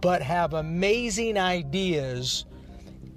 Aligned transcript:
but 0.00 0.22
have 0.22 0.54
amazing 0.54 1.38
ideas. 1.38 2.46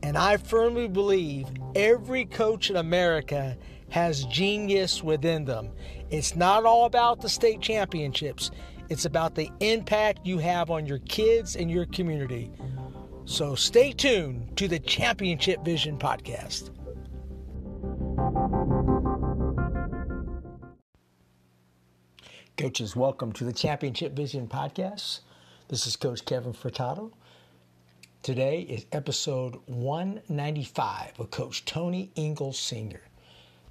And 0.03 0.17
I 0.17 0.37
firmly 0.37 0.87
believe 0.87 1.47
every 1.75 2.25
coach 2.25 2.69
in 2.69 2.77
America 2.77 3.57
has 3.89 4.25
genius 4.25 5.03
within 5.03 5.45
them. 5.45 5.69
It's 6.09 6.35
not 6.35 6.65
all 6.65 6.85
about 6.85 7.21
the 7.21 7.29
state 7.29 7.61
championships, 7.61 8.51
it's 8.89 9.05
about 9.05 9.35
the 9.35 9.49
impact 9.59 10.25
you 10.25 10.37
have 10.39 10.69
on 10.69 10.85
your 10.85 10.99
kids 10.99 11.55
and 11.55 11.69
your 11.69 11.85
community. 11.85 12.51
So 13.25 13.55
stay 13.55 13.93
tuned 13.93 14.57
to 14.57 14.67
the 14.67 14.79
Championship 14.79 15.63
Vision 15.63 15.97
podcast. 15.97 16.71
Coaches, 22.57 22.95
welcome 22.95 23.31
to 23.33 23.43
the 23.43 23.53
Championship 23.53 24.13
Vision 24.13 24.47
podcast. 24.47 25.21
This 25.71 25.87
is 25.87 25.95
Coach 25.95 26.25
Kevin 26.25 26.51
Furtado. 26.51 27.13
Today 28.23 28.59
is 28.59 28.85
episode 28.91 29.55
195 29.67 31.17
with 31.17 31.31
Coach 31.31 31.63
Tony 31.63 32.11
Ingle 32.15 32.51
Sr. 32.51 32.99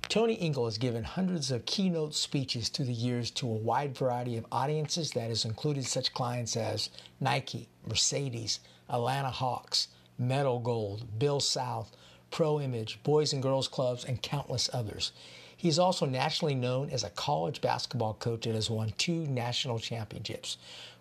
Tony 0.08 0.32
Ingle 0.32 0.64
has 0.64 0.78
given 0.78 1.04
hundreds 1.04 1.50
of 1.50 1.66
keynote 1.66 2.14
speeches 2.14 2.70
through 2.70 2.86
the 2.86 2.92
years 2.94 3.30
to 3.32 3.46
a 3.46 3.50
wide 3.52 3.94
variety 3.94 4.38
of 4.38 4.46
audiences 4.50 5.10
that 5.10 5.28
has 5.28 5.44
included 5.44 5.84
such 5.84 6.14
clients 6.14 6.56
as 6.56 6.88
Nike, 7.20 7.68
Mercedes, 7.86 8.60
Atlanta 8.88 9.28
Hawks, 9.28 9.88
Meadow 10.16 10.58
Gold, 10.58 11.04
Bell 11.18 11.38
South, 11.38 11.94
Pro 12.30 12.62
Image, 12.62 12.98
Boys 13.02 13.34
and 13.34 13.42
Girls 13.42 13.68
Clubs, 13.68 14.06
and 14.06 14.22
countless 14.22 14.70
others. 14.72 15.12
He 15.54 15.68
is 15.68 15.78
also 15.78 16.06
nationally 16.06 16.54
known 16.54 16.88
as 16.88 17.04
a 17.04 17.10
college 17.10 17.60
basketball 17.60 18.14
coach 18.14 18.46
and 18.46 18.54
has 18.54 18.70
won 18.70 18.94
two 18.96 19.26
national 19.26 19.78
championships. 19.78 20.56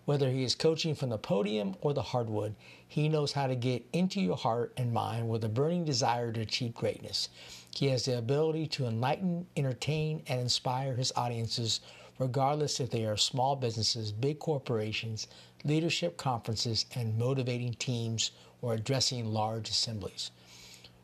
Whether 0.05 0.29
he 0.31 0.43
is 0.43 0.55
coaching 0.55 0.95
from 0.95 1.09
the 1.09 1.17
podium 1.17 1.75
or 1.81 1.93
the 1.93 2.01
hardwood, 2.01 2.55
he 2.87 3.09
knows 3.09 3.33
how 3.33 3.47
to 3.47 3.55
get 3.55 3.85
into 3.93 4.19
your 4.19 4.37
heart 4.37 4.73
and 4.75 4.91
mind 4.91 5.29
with 5.29 5.43
a 5.43 5.49
burning 5.49 5.85
desire 5.85 6.31
to 6.31 6.41
achieve 6.41 6.73
greatness. 6.73 7.29
He 7.75 7.87
has 7.87 8.05
the 8.05 8.17
ability 8.17 8.67
to 8.67 8.87
enlighten, 8.87 9.45
entertain, 9.55 10.23
and 10.27 10.39
inspire 10.41 10.95
his 10.95 11.11
audiences, 11.15 11.81
regardless 12.17 12.79
if 12.79 12.89
they 12.89 13.05
are 13.05 13.17
small 13.17 13.55
businesses, 13.55 14.11
big 14.11 14.39
corporations, 14.39 15.27
leadership 15.63 16.17
conferences, 16.17 16.85
and 16.95 17.17
motivating 17.17 17.73
teams 17.75 18.31
or 18.61 18.73
addressing 18.73 19.31
large 19.31 19.69
assemblies. 19.69 20.31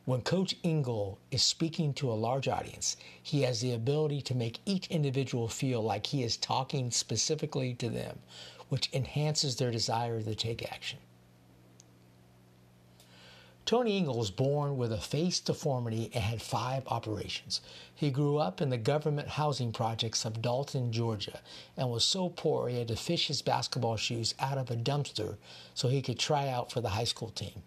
When 0.05 0.21
Coach 0.21 0.55
Ingle 0.61 1.17
is 1.31 1.41
speaking 1.41 1.91
to 1.95 2.11
a 2.11 2.13
large 2.13 2.47
audience, 2.47 2.95
he 3.23 3.41
has 3.41 3.59
the 3.59 3.73
ability 3.73 4.21
to 4.21 4.35
make 4.35 4.59
each 4.65 4.85
individual 4.87 5.47
feel 5.47 5.81
like 5.81 6.05
he 6.05 6.21
is 6.21 6.37
talking 6.37 6.91
specifically 6.91 7.73
to 7.75 7.89
them, 7.89 8.19
which 8.69 8.89
enhances 8.93 9.55
their 9.55 9.71
desire 9.71 10.21
to 10.21 10.35
take 10.35 10.71
action. 10.71 10.99
Tony 13.65 13.97
Ingle 13.97 14.19
was 14.19 14.29
born 14.29 14.77
with 14.77 14.91
a 14.91 14.99
face 14.99 15.39
deformity 15.39 16.11
and 16.13 16.23
had 16.23 16.39
five 16.39 16.83
operations. 16.87 17.61
He 17.95 18.11
grew 18.11 18.37
up 18.37 18.61
in 18.61 18.69
the 18.69 18.77
government 18.77 19.27
housing 19.27 19.71
projects 19.71 20.23
of 20.23 20.39
Dalton, 20.39 20.91
Georgia, 20.91 21.39
and 21.75 21.89
was 21.89 22.05
so 22.05 22.29
poor 22.29 22.69
he 22.69 22.77
had 22.77 22.89
to 22.89 22.95
fish 22.95 23.25
his 23.25 23.41
basketball 23.41 23.97
shoes 23.97 24.35
out 24.39 24.59
of 24.59 24.69
a 24.69 24.75
dumpster 24.75 25.37
so 25.73 25.87
he 25.87 26.03
could 26.03 26.19
try 26.19 26.47
out 26.47 26.71
for 26.71 26.79
the 26.79 26.89
high 26.89 27.05
school 27.05 27.31
team. 27.31 27.63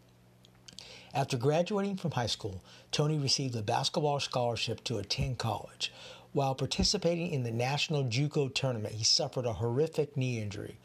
After 1.12 1.36
graduating 1.36 1.96
from 1.96 2.12
high 2.12 2.26
school, 2.26 2.62
Tony 2.92 3.18
received 3.18 3.56
a 3.56 3.62
basketball 3.62 4.20
scholarship 4.20 4.84
to 4.84 4.98
attend 4.98 5.38
college. 5.38 5.92
While 6.38 6.54
participating 6.54 7.32
in 7.32 7.42
the 7.42 7.50
National 7.50 8.04
JUCO 8.04 8.54
tournament, 8.54 8.94
he 8.94 9.02
suffered 9.02 9.44
a 9.44 9.54
horrific 9.54 10.16
knee 10.16 10.40
injury. 10.40 10.78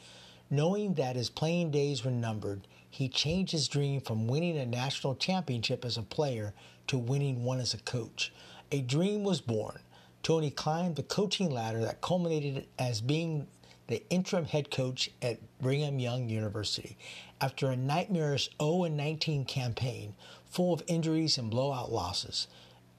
Knowing 0.50 0.96
that 0.96 1.16
his 1.16 1.30
playing 1.30 1.70
days 1.70 2.04
were 2.04 2.10
numbered, 2.10 2.66
he 2.90 3.08
changed 3.08 3.52
his 3.52 3.68
dream 3.68 4.02
from 4.02 4.28
winning 4.28 4.58
a 4.58 4.66
national 4.66 5.14
championship 5.14 5.86
as 5.86 5.96
a 5.96 6.02
player 6.02 6.56
to 6.88 6.98
winning 6.98 7.44
one 7.44 7.60
as 7.60 7.76
a 7.76 7.78
coach. 7.78 8.34
A 8.72 8.82
dream 8.82 9.24
was 9.24 9.42
born. 9.42 9.78
Tony 10.24 10.50
climbed 10.50 10.96
the 10.96 11.04
coaching 11.04 11.52
ladder 11.52 11.82
that 11.82 12.02
culminated 12.02 12.66
as 12.80 13.00
being 13.00 13.46
the 13.86 14.02
interim 14.10 14.46
head 14.46 14.72
coach 14.72 15.12
at 15.22 15.38
Brigham 15.62 16.00
Young 16.00 16.30
University. 16.30 16.98
After 17.40 17.68
a 17.68 17.76
nightmarish 17.76 18.50
0 18.60 18.86
19 18.86 19.46
campaign 19.46 20.16
full 20.48 20.74
of 20.74 20.82
injuries 20.88 21.38
and 21.38 21.52
blowout 21.52 21.92
losses, 21.92 22.48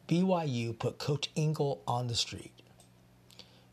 BYU 0.07 0.79
put 0.79 0.99
Coach 0.99 1.31
Ingle 1.35 1.83
on 1.87 2.09
the 2.09 2.15
street. 2.15 2.53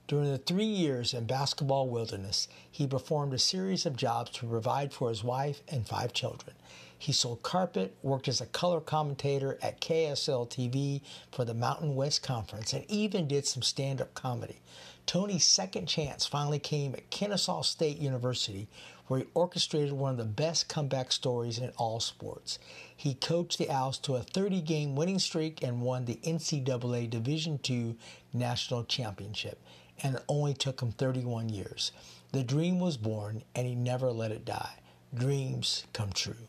During 0.08 0.31
the 0.31 0.38
three 0.38 0.66
years 0.66 1.14
in 1.14 1.25
basketball 1.25 1.88
wilderness, 1.90 2.47
he 2.69 2.88
performed 2.88 3.34
a 3.34 3.40
series 3.40 3.86
of 3.86 3.96
jobs 3.96 4.31
to 4.31 4.46
provide 4.46 4.94
for 4.94 5.09
his 5.09 5.24
wife 5.24 5.62
and 5.68 5.88
five 5.88 6.14
children. 6.14 6.56
He 6.97 7.12
sold 7.12 7.44
carpet, 7.44 7.96
worked 8.03 8.28
as 8.28 8.42
a 8.42 8.46
color 8.46 8.80
commentator 8.80 9.58
at 9.62 9.81
KSL 9.81 10.47
TV 10.50 11.02
for 11.31 11.44
the 11.44 11.53
Mountain 11.53 11.96
West 11.96 12.24
Conference, 12.24 12.74
and 12.74 12.86
even 12.90 13.28
did 13.28 13.46
some 13.48 13.63
stand 13.63 14.00
up 14.00 14.13
comedy. 14.13 14.62
Tony's 15.06 15.48
second 15.48 15.88
chance 15.88 16.25
finally 16.25 16.59
came 16.59 16.94
at 16.94 17.09
Kennesaw 17.09 17.63
State 17.63 17.98
University, 17.98 18.68
where 19.12 19.20
he 19.20 19.26
orchestrated 19.34 19.92
one 19.92 20.12
of 20.12 20.18
the 20.18 20.24
best 20.24 20.70
comeback 20.70 21.12
stories 21.12 21.58
in 21.58 21.70
all 21.76 22.00
sports. 22.00 22.58
He 22.96 23.14
coached 23.14 23.58
the 23.58 23.70
Owls 23.70 23.98
to 24.00 24.16
a 24.16 24.22
30 24.24 24.62
game 24.62 24.96
winning 24.96 25.20
streak 25.20 25.62
and 25.62 25.81
won 25.81 26.06
the 26.06 26.16
NCAA 26.24 27.10
Division 27.10 27.60
II 27.69 27.98
National 28.34 28.86
Championship 28.86 29.60
and 30.02 30.16
it 30.16 30.24
only 30.30 30.54
took 30.54 30.81
him 30.81 30.94
31 30.94 31.50
years. 31.50 31.92
The 32.31 32.42
dream 32.42 32.80
was 32.80 32.96
born, 32.96 33.44
and 33.54 33.68
he 33.68 33.75
never 33.75 34.12
let 34.12 34.31
it 34.31 34.46
die. 34.46 34.80
Dreams 35.14 35.86
come 35.92 36.12
true. 36.14 36.48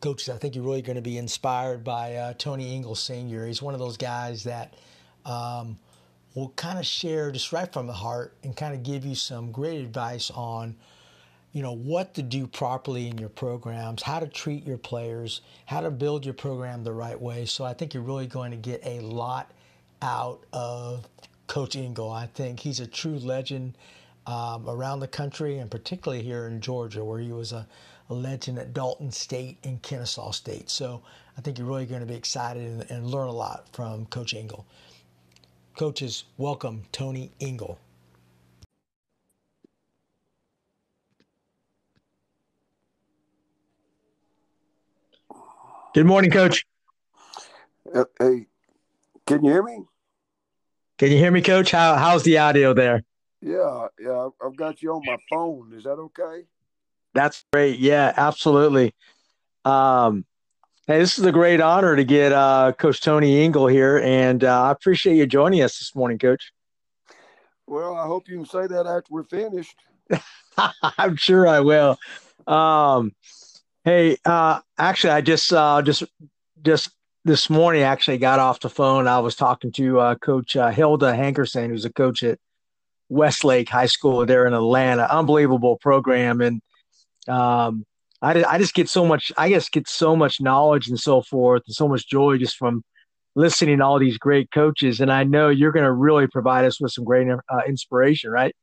Coaches, 0.00 0.28
I 0.28 0.38
think 0.38 0.54
you're 0.54 0.64
really 0.64 0.82
going 0.82 0.96
to 0.96 1.02
be 1.02 1.18
inspired 1.18 1.84
by 1.84 2.14
uh, 2.14 2.32
Tony 2.38 2.74
Ingle 2.74 2.94
Sr. 2.94 3.46
He's 3.46 3.60
one 3.60 3.74
of 3.74 3.80
those 3.80 3.98
guys 3.98 4.44
that 4.44 4.74
um, 5.26 5.76
will 6.34 6.50
kind 6.50 6.78
of 6.78 6.86
share 6.86 7.30
just 7.30 7.52
right 7.52 7.70
from 7.70 7.86
the 7.86 7.92
heart 7.92 8.34
and 8.42 8.56
kind 8.56 8.74
of 8.74 8.82
give 8.82 9.04
you 9.04 9.14
some 9.14 9.50
great 9.50 9.80
advice 9.80 10.30
on, 10.30 10.76
you 11.52 11.62
know, 11.62 11.74
what 11.74 12.14
to 12.14 12.22
do 12.22 12.46
properly 12.46 13.08
in 13.08 13.18
your 13.18 13.30
programs, 13.30 14.02
how 14.02 14.20
to 14.20 14.26
treat 14.26 14.66
your 14.66 14.78
players, 14.78 15.40
how 15.66 15.80
to 15.80 15.90
build 15.90 16.24
your 16.24 16.34
program 16.34 16.84
the 16.84 16.92
right 16.92 17.20
way. 17.20 17.46
So 17.46 17.64
I 17.64 17.72
think 17.74 17.94
you're 17.94 18.02
really 18.02 18.26
going 18.26 18.50
to 18.50 18.56
get 18.56 18.84
a 18.84 19.00
lot 19.00 19.50
out 20.02 20.44
of 20.52 21.08
Coach 21.46 21.74
Ingle. 21.74 22.10
I 22.10 22.26
think 22.26 22.60
he's 22.60 22.80
a 22.80 22.86
true 22.86 23.18
legend 23.18 23.76
um, 24.26 24.68
around 24.68 25.00
the 25.00 25.08
country 25.08 25.58
and 25.58 25.70
particularly 25.70 26.22
here 26.22 26.46
in 26.46 26.60
Georgia, 26.60 27.02
where 27.02 27.18
he 27.18 27.32
was 27.32 27.52
a, 27.52 27.66
a, 28.10 28.14
legend 28.14 28.58
at 28.58 28.74
Dalton 28.74 29.10
State 29.10 29.56
and 29.64 29.80
Kennesaw 29.80 30.32
State. 30.32 30.68
So 30.68 31.02
I 31.36 31.40
think 31.40 31.58
you're 31.58 31.66
really 31.66 31.86
going 31.86 32.02
to 32.02 32.06
be 32.06 32.14
excited 32.14 32.62
and, 32.62 32.90
and 32.90 33.06
learn 33.06 33.28
a 33.28 33.32
lot 33.32 33.66
from 33.72 34.04
Coach 34.06 34.34
Ingle. 34.34 34.66
Coaches, 35.76 36.24
welcome 36.36 36.84
Tony 36.92 37.30
Ingle. 37.40 37.78
Good 45.98 46.06
morning, 46.06 46.30
Coach. 46.30 46.64
Uh, 47.92 48.04
hey, 48.20 48.46
can 49.26 49.44
you 49.44 49.50
hear 49.50 49.64
me? 49.64 49.82
Can 50.96 51.10
you 51.10 51.18
hear 51.18 51.32
me, 51.32 51.42
Coach? 51.42 51.72
How 51.72 51.96
how's 51.96 52.22
the 52.22 52.38
audio 52.38 52.72
there? 52.72 53.02
Yeah, 53.40 53.88
yeah, 53.98 54.28
I've 54.40 54.54
got 54.54 54.80
you 54.80 54.92
on 54.92 55.02
my 55.04 55.16
phone. 55.28 55.72
Is 55.74 55.82
that 55.82 55.94
okay? 55.94 56.44
That's 57.14 57.44
great. 57.52 57.80
Yeah, 57.80 58.14
absolutely. 58.16 58.94
Um, 59.64 60.24
hey, 60.86 61.00
this 61.00 61.18
is 61.18 61.24
a 61.24 61.32
great 61.32 61.60
honor 61.60 61.96
to 61.96 62.04
get 62.04 62.30
uh, 62.32 62.74
Coach 62.78 63.00
Tony 63.00 63.44
Ingle 63.44 63.66
here, 63.66 63.98
and 63.98 64.44
uh, 64.44 64.66
I 64.66 64.70
appreciate 64.70 65.16
you 65.16 65.26
joining 65.26 65.62
us 65.62 65.80
this 65.80 65.96
morning, 65.96 66.20
Coach. 66.20 66.52
Well, 67.66 67.96
I 67.96 68.06
hope 68.06 68.28
you 68.28 68.36
can 68.36 68.46
say 68.46 68.68
that 68.68 68.86
after 68.86 69.08
we're 69.10 69.24
finished. 69.24 69.74
I'm 70.96 71.16
sure 71.16 71.48
I 71.48 71.58
will. 71.58 71.98
Um, 72.46 73.16
hey, 73.88 74.18
uh, 74.26 74.60
actually, 74.76 75.12
I 75.12 75.20
just 75.22 75.50
uh, 75.50 75.80
just 75.80 76.04
just 76.62 76.90
this 77.24 77.48
morning 77.48 77.82
actually 77.82 78.18
got 78.18 78.38
off 78.38 78.60
the 78.60 78.68
phone. 78.68 79.08
I 79.08 79.18
was 79.20 79.34
talking 79.34 79.72
to 79.72 80.00
uh, 80.00 80.14
Coach 80.16 80.56
uh, 80.56 80.68
Hilda 80.68 81.12
Hankerson, 81.12 81.68
who's 81.68 81.86
a 81.86 81.92
coach 81.92 82.22
at 82.22 82.38
Westlake 83.08 83.70
High 83.70 83.86
School 83.86 84.26
there 84.26 84.46
in 84.46 84.52
Atlanta. 84.52 85.10
Unbelievable 85.10 85.78
program, 85.78 86.42
and 86.42 86.60
um, 87.28 87.86
I, 88.20 88.44
I 88.44 88.58
just 88.58 88.74
get 88.74 88.90
so 88.90 89.06
much. 89.06 89.32
I 89.38 89.48
just 89.48 89.72
get 89.72 89.88
so 89.88 90.14
much 90.14 90.38
knowledge 90.38 90.88
and 90.88 91.00
so 91.00 91.22
forth, 91.22 91.62
and 91.66 91.74
so 91.74 91.88
much 91.88 92.06
joy 92.06 92.36
just 92.36 92.56
from 92.56 92.82
listening 93.36 93.78
to 93.78 93.84
all 93.84 93.98
these 93.98 94.18
great 94.18 94.50
coaches. 94.50 95.00
And 95.00 95.10
I 95.10 95.24
know 95.24 95.48
you're 95.48 95.72
going 95.72 95.86
to 95.86 95.92
really 95.92 96.26
provide 96.26 96.66
us 96.66 96.78
with 96.78 96.92
some 96.92 97.04
great 97.04 97.28
uh, 97.28 97.60
inspiration, 97.66 98.30
right? 98.30 98.54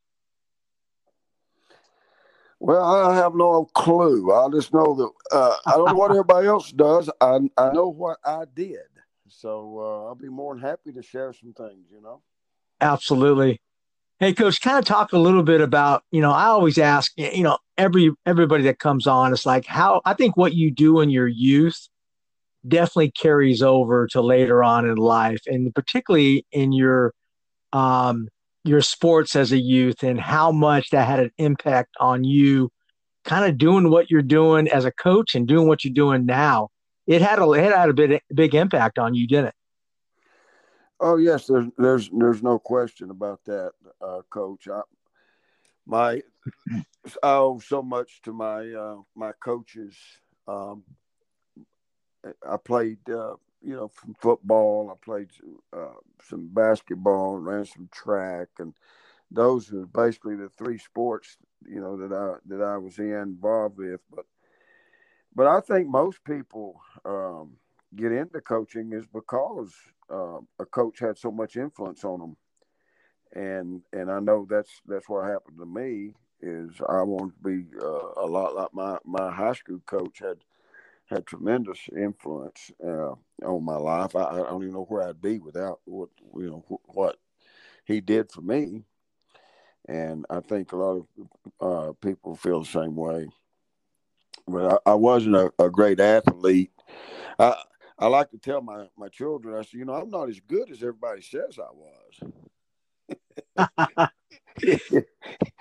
Well, 2.66 2.84
I 2.84 3.16
have 3.16 3.36
no 3.36 3.66
clue. 3.76 4.34
I 4.34 4.50
just 4.50 4.74
know 4.74 4.96
that 4.96 5.38
uh, 5.38 5.56
I 5.68 5.74
don't 5.74 5.86
know 5.86 5.94
what 5.94 6.10
everybody 6.10 6.48
else 6.48 6.72
does. 6.72 7.12
I 7.22 7.38
I 7.58 7.72
know 7.72 7.90
what 7.90 8.18
I 8.26 8.46
did, 8.56 8.80
so 9.28 9.78
uh, 9.78 10.08
I'll 10.08 10.16
be 10.16 10.30
more 10.30 10.56
than 10.56 10.64
happy 10.64 10.92
to 10.94 11.04
share 11.04 11.32
some 11.32 11.54
things. 11.54 11.86
You 11.92 12.02
know. 12.02 12.24
Absolutely. 12.82 13.62
Hey, 14.20 14.34
coach, 14.34 14.62
kind 14.62 14.80
of 14.80 14.86
talk 14.86 15.14
a 15.14 15.20
little 15.20 15.44
bit 15.44 15.62
about, 15.62 16.06
you 16.10 16.22
know, 16.22 16.32
I 16.32 16.46
always 16.46 16.80
ask, 16.80 17.12
you 17.18 17.44
know, 17.44 17.60
every 17.78 18.12
everybody 18.26 18.64
that 18.64 18.80
comes 18.80 19.06
on, 19.06 19.32
it's 19.32 19.46
like 19.46 19.68
how 19.68 20.02
I 20.04 20.16
think 20.16 20.36
what 20.36 20.56
you 20.56 20.72
do 20.72 21.02
in 21.02 21.12
your 21.12 21.28
youth 21.28 21.88
definitely 22.68 23.12
carries 23.12 23.62
over 23.62 24.08
to 24.08 24.22
later 24.22 24.64
on 24.64 24.90
in 24.90 24.96
life, 24.96 25.42
and 25.46 25.72
particularly 25.76 26.48
in 26.52 26.74
your 26.74 27.14
um, 27.74 28.28
your 28.66 28.82
sports 28.82 29.36
as 29.36 29.52
a 29.52 29.58
youth, 29.58 30.04
and 30.04 30.20
how 30.20 30.52
much 30.52 30.90
that 30.90 31.08
had 31.08 31.20
an 31.20 31.32
impact 31.38 31.96
on 32.00 32.24
you, 32.24 32.72
kind 33.24 33.46
of 33.46 33.58
doing 33.58 33.90
what 33.90 34.10
you're 34.10 34.22
doing 34.22 34.68
as 34.68 34.86
a 34.86 34.92
coach 34.92 35.36
and 35.36 35.48
doing 35.48 35.68
what 35.68 35.84
you're 35.84 35.94
doing 35.94 36.26
now. 36.26 36.70
It 37.08 37.22
had 37.22 37.40
a 37.40 37.52
it 37.52 37.72
had 37.76 37.90
a 37.90 37.94
big 37.94 38.20
big 38.34 38.56
impact 38.56 38.98
on 38.98 39.14
you, 39.14 39.28
didn't 39.28 39.48
it? 39.48 39.56
Oh 41.00 41.18
yes, 41.18 41.46
there's 41.46 41.68
there's 41.78 42.10
there's 42.12 42.42
no 42.42 42.58
question 42.58 43.12
about 43.12 43.42
that, 43.46 43.72
uh, 44.02 44.22
Coach. 44.30 44.68
I, 44.68 44.82
my 45.86 46.22
I 47.22 47.34
owe 47.36 47.60
so 47.60 47.82
much 47.82 48.22
to 48.24 48.34
my 48.34 48.72
uh, 48.72 48.98
my 49.16 49.32
coaches. 49.44 49.96
Um, 50.48 50.84
I 52.48 52.58
played, 52.58 53.08
uh, 53.10 53.36
you 53.66 53.76
know, 53.76 53.88
from 53.88 54.14
football. 54.14 54.92
I 54.92 55.04
played 55.04 55.30
uh, 55.76 56.00
some 56.24 56.50
basketball, 56.54 57.38
ran 57.38 57.66
some 57.66 57.90
track, 57.92 58.50
and 58.60 58.74
those 59.32 59.74
are 59.74 59.88
basically 59.88 60.36
the 60.36 60.50
three 60.50 60.78
sports, 60.78 61.38
you 61.68 61.82
know, 61.82 61.98
that 61.98 62.14
I 62.16 62.36
that 62.48 62.64
I 62.64 62.78
was 62.78 63.00
in, 63.00 63.12
involved 63.14 63.78
with. 63.78 64.02
But 64.14 64.26
but 65.36 65.48
I 65.48 65.62
think 65.62 65.88
most 65.88 66.24
people 66.24 66.80
um, 67.06 67.58
get 67.96 68.12
into 68.12 68.40
coaching 68.42 68.94
is 68.94 69.06
because 69.08 69.74
uh, 70.12 70.40
a 70.60 70.66
coach 70.66 71.00
had 71.00 71.18
so 71.18 71.32
much 71.32 71.58
influence 71.58 72.04
on 72.06 72.20
them, 72.20 72.38
and 73.34 73.82
and 73.92 74.12
I 74.12 74.20
know 74.20 74.46
that's 74.48 74.82
that's 74.88 75.10
what 75.10 75.26
happened 75.26 75.58
to 75.60 75.66
me. 75.66 76.14
Is 76.42 76.80
I 76.88 77.02
wanted 77.02 77.34
to 77.42 77.50
be 77.50 77.66
uh, 77.82 78.22
a 78.24 78.28
lot 78.28 78.56
like 78.56 78.74
my 78.74 79.00
my 79.04 79.32
high 79.32 79.54
school 79.54 79.80
coach 79.88 80.20
had 80.20 80.38
had 81.10 81.26
tremendous 81.26 81.80
influence 81.96 82.72
uh, 82.84 83.14
on 83.44 83.64
my 83.64 83.76
life. 83.76 84.16
I, 84.16 84.24
I, 84.24 84.38
don't 84.38 84.64
even 84.64 84.74
know 84.74 84.86
where 84.86 85.08
I'd 85.08 85.22
be 85.22 85.40
without 85.40 85.80
what 85.86 86.10
you 86.36 86.50
know 86.50 86.80
what 86.86 87.18
he 87.86 88.02
did 88.02 88.32
for 88.32 88.42
me, 88.42 88.84
and 89.88 90.26
I 90.30 90.40
think 90.40 90.72
a 90.72 90.78
lot 90.78 90.98
of 90.98 91.08
uh, 91.62 91.94
people 92.02 92.36
feel 92.36 92.62
the 92.62 92.66
same 92.66 92.96
way. 92.96 93.28
But 94.48 94.82
I, 94.86 94.92
I 94.92 94.94
wasn't 94.96 95.36
a, 95.36 95.52
a, 95.58 95.70
great 95.70 96.00
athlete. 96.00 96.72
I, 97.40 97.56
I 97.98 98.08
like 98.08 98.30
to 98.32 98.38
tell 98.38 98.62
my, 98.62 98.88
my 98.96 99.08
children, 99.08 99.56
I 99.56 99.62
said, 99.64 99.74
you 99.74 99.86
know, 99.86 99.94
I'm 99.94 100.12
not 100.12 100.30
as 100.30 100.40
good 100.40 100.70
as 100.70 100.84
everybody 100.84 101.22
says 101.22 101.58
I 101.58 101.72
was. 103.58 104.10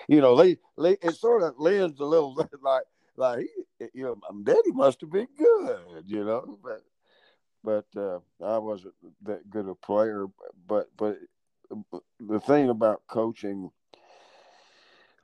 you 0.09 0.21
know, 0.21 0.37
they, 0.37 0.57
they, 0.79 0.97
it 1.03 1.17
sort 1.17 1.43
of 1.43 1.55
lends 1.59 2.01
a 2.01 2.05
little 2.05 2.35
like, 2.63 2.85
like, 3.17 3.47
you 3.93 4.05
know, 4.05 4.17
my 4.31 4.53
daddy 4.53 4.73
must 4.73 5.01
have 5.01 5.11
been 5.11 5.29
good, 5.37 6.05
you 6.07 6.25
know, 6.25 6.59
but, 6.63 6.83
but 7.63 8.01
uh, 8.01 8.19
I 8.45 8.59
wasn't 8.59 8.95
that 9.23 9.49
good 9.51 9.69
a 9.69 9.75
player. 9.75 10.27
But, 10.67 10.89
but 10.97 11.19
the 12.21 12.41
thing 12.41 12.69
about 12.69 13.03
coaching, 13.09 13.71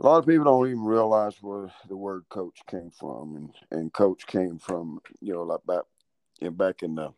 a 0.01 0.07
lot 0.07 0.19
of 0.19 0.27
people 0.27 0.45
don't 0.45 0.67
even 0.67 0.85
realize 0.85 1.37
where 1.43 1.71
the 1.89 1.97
word 1.97 2.25
coach 2.31 2.61
came 2.67 2.91
from, 2.91 3.37
and 3.37 3.53
and 3.71 3.93
coach 3.93 4.27
came 4.27 4.59
from 4.59 5.01
you 5.21 5.35
know 5.35 5.43
like 5.43 5.61
back 5.67 5.83
and 6.41 6.57
back 6.57 6.83
in 6.83 6.95
the 6.95 7.13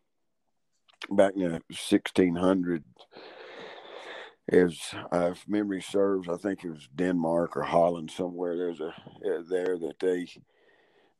back 1.09 1.33
in 1.35 1.43
the 1.43 1.61
1600 1.69 2.83
as 4.49 4.77
uh, 5.13 5.31
if 5.31 5.47
memory 5.47 5.81
serves 5.81 6.29
i 6.29 6.37
think 6.37 6.63
it 6.63 6.69
was 6.69 6.87
denmark 6.95 7.55
or 7.57 7.63
holland 7.63 8.09
somewhere 8.09 8.55
there's 8.55 8.79
a 8.79 8.93
there 9.49 9.77
that 9.77 9.95
they 9.99 10.25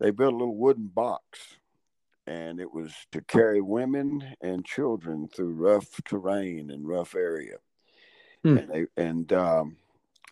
they 0.04 0.12
built 0.12 0.34
a 0.34 0.38
little 0.38 0.56
wooden 0.56 0.88
box 0.88 1.58
and 2.28 2.60
it 2.60 2.72
was 2.72 2.94
to 3.12 3.22
carry 3.22 3.62
women 3.62 4.36
and 4.42 4.66
children 4.66 5.28
through 5.28 5.54
rough 5.54 6.00
terrain 6.04 6.70
and 6.70 6.88
rough 6.88 7.16
area 7.16 7.56
hmm. 8.44 8.58
and 8.58 8.70
they 8.70 8.86
and 8.98 9.34
um 9.34 9.78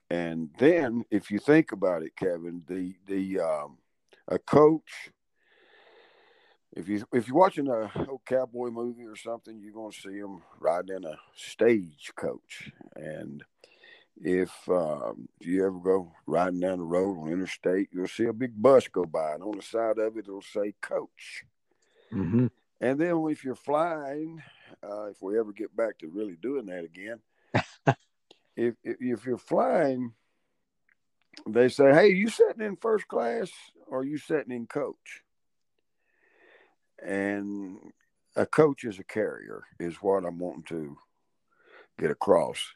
and 0.09 0.49
then 0.59 1.03
if 1.09 1.31
you 1.31 1.39
think 1.39 1.71
about 1.71 2.03
it 2.03 2.15
kevin 2.15 2.61
the 2.67 2.93
the 3.07 3.39
um 3.39 3.77
a 4.27 4.37
coach 4.37 5.09
if 6.73 6.87
you 6.87 7.05
if 7.11 7.27
you're 7.27 7.37
watching 7.37 7.67
a 7.67 7.91
old 8.09 8.21
cowboy 8.25 8.69
movie 8.69 9.05
or 9.05 9.17
something, 9.17 9.59
you're 9.59 9.73
gonna 9.73 9.91
see 9.91 10.21
them 10.21 10.41
riding 10.59 10.95
in 10.95 11.03
a 11.03 11.17
stagecoach. 11.35 12.71
And 12.95 13.43
if 14.23 14.51
um, 14.69 15.27
if 15.39 15.47
you 15.47 15.65
ever 15.65 15.79
go 15.79 16.11
riding 16.25 16.59
down 16.59 16.77
the 16.77 16.83
road 16.83 17.17
on 17.17 17.31
interstate, 17.31 17.89
you'll 17.91 18.07
see 18.07 18.25
a 18.25 18.33
big 18.33 18.59
bus 18.61 18.87
go 18.87 19.05
by, 19.05 19.33
and 19.33 19.43
on 19.43 19.57
the 19.57 19.61
side 19.61 19.97
of 19.97 20.17
it, 20.17 20.25
it'll 20.27 20.41
say 20.41 20.73
"coach." 20.81 21.43
Mm-hmm. 22.13 22.47
And 22.79 22.99
then 22.99 23.25
if 23.29 23.43
you're 23.43 23.55
flying, 23.55 24.41
uh, 24.83 25.05
if 25.05 25.21
we 25.21 25.37
ever 25.37 25.51
get 25.51 25.75
back 25.75 25.99
to 25.99 26.07
really 26.07 26.35
doing 26.41 26.65
that 26.67 26.83
again, 26.83 27.19
if, 28.55 28.75
if 28.83 28.97
if 28.99 29.25
you're 29.25 29.37
flying, 29.37 30.13
they 31.47 31.69
say, 31.69 31.93
"Hey, 31.93 32.09
you 32.09 32.29
sitting 32.29 32.65
in 32.65 32.75
first 32.75 33.07
class 33.07 33.49
or 33.87 34.03
you 34.03 34.17
sitting 34.17 34.55
in 34.55 34.67
coach?" 34.67 35.23
and 37.01 37.77
a 38.35 38.45
coach 38.45 38.83
is 38.83 38.99
a 38.99 39.03
carrier 39.03 39.63
is 39.79 39.95
what 39.95 40.25
I'm 40.25 40.39
wanting 40.39 40.63
to 40.63 40.97
get 41.99 42.11
across. 42.11 42.73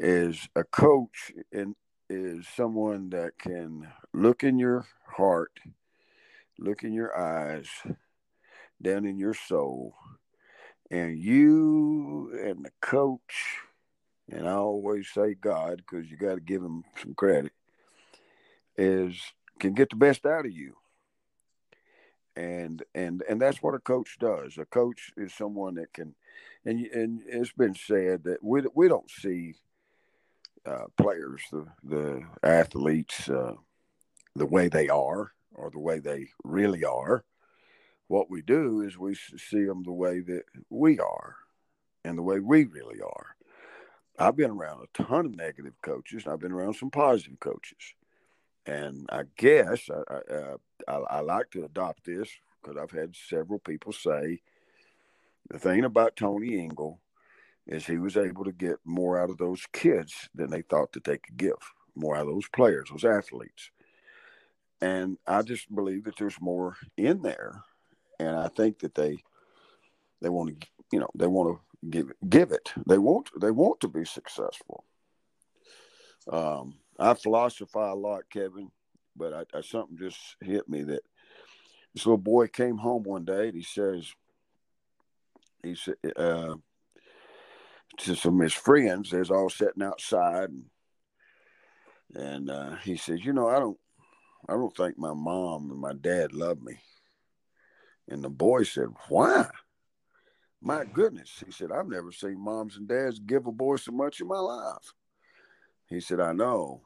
Is 0.00 0.48
a 0.54 0.62
coach 0.62 1.32
and 1.52 1.74
is 2.08 2.46
someone 2.54 3.10
that 3.10 3.32
can 3.36 3.88
look 4.14 4.44
in 4.44 4.56
your 4.56 4.86
heart, 5.16 5.58
look 6.56 6.84
in 6.84 6.92
your 6.92 7.18
eyes, 7.18 7.66
down 8.80 9.04
in 9.04 9.18
your 9.18 9.34
soul, 9.34 9.94
and 10.88 11.18
you 11.18 12.30
and 12.40 12.64
the 12.64 12.70
coach, 12.80 13.56
and 14.30 14.48
I 14.48 14.52
always 14.52 15.08
say 15.08 15.34
God 15.34 15.78
because 15.78 16.08
you 16.08 16.16
got 16.16 16.36
to 16.36 16.40
give 16.40 16.62
him 16.62 16.84
some 17.02 17.14
credit, 17.14 17.52
is 18.76 19.20
can 19.58 19.74
get 19.74 19.90
the 19.90 19.96
best 19.96 20.24
out 20.24 20.46
of 20.46 20.52
you 20.52 20.76
and 22.38 22.84
and 22.94 23.22
and 23.28 23.40
that's 23.42 23.62
what 23.62 23.74
a 23.74 23.80
coach 23.80 24.16
does. 24.20 24.58
A 24.58 24.64
coach 24.64 25.10
is 25.16 25.34
someone 25.34 25.74
that 25.74 25.92
can, 25.92 26.14
and 26.64 26.86
and 26.86 27.20
it's 27.26 27.52
been 27.52 27.74
said 27.74 28.22
that 28.24 28.38
we 28.42 28.62
we 28.74 28.86
don't 28.86 29.10
see 29.10 29.56
uh, 30.66 30.86
players, 30.96 31.42
the 31.50 31.66
the 31.84 32.22
athletes, 32.42 33.28
uh, 33.28 33.54
the 34.34 34.46
way 34.46 34.68
they 34.68 34.88
are 34.88 35.32
or 35.54 35.70
the 35.70 35.78
way 35.78 35.98
they 35.98 36.28
really 36.44 36.84
are. 36.84 37.24
What 38.06 38.30
we 38.30 38.42
do 38.42 38.82
is 38.82 38.96
we 38.96 39.14
see 39.14 39.64
them 39.64 39.82
the 39.82 39.92
way 39.92 40.20
that 40.20 40.44
we 40.70 40.98
are, 40.98 41.36
and 42.04 42.16
the 42.16 42.22
way 42.22 42.40
we 42.40 42.64
really 42.64 43.00
are. 43.00 43.36
I've 44.18 44.36
been 44.36 44.50
around 44.50 44.82
a 44.82 45.02
ton 45.02 45.26
of 45.26 45.36
negative 45.36 45.74
coaches. 45.82 46.24
and 46.24 46.32
I've 46.32 46.40
been 46.40 46.52
around 46.52 46.74
some 46.74 46.90
positive 46.90 47.38
coaches 47.38 47.94
and 48.68 49.08
I 49.10 49.22
guess 49.36 49.88
I, 49.90 50.14
I, 50.14 50.34
uh, 50.34 50.56
I, 50.86 51.16
I 51.16 51.20
like 51.20 51.50
to 51.52 51.64
adopt 51.64 52.04
this 52.04 52.28
because 52.62 52.76
I've 52.76 52.90
had 52.90 53.16
several 53.16 53.58
people 53.58 53.92
say 53.92 54.40
the 55.48 55.58
thing 55.58 55.84
about 55.84 56.16
Tony 56.16 56.58
Ingle 56.58 57.00
is 57.68 57.86
he 57.86 57.98
was 57.98 58.16
able 58.16 58.44
to 58.44 58.52
get 58.52 58.76
more 58.84 59.20
out 59.20 59.30
of 59.30 59.38
those 59.38 59.62
kids 59.72 60.28
than 60.34 60.50
they 60.50 60.62
thought 60.62 60.92
that 60.92 61.04
they 61.04 61.18
could 61.18 61.36
give, 61.36 61.58
more 61.94 62.16
out 62.16 62.26
of 62.26 62.34
those 62.34 62.48
players, 62.48 62.88
those 62.90 63.04
athletes. 63.04 63.70
And 64.80 65.18
I 65.26 65.42
just 65.42 65.72
believe 65.74 66.04
that 66.04 66.16
there's 66.16 66.40
more 66.40 66.76
in 66.96 67.22
there, 67.22 67.62
and 68.18 68.36
I 68.36 68.48
think 68.48 68.78
that 68.80 68.94
they 68.94 69.18
they 70.20 70.28
want 70.28 70.60
to, 70.60 70.66
you 70.92 71.00
know, 71.00 71.10
they 71.14 71.26
want 71.26 71.58
to 71.58 71.90
give 71.90 72.12
give 72.28 72.52
it. 72.52 72.72
They 72.86 72.98
want 72.98 73.28
they 73.40 73.50
want 73.50 73.80
to 73.80 73.88
be 73.88 74.04
successful. 74.04 74.84
Um, 76.30 76.74
I 76.98 77.14
philosophize 77.14 77.92
a 77.92 77.96
lot, 77.96 78.22
Kevin, 78.30 78.70
but 79.16 79.32
I, 79.32 79.58
I, 79.58 79.60
something 79.62 79.98
just 79.98 80.18
hit 80.40 80.68
me 80.68 80.82
that 80.84 81.02
this 81.94 82.06
little 82.06 82.18
boy 82.18 82.46
came 82.48 82.76
home 82.76 83.02
one 83.02 83.24
day 83.24 83.48
and 83.48 83.56
he 83.56 83.62
says, 83.62 84.12
he 85.62 85.74
said, 85.74 85.94
uh, 86.16 86.54
to 87.98 88.14
some 88.14 88.40
of 88.40 88.44
his 88.44 88.54
friends, 88.54 89.10
there's 89.10 89.30
all 89.30 89.50
sitting 89.50 89.82
outside, 89.82 90.50
and, 90.50 90.64
and 92.14 92.50
uh, 92.50 92.76
he 92.76 92.96
says, 92.96 93.24
you 93.24 93.32
know, 93.32 93.48
I 93.48 93.58
don't, 93.58 93.78
I 94.48 94.52
don't 94.52 94.76
think 94.76 94.98
my 94.98 95.12
mom 95.12 95.70
and 95.70 95.80
my 95.80 95.92
dad 95.92 96.32
love 96.32 96.62
me. 96.62 96.78
And 98.08 98.22
the 98.22 98.30
boy 98.30 98.62
said, 98.62 98.88
why? 99.08 99.48
My 100.62 100.84
goodness. 100.84 101.42
He 101.44 101.52
said, 101.52 101.70
I've 101.70 101.88
never 101.88 102.10
seen 102.12 102.40
moms 102.40 102.76
and 102.76 102.88
dads 102.88 103.18
give 103.18 103.46
a 103.46 103.52
boy 103.52 103.76
so 103.76 103.92
much 103.92 104.20
in 104.20 104.28
my 104.28 104.38
life. 104.38 104.94
He 105.88 106.00
said, 106.00 106.20
I 106.20 106.32
know. 106.32 106.82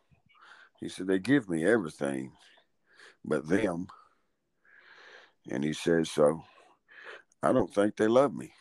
He 0.80 0.88
said, 0.88 1.06
they 1.06 1.18
give 1.18 1.48
me 1.48 1.64
everything 1.64 2.32
but 3.24 3.46
them. 3.46 3.86
And 5.48 5.62
he 5.62 5.72
says, 5.72 6.10
so 6.10 6.42
I 7.42 7.52
don't 7.52 7.72
think 7.72 7.96
they 7.96 8.08
love 8.08 8.34
me 8.34 8.52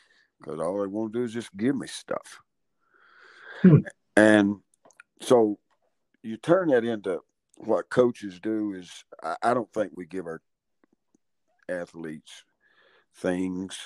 because 0.42 0.60
all 0.60 0.82
they 0.82 0.88
want 0.88 1.14
to 1.14 1.20
do 1.20 1.26
is 1.26 1.34
just 1.34 1.56
give 1.56 1.76
me 1.76 1.88
stuff. 1.88 2.42
Hmm. 3.62 3.80
And 4.16 4.58
so 5.22 5.60
you 6.24 6.38
turn 6.38 6.70
that 6.70 6.84
into 6.84 7.20
what 7.58 7.90
coaches 7.90 8.40
do 8.40 8.74
is 8.74 9.04
I, 9.24 9.36
I 9.42 9.54
don't 9.54 9.72
think 9.74 9.92
we 9.96 10.06
give 10.06 10.26
our 10.26 10.42
athletes 11.70 12.44
things. 13.16 13.78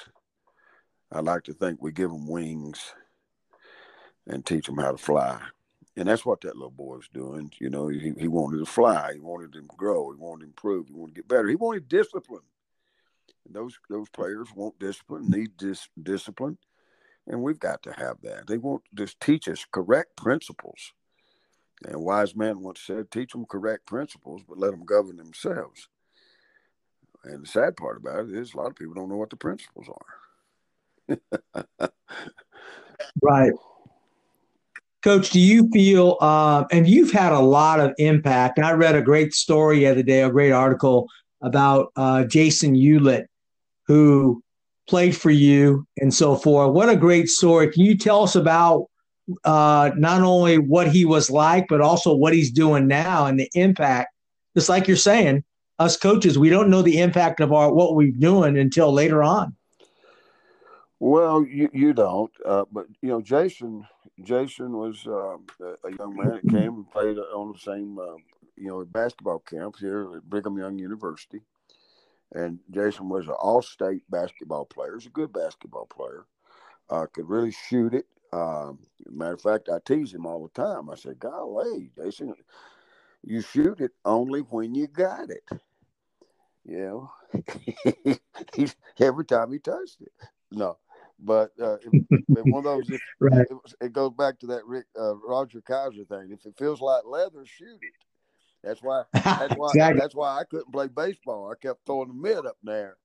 I 1.11 1.19
like 1.19 1.43
to 1.43 1.53
think 1.53 1.81
we 1.81 1.91
give 1.91 2.09
them 2.09 2.27
wings 2.27 2.93
and 4.27 4.45
teach 4.45 4.65
them 4.65 4.77
how 4.77 4.91
to 4.91 4.97
fly. 4.97 5.39
And 5.97 6.09
that's 6.09 6.25
what 6.25 6.41
that 6.41 6.55
little 6.55 6.71
boy 6.71 6.97
was 6.97 7.09
doing. 7.13 7.51
You 7.59 7.69
know, 7.69 7.87
he, 7.87 8.13
he 8.17 8.27
wanted 8.27 8.57
to 8.57 8.65
fly. 8.65 9.13
He 9.13 9.19
wanted 9.19 9.53
to 9.53 9.61
grow. 9.77 10.11
He 10.11 10.17
wanted 10.17 10.41
to 10.41 10.47
improve. 10.47 10.87
He 10.87 10.93
wanted 10.93 11.15
to 11.15 11.21
get 11.21 11.27
better. 11.27 11.47
He 11.47 11.55
wanted 11.55 11.87
discipline. 11.87 12.41
Those 13.49 13.77
those 13.89 14.09
players 14.09 14.49
want 14.55 14.79
discipline, 14.79 15.29
need 15.29 15.51
this 15.57 15.87
discipline, 16.01 16.57
and 17.27 17.41
we've 17.41 17.59
got 17.59 17.83
to 17.83 17.93
have 17.93 18.17
that. 18.23 18.47
They 18.47 18.57
won't 18.57 18.83
just 18.93 19.19
teach 19.19 19.47
us 19.47 19.65
correct 19.71 20.17
principles. 20.17 20.93
And 21.85 22.01
wise 22.01 22.35
man 22.35 22.61
once 22.61 22.81
said, 22.81 23.11
"Teach 23.11 23.33
them 23.33 23.45
correct 23.45 23.85
principles, 23.85 24.41
but 24.47 24.57
let 24.57 24.71
them 24.71 24.85
govern 24.85 25.17
themselves." 25.17 25.89
And 27.23 27.43
the 27.43 27.47
sad 27.47 27.75
part 27.75 27.97
about 27.97 28.29
it 28.29 28.35
is, 28.35 28.53
a 28.53 28.57
lot 28.57 28.67
of 28.67 28.75
people 28.75 28.93
don't 28.93 29.09
know 29.09 29.17
what 29.17 29.29
the 29.31 29.35
principles 29.35 29.87
are. 29.89 31.19
right. 33.21 33.51
Coach, 35.03 35.29
do 35.29 35.39
you 35.39 35.69
feel, 35.71 36.17
uh, 36.19 36.65
and 36.71 36.87
you've 36.87 37.11
had 37.11 37.31
a 37.31 37.39
lot 37.39 37.79
of 37.79 37.93
impact. 37.99 38.57
I 38.57 38.71
read 38.71 38.95
a 38.95 39.01
great 39.01 39.33
story 39.33 39.79
the 39.79 39.87
other 39.87 40.03
day, 40.03 40.23
a 40.23 40.29
great 40.31 40.51
article 40.51 41.07
about 41.41 41.91
uh, 41.95 42.23
Jason 42.23 42.73
Hewlett, 42.73 43.29
who 43.87 44.41
played 44.87 45.15
for 45.15 45.31
you 45.31 45.85
and 45.97 46.13
so 46.13 46.35
forth. 46.35 46.73
What 46.73 46.89
a 46.89 46.95
great 46.95 47.27
story. 47.29 47.71
Can 47.71 47.83
you 47.83 47.97
tell 47.97 48.23
us 48.23 48.35
about 48.35 48.87
uh, 49.43 49.91
not 49.95 50.21
only 50.21 50.57
what 50.57 50.91
he 50.91 51.05
was 51.05 51.29
like, 51.29 51.67
but 51.67 51.81
also 51.81 52.13
what 52.13 52.33
he's 52.33 52.51
doing 52.51 52.87
now 52.87 53.25
and 53.25 53.39
the 53.39 53.49
impact? 53.55 54.09
Just 54.55 54.69
like 54.69 54.87
you're 54.87 54.97
saying, 54.97 55.43
us 55.79 55.97
coaches, 55.97 56.37
we 56.37 56.49
don't 56.49 56.69
know 56.69 56.81
the 56.81 56.99
impact 56.99 57.39
of 57.39 57.51
our 57.51 57.73
what 57.73 57.95
we're 57.95 58.11
doing 58.11 58.57
until 58.57 58.93
later 58.93 59.23
on. 59.23 59.55
Well, 60.99 61.45
you, 61.45 61.69
you 61.73 61.93
don't, 61.93 62.31
uh, 62.45 62.63
but 62.71 62.85
you 63.01 63.09
know, 63.09 63.21
Jason 63.21 63.85
Jason 64.23 64.77
was 64.77 65.05
uh, 65.05 65.37
a 65.83 65.91
young 65.97 66.15
man 66.15 66.39
that 66.41 66.49
came 66.49 66.75
and 66.75 66.89
played 66.89 67.17
on 67.17 67.51
the 67.51 67.59
same, 67.59 67.99
uh, 67.99 68.15
you 68.55 68.69
know, 68.69 68.85
basketball 68.85 69.39
camp 69.39 69.75
here 69.77 70.15
at 70.15 70.23
Brigham 70.23 70.57
Young 70.57 70.79
University. 70.79 71.41
And 72.35 72.59
Jason 72.69 73.07
was 73.07 73.27
an 73.27 73.33
all-state 73.39 74.01
basketball 74.09 74.65
player. 74.65 74.97
He's 74.97 75.07
a 75.07 75.09
good 75.09 75.31
basketball 75.31 75.85
player. 75.85 76.25
Uh, 76.89 77.05
could 77.11 77.29
really 77.29 77.51
shoot 77.51 77.93
it. 77.93 78.05
Um, 78.33 78.79
matter 79.09 79.33
of 79.33 79.41
fact, 79.41 79.69
I 79.69 79.79
tease 79.85 80.13
him 80.13 80.25
all 80.25 80.43
the 80.43 80.61
time. 80.61 80.89
I 80.89 80.95
said, 80.95 81.17
"Golly, 81.17 81.91
Jason, 81.95 82.35
you 83.23 83.41
shoot 83.41 83.79
it 83.79 83.91
only 84.03 84.41
when 84.41 84.75
you 84.75 84.87
got 84.87 85.29
it." 85.29 85.43
You 86.65 87.09
know, 87.33 88.15
he's 88.53 88.75
every 88.99 89.23
time 89.25 89.53
he 89.53 89.59
touched 89.59 90.01
it. 90.01 90.11
No, 90.51 90.77
but 91.19 91.51
uh, 91.61 91.77
one 92.27 92.65
of 92.65 92.85
those, 92.85 92.89
it, 92.89 93.01
right. 93.21 93.47
it, 93.49 93.75
it, 93.79 93.93
goes 93.93 94.11
back 94.11 94.39
to 94.39 94.47
that 94.47 94.65
Rick, 94.65 94.87
uh, 94.99 95.15
Roger 95.15 95.61
Kaiser 95.61 96.03
thing. 96.03 96.29
If 96.31 96.45
it 96.45 96.57
feels 96.57 96.81
like 96.81 97.03
leather, 97.05 97.45
shoot 97.45 97.79
it. 97.81 97.93
That's 98.65 98.81
why. 98.81 99.03
That's 99.13 99.55
why. 99.55 99.69
exactly. 99.69 99.99
That's 99.99 100.15
why 100.15 100.39
I 100.39 100.43
couldn't 100.43 100.71
play 100.71 100.87
baseball. 100.87 101.51
I 101.51 101.55
kept 101.55 101.85
throwing 101.85 102.07
the 102.09 102.13
mid 102.13 102.45
up 102.45 102.57
there. 102.63 102.97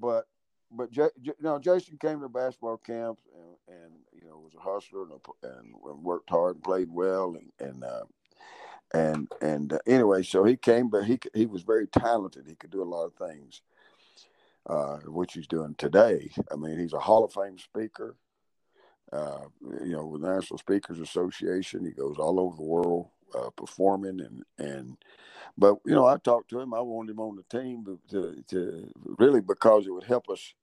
But, 0.00 0.24
but 0.70 0.90
J, 0.90 1.08
J, 1.22 1.32
you 1.38 1.44
know, 1.44 1.58
Jason 1.58 1.98
came 2.00 2.20
to 2.20 2.28
basketball 2.28 2.78
camps 2.78 3.22
and, 3.34 3.76
and 3.76 3.92
you 4.12 4.28
know 4.28 4.38
was 4.38 4.54
a 4.54 4.60
hustler 4.60 5.02
and, 5.02 5.12
a, 5.12 5.58
and 5.58 6.02
worked 6.02 6.30
hard 6.30 6.56
and 6.56 6.64
played 6.64 6.88
well 6.90 7.36
and 7.36 7.68
and 7.68 7.84
uh, 7.84 8.04
and 8.94 9.30
and 9.42 9.72
uh, 9.74 9.78
anyway, 9.86 10.22
so 10.22 10.44
he 10.44 10.56
came, 10.56 10.88
but 10.88 11.04
he 11.04 11.18
he 11.34 11.46
was 11.46 11.62
very 11.62 11.86
talented. 11.86 12.46
He 12.46 12.54
could 12.54 12.70
do 12.70 12.82
a 12.82 12.84
lot 12.84 13.06
of 13.06 13.14
things 13.14 13.62
uh, 14.68 14.98
which 15.06 15.34
he's 15.34 15.46
doing 15.46 15.74
today. 15.76 16.30
I 16.52 16.56
mean, 16.56 16.78
he's 16.78 16.92
a 16.92 16.98
Hall 16.98 17.24
of 17.24 17.32
Fame 17.32 17.58
speaker. 17.58 18.16
Uh, 19.10 19.46
you 19.82 19.92
know, 19.92 20.04
with 20.04 20.20
the 20.20 20.28
National 20.28 20.58
Speakers 20.58 21.00
Association, 21.00 21.84
he 21.84 21.92
goes 21.92 22.16
all 22.18 22.38
over 22.38 22.56
the 22.56 22.62
world 22.62 23.08
uh, 23.34 23.50
performing 23.50 24.20
and 24.20 24.44
and. 24.58 24.96
But 25.56 25.76
you 25.84 25.94
know, 25.94 26.06
I 26.06 26.18
talked 26.18 26.50
to 26.50 26.60
him. 26.60 26.72
I 26.72 26.80
wanted 26.80 27.12
him 27.12 27.20
on 27.20 27.36
the 27.36 27.58
team 27.58 27.84
to, 28.10 28.42
to, 28.48 28.92
really 29.18 29.40
because 29.40 29.86
it 29.86 29.90
would 29.90 30.04
help 30.04 30.28
us. 30.28 30.54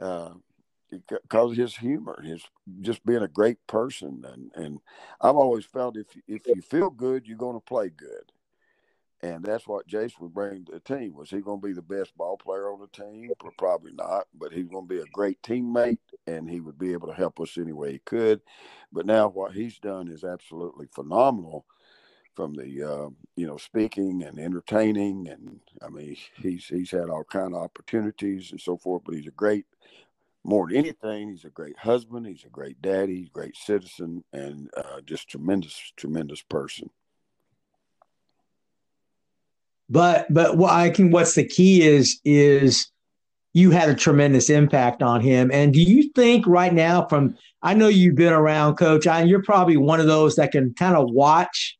Uh, 0.00 0.34
because 1.08 1.56
his 1.56 1.74
humor, 1.74 2.20
his 2.22 2.42
just 2.82 3.04
being 3.06 3.22
a 3.22 3.28
great 3.28 3.66
person, 3.66 4.24
and 4.30 4.50
and 4.54 4.78
I've 5.20 5.36
always 5.36 5.64
felt 5.64 5.96
if 5.96 6.06
if 6.28 6.46
you 6.46 6.60
feel 6.62 6.90
good, 6.90 7.26
you're 7.26 7.38
going 7.38 7.56
to 7.56 7.60
play 7.60 7.88
good 7.88 8.30
and 9.22 9.44
that's 9.44 9.68
what 9.68 9.86
Jason 9.86 10.16
would 10.20 10.34
bring 10.34 10.64
to 10.64 10.72
the 10.72 10.80
team. 10.80 11.14
Was 11.14 11.30
he 11.30 11.40
going 11.40 11.60
to 11.60 11.66
be 11.66 11.72
the 11.72 11.82
best 11.82 12.16
ball 12.16 12.36
player 12.36 12.72
on 12.72 12.80
the 12.80 12.88
team? 12.88 13.30
Probably 13.56 13.92
not, 13.92 14.26
but 14.34 14.52
he's 14.52 14.68
going 14.68 14.88
to 14.88 14.94
be 14.94 15.00
a 15.00 15.06
great 15.12 15.40
teammate, 15.42 15.98
and 16.26 16.50
he 16.50 16.60
would 16.60 16.78
be 16.78 16.92
able 16.92 17.06
to 17.06 17.14
help 17.14 17.40
us 17.40 17.56
any 17.56 17.72
way 17.72 17.92
he 17.92 17.98
could. 18.00 18.40
But 18.92 19.06
now 19.06 19.28
what 19.28 19.52
he's 19.52 19.78
done 19.78 20.08
is 20.08 20.24
absolutely 20.24 20.88
phenomenal, 20.92 21.66
from 22.34 22.54
the 22.54 22.82
uh, 22.82 23.08
you 23.36 23.46
know 23.46 23.56
speaking 23.56 24.22
and 24.22 24.38
entertaining, 24.38 25.28
and 25.28 25.60
I 25.82 25.88
mean 25.88 26.16
he's 26.36 26.66
he's 26.66 26.90
had 26.90 27.10
all 27.10 27.24
kind 27.24 27.54
of 27.54 27.62
opportunities 27.62 28.50
and 28.50 28.60
so 28.60 28.76
forth. 28.76 29.02
But 29.04 29.16
he's 29.16 29.26
a 29.26 29.32
great. 29.32 29.66
More 30.44 30.66
than 30.66 30.76
anything, 30.76 31.30
he's 31.30 31.44
a 31.44 31.50
great 31.50 31.78
husband. 31.78 32.26
He's 32.26 32.44
a 32.44 32.48
great 32.48 32.82
daddy. 32.82 33.18
He's 33.18 33.28
a 33.28 33.30
great 33.30 33.56
citizen, 33.56 34.24
and 34.32 34.70
uh, 34.76 35.00
just 35.02 35.28
tremendous, 35.28 35.92
tremendous 35.96 36.42
person. 36.42 36.90
But 39.88 40.26
but 40.32 40.56
what 40.56 40.72
I 40.72 40.90
can 40.90 41.10
what's 41.10 41.34
the 41.34 41.46
key 41.46 41.82
is 41.82 42.18
is 42.24 42.90
you 43.54 43.70
had 43.70 43.88
a 43.88 43.94
tremendous 43.94 44.48
impact 44.48 45.02
on 45.02 45.20
him. 45.20 45.50
And 45.52 45.74
do 45.74 45.82
you 45.82 46.10
think 46.14 46.46
right 46.46 46.72
now 46.72 47.06
from 47.06 47.36
I 47.62 47.74
know 47.74 47.88
you've 47.88 48.16
been 48.16 48.32
around 48.32 48.76
coach, 48.76 49.06
I, 49.06 49.22
you're 49.22 49.42
probably 49.42 49.76
one 49.76 50.00
of 50.00 50.06
those 50.06 50.36
that 50.36 50.52
can 50.52 50.74
kind 50.74 50.96
of 50.96 51.10
watch 51.10 51.78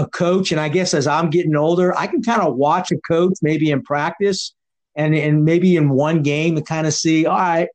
a 0.00 0.06
coach 0.08 0.52
and 0.52 0.60
I 0.60 0.68
guess 0.68 0.94
as 0.94 1.06
I'm 1.06 1.30
getting 1.30 1.56
older, 1.56 1.96
I 1.96 2.06
can 2.06 2.22
kind 2.22 2.42
of 2.42 2.56
watch 2.56 2.90
a 2.92 2.98
coach 3.08 3.34
maybe 3.42 3.70
in 3.70 3.82
practice 3.82 4.54
and 4.94 5.14
and 5.14 5.44
maybe 5.44 5.76
in 5.76 5.90
one 5.90 6.22
game 6.22 6.56
to 6.56 6.62
kind 6.62 6.86
of 6.86 6.94
see, 6.94 7.26
all 7.26 7.36
right, 7.36 7.68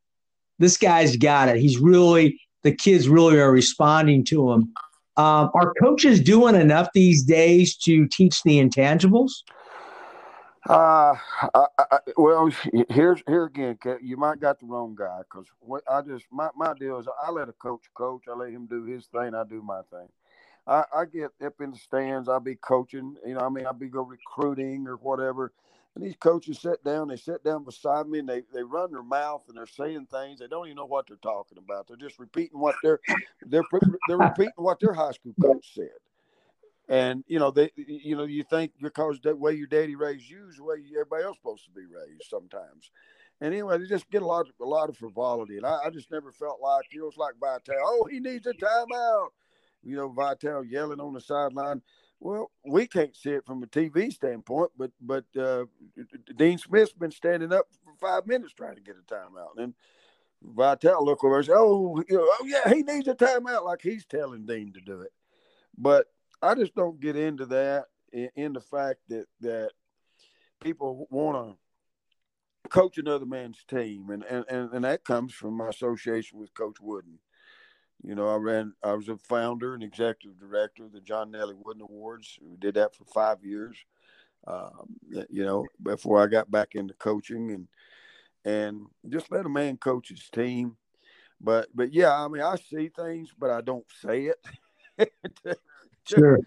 this 0.59 0.77
guy's 0.77 1.17
got 1.17 1.49
it. 1.49 1.57
He's 1.57 1.79
really 1.79 2.39
the 2.63 2.73
kids 2.73 3.09
really 3.09 3.39
are 3.39 3.51
responding 3.51 4.23
to 4.25 4.51
him. 4.51 4.73
Um, 5.17 5.51
are 5.53 5.73
coaches 5.81 6.21
doing 6.21 6.55
enough 6.55 6.89
these 6.93 7.23
days 7.23 7.75
to 7.77 8.07
teach 8.07 8.43
the 8.43 8.59
intangibles? 8.59 9.31
Uh, 10.69 11.15
I, 11.55 11.65
I, 11.79 11.99
well, 12.17 12.51
here's 12.89 13.23
here 13.27 13.45
again. 13.45 13.77
You 14.01 14.15
might 14.15 14.39
got 14.39 14.59
the 14.59 14.67
wrong 14.67 14.95
guy 14.95 15.21
because 15.29 15.47
I 15.89 16.01
just 16.01 16.25
my 16.31 16.49
my 16.55 16.73
deal 16.79 16.99
is 16.99 17.07
I 17.23 17.31
let 17.31 17.49
a 17.49 17.53
coach 17.53 17.81
coach. 17.95 18.23
I 18.29 18.35
let 18.35 18.51
him 18.51 18.67
do 18.67 18.83
his 18.85 19.07
thing. 19.07 19.33
I 19.33 19.43
do 19.43 19.63
my 19.63 19.81
thing. 19.89 20.07
I, 20.67 20.83
I 20.95 21.05
get 21.05 21.31
up 21.43 21.59
in 21.59 21.71
the 21.71 21.77
stands. 21.77 22.29
I'll 22.29 22.39
be 22.39 22.55
coaching. 22.55 23.15
You 23.25 23.33
know, 23.33 23.41
I 23.41 23.49
mean, 23.49 23.65
I'll 23.65 23.73
be 23.73 23.87
go 23.87 24.03
recruiting 24.03 24.87
or 24.87 24.95
whatever. 24.97 25.51
And 25.95 26.03
these 26.05 26.15
coaches 26.15 26.59
sit 26.59 26.83
down, 26.85 27.09
they 27.09 27.17
sit 27.17 27.43
down 27.43 27.65
beside 27.65 28.07
me 28.07 28.19
and 28.19 28.29
they, 28.29 28.43
they 28.53 28.63
run 28.63 28.91
their 28.91 29.03
mouth 29.03 29.43
and 29.49 29.57
they're 29.57 29.65
saying 29.65 30.07
things. 30.09 30.39
They 30.39 30.47
don't 30.47 30.67
even 30.67 30.77
know 30.77 30.85
what 30.85 31.07
they're 31.07 31.17
talking 31.17 31.57
about. 31.57 31.87
They're 31.87 31.97
just 31.97 32.17
repeating 32.19 32.59
what 32.59 32.75
they're 32.81 32.99
they're 33.45 33.63
they're 34.07 34.17
repeating 34.17 34.53
what 34.55 34.79
their 34.79 34.93
high 34.93 35.11
school 35.11 35.33
coach 35.41 35.73
said. 35.73 35.89
And 36.87 37.25
you 37.27 37.39
know, 37.39 37.51
they 37.51 37.71
you 37.75 38.15
know, 38.15 38.23
you 38.23 38.43
think 38.43 38.71
because 38.81 39.19
the 39.21 39.35
way 39.35 39.53
your 39.53 39.67
daddy 39.67 39.95
raised 39.95 40.29
you 40.29 40.47
is 40.49 40.57
the 40.57 40.63
way 40.63 40.77
everybody 40.93 41.25
else 41.25 41.37
supposed 41.37 41.65
to 41.65 41.71
be 41.71 41.85
raised 41.85 42.29
sometimes. 42.29 42.91
And 43.41 43.53
anyway, 43.53 43.77
they 43.79 43.85
just 43.85 44.09
get 44.09 44.21
a 44.21 44.25
lot 44.25 44.47
of 44.47 44.53
a 44.61 44.65
lot 44.69 44.87
of 44.87 44.97
frivolity. 44.97 45.57
And 45.57 45.65
I, 45.65 45.79
I 45.85 45.89
just 45.89 46.09
never 46.09 46.31
felt 46.31 46.61
like 46.61 46.85
it 46.93 47.01
was 47.01 47.17
like 47.17 47.33
by 47.41 47.57
Vitale, 47.67 47.83
oh, 47.83 48.07
he 48.09 48.21
needs 48.21 48.47
a 48.47 48.53
timeout. 48.53 49.29
You 49.83 49.95
know, 49.95 50.09
Vitale 50.09 50.63
yelling 50.63 50.99
on 50.99 51.13
the 51.13 51.21
sideline. 51.21 51.81
Well, 52.19 52.51
we 52.63 52.85
can't 52.85 53.15
see 53.15 53.31
it 53.31 53.45
from 53.45 53.63
a 53.63 53.67
TV 53.67 54.11
standpoint, 54.13 54.71
but 54.77 54.91
but 55.01 55.25
uh, 55.37 55.65
Dean 56.35 56.57
Smith's 56.57 56.93
been 56.93 57.11
standing 57.11 57.51
up 57.51 57.65
for 57.83 57.93
five 57.99 58.27
minutes 58.27 58.53
trying 58.53 58.75
to 58.75 58.81
get 58.81 58.95
a 58.95 59.13
timeout, 59.13 59.57
and 59.57 59.73
Vitale 60.43 61.03
look 61.03 61.23
over 61.23 61.37
and 61.37 61.45
say, 61.45 61.53
"Oh, 61.55 62.03
you 62.07 62.17
know, 62.17 62.27
oh 62.27 62.45
yeah, 62.45 62.71
he 62.73 62.83
needs 62.83 63.07
a 63.07 63.15
timeout," 63.15 63.65
like 63.65 63.81
he's 63.81 64.05
telling 64.05 64.45
Dean 64.45 64.73
to 64.73 64.81
do 64.81 65.01
it. 65.01 65.11
But 65.77 66.07
I 66.41 66.55
just 66.55 66.75
don't 66.75 66.99
get 66.99 67.15
into 67.15 67.45
that 67.47 67.85
in, 68.11 68.29
in 68.35 68.53
the 68.53 68.61
fact 68.61 68.99
that 69.09 69.25
that 69.41 69.71
people 70.61 71.07
want 71.09 71.57
to 72.63 72.69
coach 72.69 72.97
another 72.97 73.25
man's 73.25 73.63
team, 73.67 74.09
and, 74.09 74.23
and 74.23 74.45
and 74.49 74.73
and 74.73 74.83
that 74.85 75.03
comes 75.03 75.33
from 75.33 75.55
my 75.55 75.69
association 75.69 76.39
with 76.39 76.53
Coach 76.53 76.77
Wooden. 76.79 77.19
You 78.03 78.15
know, 78.15 78.27
I 78.27 78.35
ran, 78.35 78.73
I 78.83 78.93
was 78.93 79.09
a 79.09 79.17
founder 79.17 79.73
and 79.73 79.83
executive 79.83 80.39
director 80.39 80.85
of 80.85 80.91
the 80.91 81.01
John 81.01 81.31
Nelly 81.31 81.55
Wooden 81.55 81.83
Awards. 81.83 82.39
We 82.41 82.57
did 82.57 82.75
that 82.75 82.95
for 82.95 83.05
five 83.05 83.43
years. 83.43 83.77
Um, 84.47 84.95
you 85.29 85.45
know, 85.45 85.67
before 85.83 86.21
I 86.21 86.25
got 86.25 86.49
back 86.49 86.73
into 86.73 86.95
coaching 86.95 87.51
and, 87.51 87.67
and 88.43 88.87
just 89.07 89.31
let 89.31 89.45
a 89.45 89.49
man 89.49 89.77
coach 89.77 90.09
his 90.09 90.29
team. 90.29 90.77
But, 91.39 91.67
but 91.75 91.93
yeah, 91.93 92.13
I 92.13 92.27
mean, 92.27 92.41
I 92.41 92.55
see 92.55 92.89
things, 92.89 93.29
but 93.37 93.51
I 93.51 93.61
don't 93.61 93.85
say 94.01 94.31
it. 94.97 95.19
sure. 96.07 96.39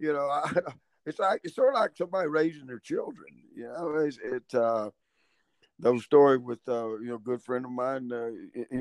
you 0.00 0.12
know, 0.12 0.28
I, 0.28 0.50
it's 1.06 1.20
like, 1.20 1.42
it's 1.44 1.54
sort 1.54 1.74
of 1.74 1.80
like 1.80 1.96
somebody 1.96 2.28
raising 2.28 2.66
their 2.66 2.80
children, 2.80 3.28
you 3.54 3.64
know, 3.64 3.94
it's, 3.98 4.18
it, 4.18 4.54
uh, 4.54 4.90
those 5.78 6.04
story 6.04 6.38
with 6.38 6.60
uh, 6.68 6.98
you 6.98 7.08
know, 7.08 7.18
good 7.18 7.42
friend 7.42 7.64
of 7.64 7.70
mine, 7.70 8.10
uh, 8.12 8.30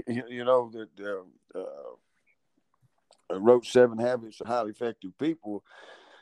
you 0.07 0.45
know, 0.45 0.71
that 0.71 0.89
uh, 1.05 1.23
uh, 1.55 3.39
wrote 3.39 3.65
Seven 3.65 3.97
Habits 3.97 4.41
of 4.41 4.47
Highly 4.47 4.71
Effective 4.71 5.17
People, 5.19 5.63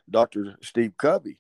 Dr. 0.10 0.56
Steve 0.62 0.94
Covey. 0.98 1.40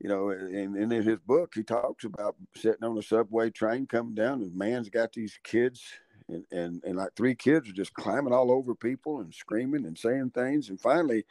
You 0.00 0.08
know, 0.08 0.30
and, 0.30 0.76
and 0.76 0.92
in 0.92 1.02
his 1.02 1.18
book, 1.20 1.52
he 1.54 1.62
talks 1.62 2.04
about 2.04 2.36
sitting 2.56 2.84
on 2.84 2.98
a 2.98 3.02
subway 3.02 3.50
train 3.50 3.86
coming 3.86 4.14
down, 4.14 4.42
and 4.42 4.54
man's 4.54 4.88
got 4.88 5.12
these 5.12 5.38
kids, 5.44 5.82
and, 6.28 6.44
and, 6.50 6.82
and 6.84 6.96
like 6.96 7.14
three 7.16 7.34
kids 7.34 7.68
are 7.68 7.74
just 7.74 7.94
climbing 7.94 8.32
all 8.32 8.50
over 8.50 8.74
people 8.74 9.20
and 9.20 9.32
screaming 9.32 9.86
and 9.86 9.96
saying 9.96 10.30
things. 10.30 10.68
And 10.68 10.80
finally, 10.80 11.24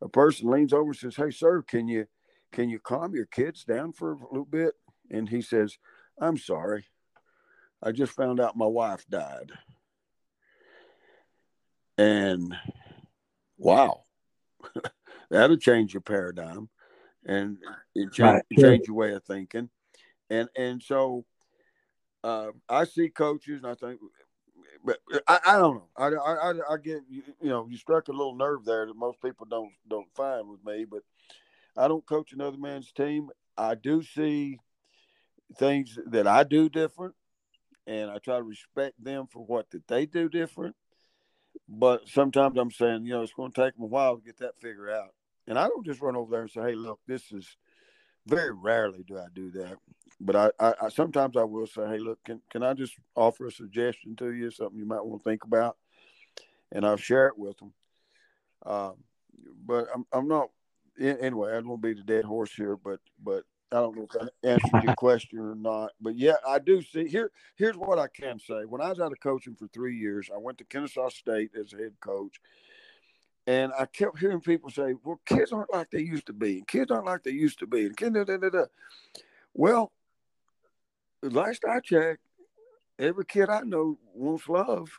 a 0.00 0.08
person 0.08 0.50
leans 0.50 0.72
over 0.72 0.90
and 0.90 0.96
says, 0.96 1.16
Hey, 1.16 1.30
sir, 1.30 1.62
can 1.62 1.88
you 1.88 2.06
can 2.52 2.68
you 2.68 2.80
calm 2.80 3.14
your 3.14 3.26
kids 3.26 3.64
down 3.64 3.92
for 3.92 4.12
a 4.12 4.16
little 4.16 4.44
bit? 4.44 4.74
And 5.10 5.28
he 5.28 5.40
says, 5.40 5.78
I'm 6.20 6.36
sorry. 6.36 6.86
I 7.82 7.92
just 7.92 8.12
found 8.12 8.40
out 8.40 8.56
my 8.56 8.66
wife 8.66 9.06
died. 9.08 9.52
And 12.00 12.56
wow, 13.58 14.04
that'll 15.30 15.58
change 15.58 15.92
your 15.92 16.00
paradigm 16.00 16.70
and 17.26 17.58
it 17.94 18.10
change, 18.12 18.18
right. 18.18 18.44
change 18.58 18.86
your 18.86 18.96
way 18.96 19.12
of 19.12 19.22
thinking. 19.24 19.68
And 20.30 20.48
and 20.56 20.82
so 20.82 21.26
uh, 22.24 22.52
I 22.70 22.84
see 22.84 23.10
coaches 23.10 23.62
and 23.62 23.66
I 23.66 23.74
think 23.74 24.00
but 24.82 24.98
I, 25.28 25.40
I 25.44 25.58
don't 25.58 25.74
know. 25.74 25.88
I, 25.94 26.06
I, 26.08 26.52
I 26.72 26.76
get 26.82 27.02
you, 27.10 27.22
you 27.42 27.50
know 27.50 27.68
you 27.70 27.76
struck 27.76 28.08
a 28.08 28.12
little 28.12 28.34
nerve 28.34 28.64
there 28.64 28.86
that 28.86 28.96
most 28.96 29.20
people 29.20 29.44
don't 29.44 29.72
don't 29.86 30.08
find 30.14 30.48
with 30.48 30.64
me, 30.64 30.86
but 30.90 31.02
I 31.76 31.86
don't 31.86 32.06
coach 32.06 32.32
another 32.32 32.56
man's 32.56 32.92
team. 32.92 33.28
I 33.58 33.74
do 33.74 34.02
see 34.02 34.58
things 35.58 35.98
that 36.06 36.26
I 36.26 36.44
do 36.44 36.70
different, 36.70 37.14
and 37.86 38.10
I 38.10 38.16
try 38.16 38.38
to 38.38 38.42
respect 38.42 39.04
them 39.04 39.26
for 39.30 39.44
what 39.44 39.68
that 39.72 39.86
they 39.86 40.06
do 40.06 40.30
different. 40.30 40.74
But 41.70 42.08
sometimes 42.08 42.58
I'm 42.58 42.72
saying, 42.72 43.04
you 43.06 43.12
know, 43.12 43.22
it's 43.22 43.32
going 43.32 43.52
to 43.52 43.64
take 43.64 43.74
them 43.74 43.84
a 43.84 43.86
while 43.86 44.16
to 44.16 44.22
get 44.24 44.38
that 44.38 44.60
figure 44.60 44.90
out. 44.90 45.14
And 45.46 45.58
I 45.58 45.68
don't 45.68 45.86
just 45.86 46.00
run 46.02 46.16
over 46.16 46.30
there 46.30 46.42
and 46.42 46.50
say, 46.50 46.60
"Hey, 46.62 46.74
look, 46.74 47.00
this 47.06 47.30
is." 47.32 47.56
Very 48.26 48.52
rarely 48.52 49.02
do 49.06 49.18
I 49.18 49.26
do 49.34 49.50
that, 49.52 49.76
but 50.20 50.36
I, 50.36 50.50
I, 50.60 50.74
I 50.82 50.88
sometimes 50.90 51.36
I 51.36 51.44
will 51.44 51.66
say, 51.66 51.88
"Hey, 51.88 51.98
look, 51.98 52.22
can 52.22 52.42
can 52.50 52.62
I 52.62 52.74
just 52.74 52.94
offer 53.16 53.46
a 53.46 53.50
suggestion 53.50 54.14
to 54.16 54.32
you, 54.32 54.50
something 54.50 54.78
you 54.78 54.84
might 54.84 55.04
want 55.04 55.24
to 55.24 55.30
think 55.30 55.42
about?" 55.42 55.78
And 56.70 56.84
I'll 56.84 56.98
share 56.98 57.28
it 57.28 57.38
with 57.38 57.56
them. 57.58 57.72
Um, 58.66 59.04
but 59.66 59.88
I'm 59.94 60.04
I'm 60.12 60.28
not 60.28 60.50
anyway. 61.00 61.50
I 61.50 61.54
don't 61.54 61.68
want 61.68 61.82
to 61.82 61.88
be 61.88 61.94
the 61.94 62.02
dead 62.02 62.24
horse 62.26 62.52
here, 62.52 62.76
but 62.76 63.00
but 63.24 63.44
I 63.72 63.76
don't 63.76 63.96
know 63.96 64.02
if 64.02 64.10
that 64.10 64.32
answered 64.42 64.82
your 64.82 64.94
question 64.96 65.38
or 65.38 65.54
not, 65.54 65.92
but 66.00 66.16
yeah, 66.16 66.34
I 66.46 66.58
do 66.58 66.82
see 66.82 67.06
here. 67.06 67.30
Here's 67.54 67.76
what 67.76 68.00
I 68.00 68.08
can 68.08 68.40
say: 68.40 68.64
when 68.64 68.80
I 68.80 68.88
was 68.88 68.98
out 68.98 69.12
of 69.12 69.20
coaching 69.20 69.54
for 69.54 69.68
three 69.68 69.96
years, 69.96 70.28
I 70.34 70.38
went 70.38 70.58
to 70.58 70.64
Kennesaw 70.64 71.08
State 71.10 71.52
as 71.54 71.70
head 71.70 71.92
coach, 72.00 72.40
and 73.46 73.72
I 73.78 73.86
kept 73.86 74.18
hearing 74.18 74.40
people 74.40 74.70
say, 74.70 74.94
"Well, 75.04 75.20
kids 75.24 75.52
aren't 75.52 75.72
like 75.72 75.90
they 75.90 76.00
used 76.00 76.26
to 76.26 76.32
be, 76.32 76.58
and 76.58 76.66
kids 76.66 76.90
aren't 76.90 77.06
like 77.06 77.22
they 77.22 77.30
used 77.30 77.60
to 77.60 77.66
be." 77.66 77.86
And 77.86 77.96
kids, 77.96 78.14
da, 78.14 78.24
da, 78.24 78.36
da, 78.36 78.64
well, 79.54 79.92
last 81.22 81.64
I 81.64 81.78
checked, 81.78 82.22
every 82.98 83.24
kid 83.24 83.48
I 83.48 83.60
know 83.60 83.98
wants 84.14 84.48
love. 84.48 84.98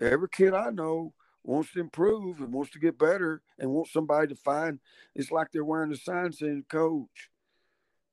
Every 0.00 0.28
kid 0.28 0.54
I 0.54 0.70
know 0.70 1.12
wants 1.44 1.72
to 1.72 1.80
improve 1.80 2.40
and 2.40 2.52
wants 2.52 2.72
to 2.72 2.78
get 2.78 2.98
better 2.98 3.42
and 3.58 3.70
wants 3.70 3.92
somebody 3.92 4.28
to 4.28 4.34
find 4.34 4.78
it's 5.14 5.30
like 5.30 5.52
they're 5.52 5.64
wearing 5.64 5.92
a 5.92 5.96
sign 5.96 6.32
saying 6.32 6.64
coach 6.68 7.30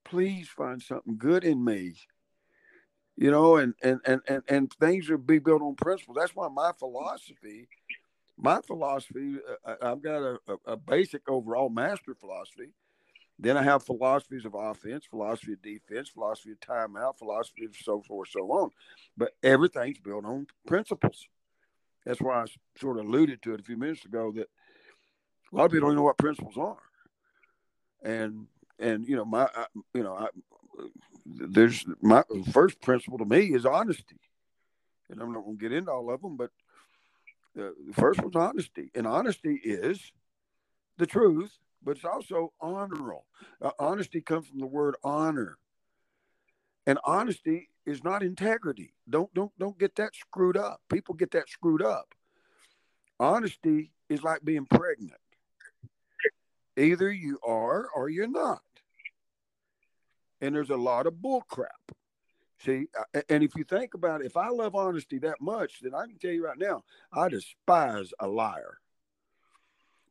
please 0.04 0.48
find 0.48 0.82
something 0.82 1.16
good 1.16 1.44
in 1.44 1.64
me. 1.64 1.94
You 3.16 3.30
know 3.30 3.56
and 3.56 3.74
and 3.82 4.00
and 4.06 4.20
and, 4.26 4.42
and 4.48 4.72
things 4.74 5.10
are 5.10 5.18
be 5.18 5.38
built 5.38 5.62
on 5.62 5.74
principle. 5.74 6.14
That's 6.14 6.34
why 6.34 6.48
my 6.48 6.72
philosophy 6.78 7.68
my 8.38 8.60
philosophy 8.62 9.36
uh, 9.66 9.70
uh, 9.70 9.92
i've 9.92 10.02
got 10.02 10.22
a, 10.22 10.38
a, 10.66 10.76
basic 10.76 11.28
overall 11.28 11.68
master 11.68 12.14
philosophy. 12.14 12.70
Then 13.38 13.56
i 13.58 13.62
have 13.62 13.82
philosophies 13.82 14.46
of 14.46 14.54
offense 14.54 15.04
philosophy 15.04 15.52
of 15.52 15.62
defense 15.62 16.08
philosophy 16.08 16.52
of 16.52 16.60
timeout 16.60 17.18
philosophy 17.18 17.66
of 17.66 17.76
so 17.76 18.02
forth 18.02 18.30
so 18.30 18.50
on. 18.50 18.70
But 19.16 19.32
everything's 19.42 19.98
built 19.98 20.24
on 20.24 20.46
principles 20.66 21.28
that's 22.04 22.20
why 22.20 22.42
I 22.42 22.46
sort 22.80 22.98
of 22.98 23.06
alluded 23.06 23.42
to 23.42 23.54
it 23.54 23.60
a 23.60 23.64
few 23.64 23.76
minutes 23.76 24.04
ago 24.04 24.32
that 24.32 24.48
a 25.52 25.56
lot 25.56 25.66
of 25.66 25.72
people 25.72 25.88
don't 25.88 25.96
know 25.96 26.02
what 26.02 26.18
principles 26.18 26.56
are, 26.56 26.82
and 28.02 28.46
and 28.78 29.06
you 29.06 29.16
know 29.16 29.24
my 29.24 29.48
I, 29.54 29.66
you 29.94 30.02
know 30.02 30.14
I, 30.14 30.28
there's 31.26 31.84
my 32.00 32.22
first 32.52 32.80
principle 32.80 33.18
to 33.18 33.24
me 33.24 33.54
is 33.54 33.66
honesty, 33.66 34.20
and 35.10 35.20
I'm 35.20 35.32
not 35.32 35.44
going 35.44 35.58
to 35.58 35.62
get 35.62 35.72
into 35.72 35.90
all 35.90 36.12
of 36.12 36.22
them, 36.22 36.36
but 36.36 36.50
the 37.54 37.74
first 37.92 38.20
one's 38.20 38.36
honesty, 38.36 38.90
and 38.94 39.06
honesty 39.06 39.60
is 39.62 40.12
the 40.98 41.06
truth, 41.06 41.52
but 41.82 41.96
it's 41.96 42.04
also 42.04 42.52
honorable. 42.60 43.26
Uh, 43.60 43.70
honesty 43.78 44.20
comes 44.20 44.46
from 44.46 44.58
the 44.58 44.66
word 44.66 44.96
honor, 45.04 45.58
and 46.86 46.98
honesty 47.04 47.68
is 47.86 48.04
not 48.04 48.22
integrity. 48.22 48.94
Don't 49.08 49.32
don't 49.34 49.52
don't 49.58 49.78
get 49.78 49.96
that 49.96 50.14
screwed 50.14 50.56
up. 50.56 50.80
People 50.90 51.14
get 51.14 51.30
that 51.32 51.48
screwed 51.48 51.82
up. 51.82 52.14
Honesty 53.18 53.92
is 54.08 54.22
like 54.22 54.44
being 54.44 54.66
pregnant. 54.66 55.20
Either 56.76 57.12
you 57.12 57.38
are 57.46 57.88
or 57.94 58.08
you're 58.08 58.26
not. 58.26 58.62
And 60.40 60.54
there's 60.54 60.70
a 60.70 60.76
lot 60.76 61.06
of 61.06 61.20
bull 61.20 61.42
crap. 61.42 61.70
See, 62.64 62.86
and 63.28 63.42
if 63.42 63.56
you 63.56 63.64
think 63.64 63.94
about 63.94 64.20
it, 64.20 64.26
if 64.26 64.36
I 64.36 64.48
love 64.48 64.74
honesty 64.74 65.18
that 65.18 65.40
much, 65.40 65.80
then 65.82 65.94
I 65.94 66.06
can 66.06 66.18
tell 66.18 66.30
you 66.30 66.44
right 66.44 66.58
now, 66.58 66.82
I 67.12 67.28
despise 67.28 68.12
a 68.20 68.28
liar. 68.28 68.78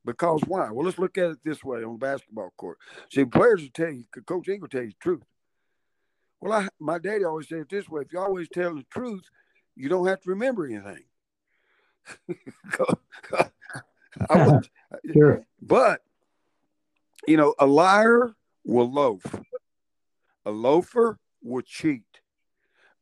Because 0.04 0.42
why? 0.46 0.70
Well, 0.70 0.84
let's 0.84 0.98
look 0.98 1.16
at 1.16 1.30
it 1.30 1.38
this 1.44 1.64
way 1.64 1.82
on 1.82 1.92
the 1.92 1.98
basketball 1.98 2.52
court. 2.56 2.78
See, 3.10 3.24
players 3.24 3.62
will 3.62 3.70
tell 3.70 3.90
you, 3.90 4.04
Coach 4.26 4.48
Ingle 4.48 4.62
will 4.62 4.68
tell 4.68 4.82
you 4.82 4.88
the 4.88 4.96
truth. 5.00 5.22
Well, 6.42 6.60
I, 6.60 6.68
my 6.80 6.98
daddy 6.98 7.24
always 7.24 7.48
said 7.48 7.60
it 7.60 7.68
this 7.70 7.88
way: 7.88 8.02
if 8.02 8.12
you 8.12 8.18
always 8.18 8.48
tell 8.48 8.74
the 8.74 8.84
truth, 8.90 9.22
you 9.76 9.88
don't 9.88 10.08
have 10.08 10.20
to 10.22 10.30
remember 10.30 10.66
anything. 10.66 11.04
sure. 15.12 15.46
But 15.62 16.00
you 17.28 17.36
know, 17.36 17.54
a 17.60 17.66
liar 17.66 18.34
will 18.64 18.90
loaf. 18.90 19.22
A 20.44 20.50
loafer 20.50 21.20
will 21.40 21.62
cheat. 21.62 22.20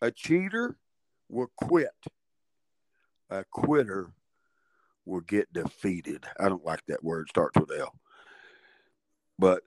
A 0.02 0.10
cheater 0.10 0.76
will 1.30 1.50
quit. 1.56 1.88
A 3.30 3.44
quitter 3.50 4.12
will 5.06 5.22
get 5.22 5.50
defeated. 5.50 6.26
I 6.38 6.50
don't 6.50 6.66
like 6.66 6.82
that 6.88 7.02
word. 7.02 7.30
Starts 7.30 7.58
with 7.58 7.70
L. 7.70 7.94
But 9.38 9.62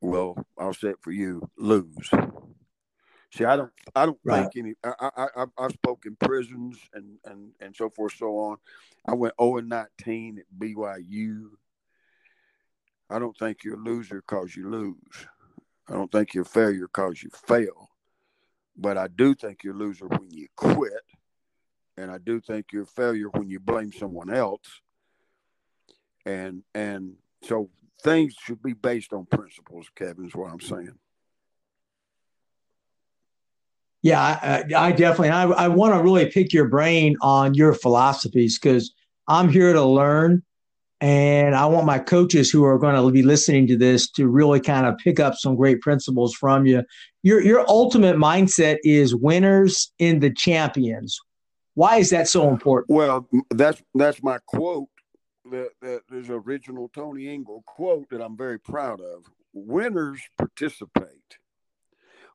well, 0.00 0.36
I'll 0.56 0.74
say 0.74 0.90
it 0.90 1.02
for 1.02 1.10
you, 1.10 1.50
lose. 1.58 2.08
See, 3.36 3.44
I 3.44 3.56
don't, 3.56 3.72
I 3.94 4.06
don't 4.06 4.18
Right. 4.24 4.50
think 4.50 4.64
any. 4.64 4.74
I, 4.82 5.10
I, 5.16 5.26
I, 5.42 5.46
I've 5.58 5.72
spoken 5.72 6.16
prisons 6.18 6.78
and 6.94 7.18
and 7.26 7.52
and 7.60 7.76
so 7.76 7.90
forth, 7.90 8.14
so 8.14 8.38
on. 8.38 8.56
I 9.06 9.14
went 9.14 9.34
zero 9.38 9.58
and 9.58 9.68
nineteen 9.68 10.38
at 10.38 10.46
BYU. 10.58 11.50
I 13.10 13.18
don't 13.18 13.36
think 13.36 13.62
you're 13.62 13.74
a 13.74 13.82
loser 13.82 14.22
because 14.26 14.56
you 14.56 14.70
lose. 14.70 15.26
I 15.88 15.92
don't 15.92 16.10
think 16.10 16.32
you're 16.34 16.42
a 16.42 16.46
failure 16.46 16.88
because 16.88 17.22
you 17.22 17.30
fail. 17.30 17.90
But 18.76 18.96
I 18.98 19.08
do 19.08 19.34
think 19.34 19.62
you're 19.62 19.74
a 19.74 19.78
loser 19.78 20.06
when 20.06 20.30
you 20.30 20.48
quit, 20.56 20.92
and 21.96 22.10
I 22.10 22.18
do 22.18 22.40
think 22.40 22.72
you're 22.72 22.82
a 22.84 22.86
failure 22.86 23.28
when 23.28 23.48
you 23.50 23.60
blame 23.60 23.92
someone 23.92 24.32
else. 24.32 24.80
And 26.24 26.62
and 26.74 27.16
so 27.42 27.68
things 28.02 28.34
should 28.42 28.62
be 28.62 28.72
based 28.72 29.12
on 29.12 29.26
principles. 29.26 29.88
Kevin 29.94 30.26
is 30.26 30.34
what 30.34 30.50
I'm 30.50 30.60
saying. 30.60 30.98
Yeah, 34.06 34.20
I, 34.22 34.64
I 34.76 34.92
definitely. 34.92 35.30
I, 35.30 35.46
I 35.46 35.66
want 35.66 35.92
to 35.92 36.00
really 36.00 36.30
pick 36.30 36.52
your 36.52 36.68
brain 36.68 37.16
on 37.22 37.54
your 37.54 37.74
philosophies 37.74 38.56
because 38.56 38.94
I'm 39.26 39.48
here 39.48 39.72
to 39.72 39.82
learn, 39.84 40.44
and 41.00 41.56
I 41.56 41.66
want 41.66 41.86
my 41.86 41.98
coaches 41.98 42.48
who 42.48 42.62
are 42.62 42.78
going 42.78 42.94
to 42.94 43.10
be 43.10 43.24
listening 43.24 43.66
to 43.66 43.76
this 43.76 44.08
to 44.12 44.28
really 44.28 44.60
kind 44.60 44.86
of 44.86 44.96
pick 44.98 45.18
up 45.18 45.34
some 45.34 45.56
great 45.56 45.80
principles 45.80 46.36
from 46.36 46.66
you. 46.66 46.84
Your 47.24 47.42
your 47.42 47.68
ultimate 47.68 48.14
mindset 48.14 48.76
is 48.84 49.12
winners 49.12 49.92
in 49.98 50.20
the 50.20 50.30
champions. 50.30 51.18
Why 51.74 51.96
is 51.96 52.10
that 52.10 52.28
so 52.28 52.48
important? 52.48 52.96
Well, 52.96 53.28
that's 53.50 53.82
that's 53.92 54.22
my 54.22 54.38
quote. 54.46 54.86
That, 55.50 55.70
that 55.82 56.02
an 56.12 56.30
original 56.30 56.88
Tony 56.94 57.26
Ingle 57.26 57.64
quote 57.66 58.08
that 58.10 58.22
I'm 58.22 58.36
very 58.36 58.60
proud 58.60 59.00
of. 59.00 59.24
Winners 59.52 60.20
participate, 60.38 61.38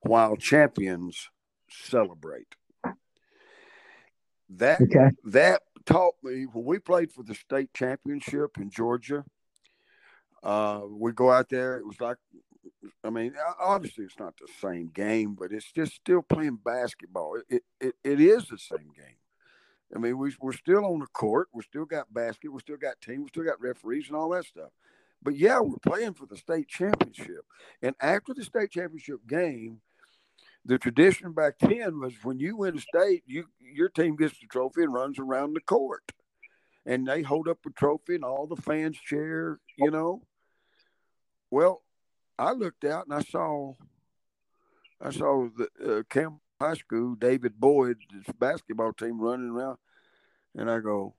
while 0.01 0.35
champions 0.35 1.29
celebrate. 1.71 2.55
That 4.49 4.81
Okay. 4.81 5.11
that 5.25 5.61
taught 5.85 6.15
me 6.23 6.43
when 6.43 6.65
we 6.65 6.79
played 6.79 7.11
for 7.11 7.23
the 7.23 7.35
state 7.35 7.73
championship 7.73 8.57
in 8.57 8.69
Georgia. 8.69 9.23
Uh, 10.43 10.81
we 10.89 11.11
go 11.11 11.31
out 11.31 11.49
there. 11.49 11.77
It 11.77 11.85
was 11.85 12.01
like, 12.01 12.17
I 13.03 13.09
mean, 13.09 13.35
obviously 13.59 14.05
it's 14.05 14.19
not 14.19 14.35
the 14.37 14.47
same 14.59 14.87
game, 14.87 15.35
but 15.35 15.51
it's 15.51 15.71
just 15.71 15.93
still 15.93 16.21
playing 16.21 16.57
basketball. 16.57 17.37
It 17.47 17.63
it, 17.79 17.95
it, 18.03 18.19
is 18.19 18.47
the 18.47 18.57
same 18.57 18.91
game. 18.95 19.17
I 19.95 19.99
mean, 19.99 20.17
we, 20.17 20.33
we're 20.39 20.53
still 20.53 20.85
on 20.85 20.99
the 20.99 21.07
court. 21.07 21.49
We 21.53 21.63
still 21.63 21.85
got 21.85 22.13
basket. 22.13 22.51
We 22.51 22.59
still 22.59 22.77
got 22.77 22.99
team. 23.01 23.23
We 23.23 23.29
still 23.29 23.43
got 23.43 23.61
referees 23.61 24.07
and 24.07 24.15
all 24.15 24.29
that 24.29 24.45
stuff. 24.45 24.71
But 25.21 25.35
yeah, 25.35 25.59
we're 25.59 25.77
playing 25.77 26.13
for 26.13 26.25
the 26.25 26.37
state 26.37 26.67
championship. 26.67 27.45
And 27.81 27.95
after 28.01 28.33
the 28.33 28.43
state 28.43 28.71
championship 28.71 29.19
game, 29.27 29.81
the 30.65 30.77
tradition 30.77 31.33
back 31.33 31.55
then 31.59 31.99
was 31.99 32.13
when 32.23 32.39
you 32.39 32.57
win 32.57 32.77
a 32.77 32.81
state, 32.81 33.23
you 33.25 33.45
your 33.59 33.89
team 33.89 34.15
gets 34.15 34.39
the 34.39 34.47
trophy 34.47 34.83
and 34.83 34.93
runs 34.93 35.17
around 35.19 35.53
the 35.53 35.61
court, 35.61 36.11
and 36.85 37.07
they 37.07 37.21
hold 37.21 37.47
up 37.47 37.59
a 37.65 37.69
trophy 37.71 38.15
and 38.15 38.23
all 38.23 38.47
the 38.47 38.61
fans 38.61 38.97
cheer. 38.97 39.59
You 39.77 39.91
know. 39.91 40.21
Well, 41.49 41.83
I 42.39 42.53
looked 42.53 42.85
out 42.85 43.05
and 43.05 43.13
I 43.13 43.21
saw, 43.21 43.73
I 45.01 45.11
saw 45.11 45.49
the 45.57 45.97
uh, 45.99 46.03
Camp 46.09 46.39
High 46.61 46.75
School 46.75 47.15
David 47.15 47.59
Boyd's 47.59 48.05
basketball 48.39 48.93
team 48.93 49.19
running 49.19 49.49
around, 49.49 49.77
and 50.55 50.69
I 50.71 50.79
go, 50.79 51.15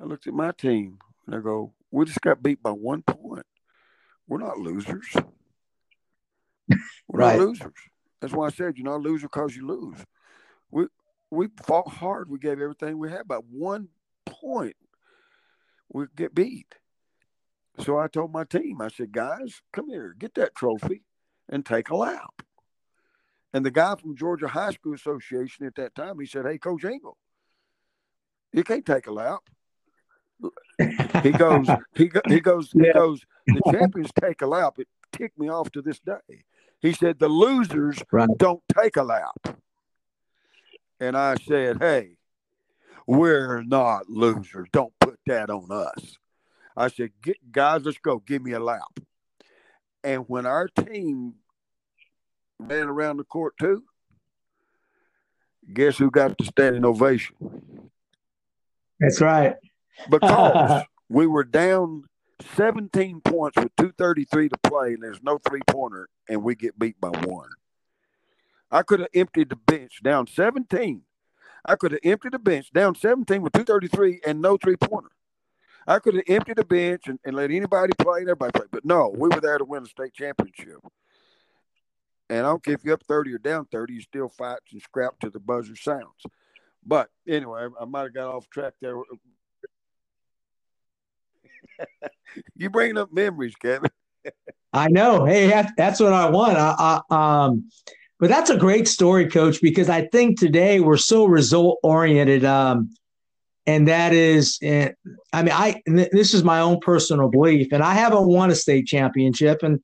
I 0.00 0.04
looked 0.04 0.26
at 0.26 0.32
my 0.34 0.52
team 0.52 0.98
and 1.26 1.34
I 1.36 1.40
go, 1.40 1.72
we 1.90 2.04
just 2.06 2.20
got 2.20 2.42
beat 2.42 2.62
by 2.62 2.70
one 2.70 3.02
point. 3.02 3.46
We're 4.26 4.38
not 4.38 4.58
losers. 4.58 5.14
We're 7.06 7.20
Right. 7.20 7.38
not 7.38 7.46
losers. 7.46 7.72
That's 8.24 8.32
why 8.32 8.46
I 8.46 8.50
said 8.50 8.78
you're 8.78 8.86
not 8.86 8.96
a 8.96 9.06
loser 9.06 9.26
because 9.26 9.54
you 9.54 9.66
lose. 9.66 9.98
We 10.70 10.86
we 11.30 11.48
fought 11.62 11.88
hard. 11.88 12.30
We 12.30 12.38
gave 12.38 12.58
everything 12.58 12.98
we 12.98 13.10
had. 13.10 13.28
By 13.28 13.36
one 13.50 13.88
point, 14.24 14.76
we 15.92 16.06
get 16.16 16.34
beat. 16.34 16.74
So 17.80 17.98
I 17.98 18.08
told 18.08 18.32
my 18.32 18.44
team, 18.44 18.80
I 18.80 18.88
said, 18.88 19.12
guys, 19.12 19.60
come 19.74 19.90
here, 19.90 20.14
get 20.18 20.36
that 20.36 20.54
trophy 20.54 21.02
and 21.50 21.66
take 21.66 21.90
a 21.90 21.96
lap. 21.96 22.40
And 23.52 23.62
the 23.62 23.70
guy 23.70 23.94
from 23.94 24.16
Georgia 24.16 24.48
High 24.48 24.70
School 24.70 24.94
Association 24.94 25.66
at 25.66 25.74
that 25.74 25.94
time, 25.94 26.18
he 26.18 26.24
said, 26.24 26.46
Hey, 26.46 26.56
Coach 26.56 26.84
Ingle, 26.84 27.18
you 28.54 28.64
can't 28.64 28.86
take 28.86 29.06
a 29.06 29.12
lap. 29.12 29.40
He 31.22 31.30
goes, 31.30 31.68
he, 31.94 32.06
go, 32.06 32.22
he 32.26 32.40
goes, 32.40 32.72
he 32.72 32.90
goes, 32.94 33.20
the 33.46 33.60
champions 33.70 34.12
take 34.18 34.40
a 34.40 34.46
lap. 34.46 34.78
It 34.78 34.88
ticked 35.12 35.38
me 35.38 35.50
off 35.50 35.70
to 35.72 35.82
this 35.82 35.98
day. 35.98 36.46
He 36.84 36.92
said, 36.92 37.18
the 37.18 37.30
losers 37.30 38.02
Right. 38.12 38.28
don't 38.36 38.62
take 38.78 38.98
a 38.98 39.02
lap. 39.02 39.56
And 41.00 41.16
I 41.16 41.36
said, 41.36 41.78
hey, 41.80 42.18
we're 43.06 43.62
not 43.62 44.10
losers. 44.10 44.68
Don't 44.70 44.92
put 45.00 45.18
that 45.24 45.48
on 45.48 45.68
us. 45.70 46.18
I 46.76 46.88
said, 46.88 47.12
Get, 47.22 47.38
guys, 47.50 47.84
let's 47.84 47.96
go. 47.96 48.18
Give 48.18 48.42
me 48.42 48.52
a 48.52 48.60
lap. 48.60 49.00
And 50.02 50.24
when 50.28 50.44
our 50.44 50.68
team 50.68 51.36
ran 52.58 52.88
around 52.88 53.16
the 53.16 53.24
court 53.24 53.54
too, 53.58 53.84
guess 55.72 55.96
who 55.96 56.10
got 56.10 56.36
the 56.36 56.44
standing 56.44 56.84
ovation? 56.84 57.34
That's 59.00 59.22
right. 59.22 59.54
Because 60.10 60.84
we 61.08 61.26
were 61.26 61.44
down 61.44 62.04
17 62.56 63.20
points 63.20 63.56
with 63.56 63.74
233 63.76 64.48
to 64.48 64.58
play, 64.58 64.94
and 64.94 65.02
there's 65.02 65.22
no 65.22 65.38
three 65.38 65.62
pointer, 65.66 66.08
and 66.28 66.42
we 66.42 66.54
get 66.54 66.78
beat 66.78 67.00
by 67.00 67.08
one. 67.08 67.48
I 68.70 68.82
could 68.82 69.00
have 69.00 69.08
emptied 69.14 69.50
the 69.50 69.56
bench 69.56 70.02
down 70.02 70.26
17. 70.26 71.02
I 71.64 71.76
could 71.76 71.92
have 71.92 72.00
emptied 72.02 72.32
the 72.32 72.38
bench 72.38 72.72
down 72.72 72.94
17 72.94 73.40
with 73.40 73.52
233 73.52 74.20
and 74.26 74.42
no 74.42 74.56
three 74.56 74.76
pointer. 74.76 75.10
I 75.86 75.98
could 75.98 76.14
have 76.14 76.24
emptied 76.28 76.56
the 76.56 76.64
bench 76.64 77.06
and, 77.06 77.18
and 77.24 77.36
let 77.36 77.50
anybody 77.50 77.92
play 77.98 78.20
and 78.20 78.28
everybody 78.28 78.52
play. 78.52 78.66
But 78.70 78.84
no, 78.84 79.14
we 79.16 79.28
were 79.28 79.40
there 79.40 79.58
to 79.58 79.64
win 79.64 79.84
a 79.84 79.86
state 79.86 80.14
championship. 80.14 80.78
And 82.30 82.40
I 82.40 82.50
don't 82.50 82.64
care 82.64 82.74
if 82.74 82.84
you're 82.84 82.94
up 82.94 83.04
30 83.06 83.34
or 83.34 83.38
down 83.38 83.66
30, 83.70 83.94
you 83.94 84.00
still 84.00 84.28
fight 84.28 84.58
and 84.72 84.80
scrap 84.80 85.20
to 85.20 85.30
the 85.30 85.40
buzzer 85.40 85.76
sounds. 85.76 86.24
But 86.84 87.10
anyway, 87.28 87.68
I 87.80 87.84
might 87.84 88.02
have 88.02 88.14
got 88.14 88.34
off 88.34 88.48
track 88.50 88.74
there. 88.80 88.96
you 92.56 92.70
bringing 92.70 92.98
up 92.98 93.12
memories, 93.12 93.54
Kevin. 93.56 93.90
I 94.72 94.88
know. 94.88 95.24
Hey, 95.24 95.46
that's 95.76 96.00
what 96.00 96.12
I 96.12 96.28
want. 96.28 96.56
I, 96.58 97.00
I, 97.10 97.44
um, 97.44 97.70
but 98.18 98.28
that's 98.28 98.50
a 98.50 98.56
great 98.56 98.88
story, 98.88 99.28
Coach, 99.28 99.60
because 99.60 99.88
I 99.88 100.06
think 100.06 100.38
today 100.38 100.80
we're 100.80 100.96
so 100.96 101.26
result 101.26 101.78
oriented. 101.82 102.44
Um, 102.44 102.90
and 103.66 103.88
that 103.88 104.12
is, 104.12 104.58
eh, 104.62 104.90
I 105.32 105.42
mean, 105.42 105.52
I 105.52 105.82
this 105.86 106.34
is 106.34 106.44
my 106.44 106.60
own 106.60 106.80
personal 106.80 107.28
belief, 107.28 107.68
and 107.72 107.82
I 107.82 107.94
haven't 107.94 108.26
won 108.26 108.50
a 108.50 108.54
state 108.54 108.86
championship, 108.86 109.62
and 109.62 109.80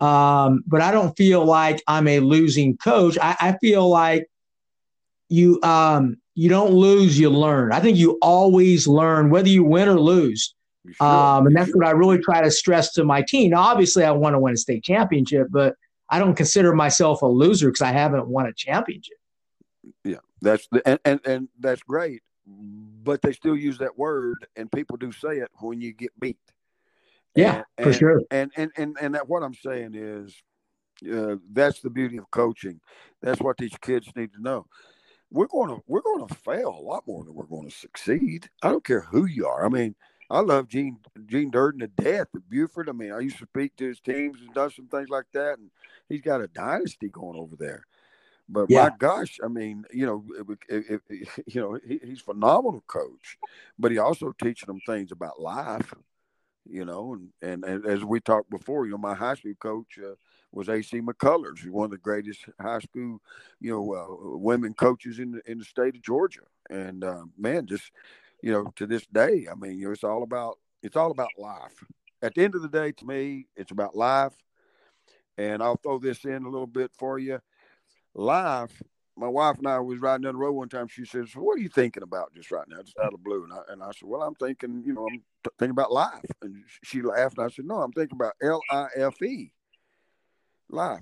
um, 0.00 0.62
but 0.66 0.80
I 0.80 0.90
don't 0.90 1.16
feel 1.16 1.44
like 1.44 1.82
I'm 1.86 2.06
a 2.08 2.20
losing 2.20 2.76
coach. 2.76 3.16
I, 3.20 3.36
I 3.40 3.56
feel 3.60 3.88
like 3.88 4.26
you 5.28 5.60
um, 5.62 6.16
you 6.34 6.48
don't 6.48 6.72
lose, 6.72 7.18
you 7.18 7.30
learn. 7.30 7.72
I 7.72 7.80
think 7.80 7.96
you 7.96 8.18
always 8.20 8.86
learn, 8.86 9.30
whether 9.30 9.48
you 9.48 9.64
win 9.64 9.88
or 9.88 9.98
lose. 9.98 10.54
Should. 10.86 11.00
Um, 11.04 11.46
and 11.46 11.56
that's 11.56 11.74
what 11.74 11.86
I 11.86 11.92
really 11.92 12.18
try 12.18 12.42
to 12.42 12.50
stress 12.50 12.92
to 12.94 13.04
my 13.04 13.22
team. 13.22 13.50
Now, 13.50 13.60
obviously, 13.62 14.04
I 14.04 14.10
want 14.10 14.34
to 14.34 14.38
win 14.38 14.52
a 14.54 14.56
state 14.56 14.84
championship, 14.84 15.48
but 15.50 15.76
I 16.10 16.18
don't 16.18 16.34
consider 16.34 16.74
myself 16.74 17.22
a 17.22 17.26
loser 17.26 17.68
because 17.68 17.82
I 17.82 17.92
haven't 17.92 18.28
won 18.28 18.46
a 18.46 18.52
championship. 18.52 19.16
Yeah, 20.04 20.18
that's 20.42 20.66
the 20.70 20.86
and, 20.86 20.98
and 21.04 21.20
and 21.26 21.48
that's 21.58 21.82
great, 21.82 22.22
but 22.46 23.22
they 23.22 23.32
still 23.32 23.56
use 23.56 23.78
that 23.78 23.98
word, 23.98 24.46
and 24.56 24.70
people 24.70 24.96
do 24.98 25.10
say 25.12 25.38
it 25.38 25.48
when 25.60 25.80
you 25.80 25.92
get 25.92 26.10
beat. 26.20 26.38
Yeah, 27.34 27.64
And- 27.78 27.84
for 27.84 27.88
and- 27.90 27.96
sure. 27.98 28.22
And 28.30 28.52
and 28.56 28.70
and 28.76 28.96
and 29.00 29.14
that 29.14 29.28
what 29.28 29.42
I'm 29.42 29.54
saying 29.54 29.94
is, 29.94 30.34
uh, 31.10 31.36
that's 31.52 31.80
the 31.80 31.90
beauty 31.90 32.18
of 32.18 32.30
coaching. 32.30 32.80
That's 33.22 33.40
what 33.40 33.56
these 33.56 33.76
kids 33.80 34.08
need 34.14 34.32
to 34.34 34.42
know. 34.42 34.66
We're 35.30 35.46
going 35.48 35.68
to 35.70 35.82
we're 35.86 36.02
going 36.02 36.26
to 36.28 36.34
fail 36.34 36.68
a 36.68 36.82
lot 36.82 37.06
more 37.06 37.24
than 37.24 37.34
we're 37.34 37.44
going 37.46 37.68
to 37.68 37.74
succeed. 37.74 38.48
I 38.62 38.68
don't 38.68 38.84
care 38.84 39.00
who 39.00 39.24
you 39.24 39.46
are. 39.46 39.64
I 39.64 39.68
mean, 39.68 39.96
I 40.34 40.40
love 40.40 40.66
Gene 40.66 40.98
Gene 41.26 41.50
Durden 41.50 41.80
to 41.80 41.86
death 41.86 42.26
at 42.34 42.48
Buford. 42.50 42.88
I 42.88 42.92
mean, 42.92 43.12
I 43.12 43.20
used 43.20 43.38
to 43.38 43.46
speak 43.46 43.76
to 43.76 43.86
his 43.86 44.00
teams 44.00 44.40
and 44.40 44.52
done 44.52 44.70
some 44.70 44.88
things 44.88 45.08
like 45.08 45.26
that, 45.32 45.58
and 45.58 45.70
he's 46.08 46.22
got 46.22 46.40
a 46.40 46.48
dynasty 46.48 47.08
going 47.08 47.38
over 47.38 47.54
there. 47.54 47.84
But 48.48 48.68
Yeah. 48.68 48.90
my 48.90 48.90
gosh, 48.98 49.38
I 49.44 49.48
mean, 49.48 49.84
you 49.92 50.06
know, 50.06 50.24
if, 50.68 50.90
if, 50.90 51.00
you 51.46 51.60
know, 51.60 51.78
he, 51.86 52.00
he's 52.02 52.20
phenomenal 52.20 52.82
coach, 52.88 53.38
but 53.78 53.92
he 53.92 53.98
also 53.98 54.32
teaching 54.32 54.66
them 54.66 54.80
things 54.80 55.12
about 55.12 55.40
life. 55.40 55.94
You 56.68 56.84
know, 56.86 57.12
and, 57.12 57.28
and, 57.42 57.62
and 57.62 57.86
as 57.86 58.02
we 58.04 58.20
talked 58.20 58.48
before, 58.50 58.86
you 58.86 58.92
know, 58.92 58.98
my 58.98 59.14
high 59.14 59.34
school 59.34 59.52
coach 59.60 59.98
uh, 59.98 60.14
was 60.50 60.70
AC 60.70 60.98
McCullers, 61.02 61.58
who's 61.58 61.70
one 61.70 61.84
of 61.84 61.90
the 61.90 61.98
greatest 61.98 62.46
high 62.58 62.78
school, 62.78 63.20
you 63.60 63.70
know, 63.70 63.94
uh, 63.94 64.38
women 64.38 64.72
coaches 64.72 65.18
in 65.18 65.32
the 65.32 65.42
in 65.50 65.58
the 65.58 65.64
state 65.64 65.94
of 65.94 66.02
Georgia. 66.02 66.40
And 66.70 67.04
uh, 67.04 67.24
man, 67.36 67.66
just 67.66 67.92
you 68.44 68.52
know, 68.52 68.70
to 68.76 68.86
this 68.86 69.06
day, 69.06 69.46
I 69.50 69.54
mean, 69.54 69.78
you 69.78 69.86
know, 69.86 69.92
it's 69.92 70.04
all 70.04 70.22
about 70.22 70.58
it's 70.82 70.96
all 70.96 71.10
about 71.10 71.30
life. 71.38 71.82
At 72.20 72.34
the 72.34 72.44
end 72.44 72.54
of 72.54 72.60
the 72.60 72.68
day, 72.68 72.92
to 72.92 73.06
me, 73.06 73.46
it's 73.56 73.70
about 73.70 73.96
life. 73.96 74.34
And 75.38 75.62
I'll 75.62 75.80
throw 75.82 75.98
this 75.98 76.26
in 76.26 76.44
a 76.44 76.50
little 76.50 76.66
bit 76.66 76.90
for 76.92 77.18
you. 77.18 77.40
Life, 78.14 78.82
my 79.16 79.28
wife 79.28 79.56
and 79.56 79.66
I 79.66 79.78
was 79.78 79.98
riding 79.98 80.24
down 80.24 80.34
the 80.34 80.38
road 80.38 80.52
one 80.52 80.68
time. 80.68 80.88
She 80.88 81.06
says, 81.06 81.34
What 81.34 81.56
are 81.56 81.62
you 81.62 81.70
thinking 81.70 82.02
about 82.02 82.34
just 82.34 82.50
right 82.50 82.68
now? 82.68 82.82
Just 82.82 82.98
out 82.98 83.06
of 83.06 83.12
the 83.12 83.18
blue. 83.24 83.44
And 83.44 83.52
I, 83.54 83.60
and 83.70 83.82
I 83.82 83.86
said, 83.86 84.06
Well, 84.10 84.22
I'm 84.22 84.34
thinking, 84.34 84.82
you 84.84 84.92
know, 84.92 85.06
I'm 85.10 85.22
t- 85.42 85.50
thinking 85.58 85.70
about 85.70 85.90
life. 85.90 86.30
And 86.42 86.54
she 86.82 87.00
laughed. 87.00 87.38
And 87.38 87.46
I 87.46 87.48
said, 87.48 87.64
No, 87.64 87.76
I'm 87.76 87.92
thinking 87.92 88.16
about 88.16 88.34
L 88.42 88.60
I 88.70 88.88
F 88.94 89.22
E, 89.22 89.52
life. 90.68 91.00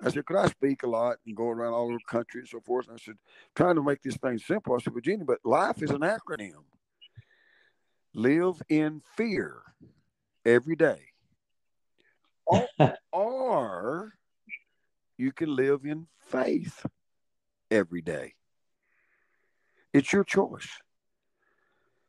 I 0.00 0.10
said, 0.10 0.24
Could 0.24 0.36
I 0.36 0.46
speak 0.46 0.84
a 0.84 0.88
lot 0.88 1.16
and 1.26 1.36
go 1.36 1.48
around 1.48 1.72
all 1.72 1.86
over 1.86 1.94
the 1.94 2.12
country 2.12 2.42
and 2.42 2.48
so 2.48 2.60
forth? 2.60 2.86
And 2.86 2.94
I 2.94 3.04
said, 3.04 3.16
Trying 3.56 3.74
to 3.74 3.82
make 3.82 4.02
this 4.04 4.16
thing 4.18 4.38
simple. 4.38 4.76
I 4.76 4.78
said, 4.78 4.94
Virginia, 4.94 5.24
but 5.24 5.40
life 5.44 5.82
is 5.82 5.90
an 5.90 6.02
acronym. 6.02 6.62
Live 8.16 8.62
in 8.70 9.02
fear 9.14 9.60
every 10.46 10.74
day. 10.74 11.00
Or, 12.46 12.66
or 13.12 14.14
you 15.18 15.32
can 15.32 15.54
live 15.54 15.84
in 15.84 16.06
faith 16.18 16.86
every 17.70 18.00
day. 18.00 18.32
It's 19.92 20.14
your 20.14 20.24
choice. 20.24 20.66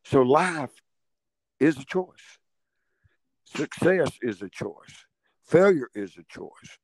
So 0.05 0.21
life 0.21 0.81
is 1.59 1.77
a 1.77 1.83
choice. 1.83 2.39
Success 3.43 4.11
is 4.21 4.41
a 4.41 4.49
choice. 4.49 5.05
Failure 5.43 5.89
is 5.93 6.15
a 6.17 6.23
choice. 6.29 6.79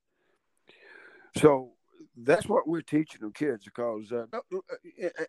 So 1.37 1.72
that's 2.15 2.47
what 2.47 2.67
we're 2.67 2.81
teaching 2.81 3.21
the 3.21 3.31
kids 3.31 3.65
because 3.65 4.11
uh, 4.11 4.25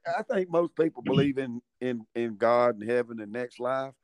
I 0.07 0.23
think 0.23 0.51
most 0.51 0.77
people 0.77 1.03
believe 1.05 1.39
in, 1.39 1.63
in, 1.81 2.07
in 2.15 2.37
God 2.37 2.81
and 2.81 2.91
heaven 2.91 3.21
and 3.21 3.33
next 3.33 3.61
life. 3.61 3.95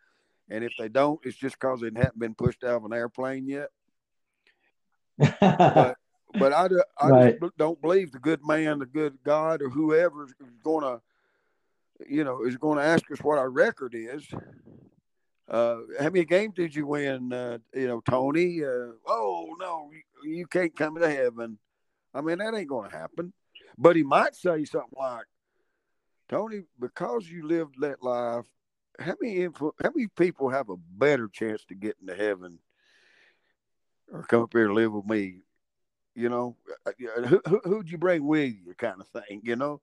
And 0.49 0.64
if 0.64 0.73
they 0.79 0.88
don't, 0.88 1.21
it's 1.25 1.37
just 1.37 1.57
because 1.61 1.81
they 1.81 1.90
haven't 1.95 2.19
been 2.19 2.35
pushed 2.35 2.64
out 2.64 2.77
of 2.77 2.85
an 2.85 2.93
airplane 2.93 3.47
yet. 3.47 3.69
but 5.40 5.97
but 6.38 6.53
I, 6.53 6.69
I 6.99 7.09
right. 7.09 7.38
don't 7.59 7.81
believe 7.81 8.12
the 8.12 8.19
good 8.19 8.40
man, 8.47 8.79
the 8.79 8.87
good 8.87 9.19
God, 9.25 9.62
or 9.62 9.69
whoever 9.69 10.25
is 10.25 10.33
going 10.62 10.85
to, 10.85 11.01
you 12.09 12.25
know, 12.25 12.45
is 12.45 12.57
going 12.57 12.79
to 12.79 12.85
ask 12.85 13.11
us 13.11 13.19
what 13.19 13.38
our 13.38 13.51
record 13.51 13.95
is. 13.95 14.27
Uh, 15.49 15.79
how 15.99 16.05
many 16.05 16.25
games 16.25 16.55
did 16.55 16.75
you 16.75 16.87
win? 16.87 17.33
Uh, 17.33 17.59
you 17.75 17.88
know, 17.88 18.01
Tony. 18.09 18.64
Uh, 18.64 18.93
oh 19.07 19.57
no, 19.59 19.90
you, 20.23 20.31
you 20.31 20.47
can't 20.47 20.77
come 20.77 20.97
to 20.97 21.11
heaven. 21.11 21.59
I 22.14 22.20
mean, 22.20 22.38
that 22.38 22.55
ain't 22.55 22.68
going 22.68 22.90
to 22.90 22.96
happen. 22.96 23.33
But 23.79 23.96
he 23.96 24.03
might 24.03 24.35
say 24.35 24.64
something 24.64 24.99
like, 24.99 25.27
Tony, 26.29 26.62
because 26.79 27.29
you 27.29 27.46
lived 27.46 27.81
that 27.81 28.03
life, 28.03 28.46
how 28.99 29.14
many 29.20 29.44
how 29.44 29.90
many 29.94 30.09
people 30.09 30.51
have 30.51 30.68
a 30.68 30.77
better 30.77 31.29
chance 31.29 31.64
to 31.66 31.75
get 31.75 31.96
into 32.01 32.14
heaven 32.14 32.59
or 34.12 34.23
come 34.25 34.42
up 34.42 34.53
here 34.53 34.66
and 34.66 34.75
live 34.75 34.92
with 34.92 35.07
me 35.07 35.40
you 36.14 36.29
know, 36.29 36.57
uh, 36.87 36.92
who, 37.27 37.40
who, 37.46 37.61
who'd 37.64 37.90
you 37.90 37.99
bring 37.99 38.27
with 38.27 38.53
you, 38.53 38.75
kind 38.77 39.01
of 39.01 39.09
thing, 39.09 39.40
you 39.42 39.57
know. 39.57 39.81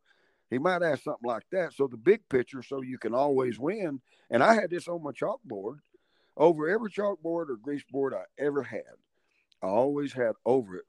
He 0.49 0.57
might 0.57 0.81
ask 0.81 1.03
something 1.03 1.27
like 1.27 1.43
that. 1.51 1.73
So 1.73 1.87
the 1.87 1.97
big 1.97 2.27
picture, 2.29 2.61
so 2.61 2.81
you 2.81 2.97
can 2.97 3.13
always 3.13 3.59
win. 3.59 3.99
And 4.29 4.41
I 4.41 4.53
had 4.53 4.69
this 4.69 4.87
on 4.87 5.03
my 5.03 5.11
chalkboard. 5.11 5.79
Over 6.37 6.69
every 6.69 6.91
chalkboard 6.91 7.49
or 7.49 7.57
grease 7.61 7.83
board 7.91 8.13
I 8.13 8.23
ever 8.37 8.61
had, 8.61 8.83
I 9.63 9.65
always 9.65 10.13
had 10.13 10.33
over 10.45 10.77
it, 10.77 10.85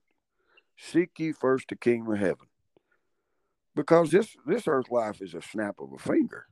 seek 0.79 1.11
ye 1.19 1.33
first 1.33 1.69
the 1.69 1.77
kingdom 1.77 2.12
of 2.12 2.19
heaven. 2.19 2.47
Because 3.75 4.11
this 4.11 4.37
this 4.47 4.67
earth 4.67 4.91
life 4.91 5.21
is 5.21 5.35
a 5.35 5.43
snap 5.43 5.77
of 5.79 5.93
a 5.93 5.99
finger. 5.99 6.47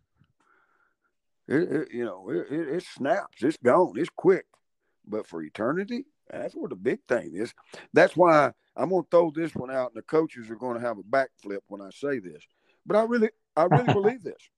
It, 1.49 1.63
it 1.63 1.89
you 1.93 2.05
know, 2.05 2.29
it, 2.31 2.47
it, 2.51 2.69
it 2.69 2.85
snaps, 2.85 3.43
it's 3.43 3.57
gone, 3.57 3.95
it's 3.97 4.11
quick. 4.15 4.47
But 5.07 5.27
for 5.27 5.43
eternity, 5.43 6.07
that's 6.29 6.55
where 6.55 6.69
the 6.69 6.77
big 6.77 7.01
thing 7.09 7.33
is. 7.35 7.55
That's 7.93 8.17
why 8.17 8.53
I'm 8.77 8.91
going 8.91 9.05
to 9.05 9.09
throw 9.11 9.31
this 9.31 9.55
one 9.55 9.71
out, 9.71 9.93
and 9.93 9.97
the 9.97 10.03
coaches 10.03 10.51
are 10.51 10.57
going 10.57 10.75
to 10.75 10.87
have 10.87 10.99
a 10.99 11.03
backflip 11.03 11.61
when 11.69 11.81
I 11.81 11.91
say 11.91 12.19
this. 12.19 12.43
But 12.85 12.97
I 12.97 13.05
really, 13.05 13.31
I 13.57 13.65
really 13.65 13.85
believe 13.93 14.23
this. 14.23 14.51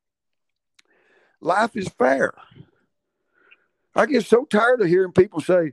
Life 1.40 1.76
is 1.76 1.88
fair. 1.88 2.33
I 3.94 4.07
get 4.07 4.26
so 4.26 4.44
tired 4.44 4.81
of 4.81 4.88
hearing 4.88 5.12
people 5.12 5.40
say, 5.40 5.72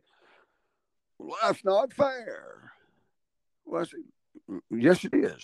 "Life's 1.19 1.63
not 1.63 1.93
fair." 1.93 2.64
Well, 3.65 3.81
I 3.81 3.85
say, 3.85 3.97
mm, 4.49 4.61
"Yes, 4.71 5.03
it 5.05 5.13
is," 5.13 5.43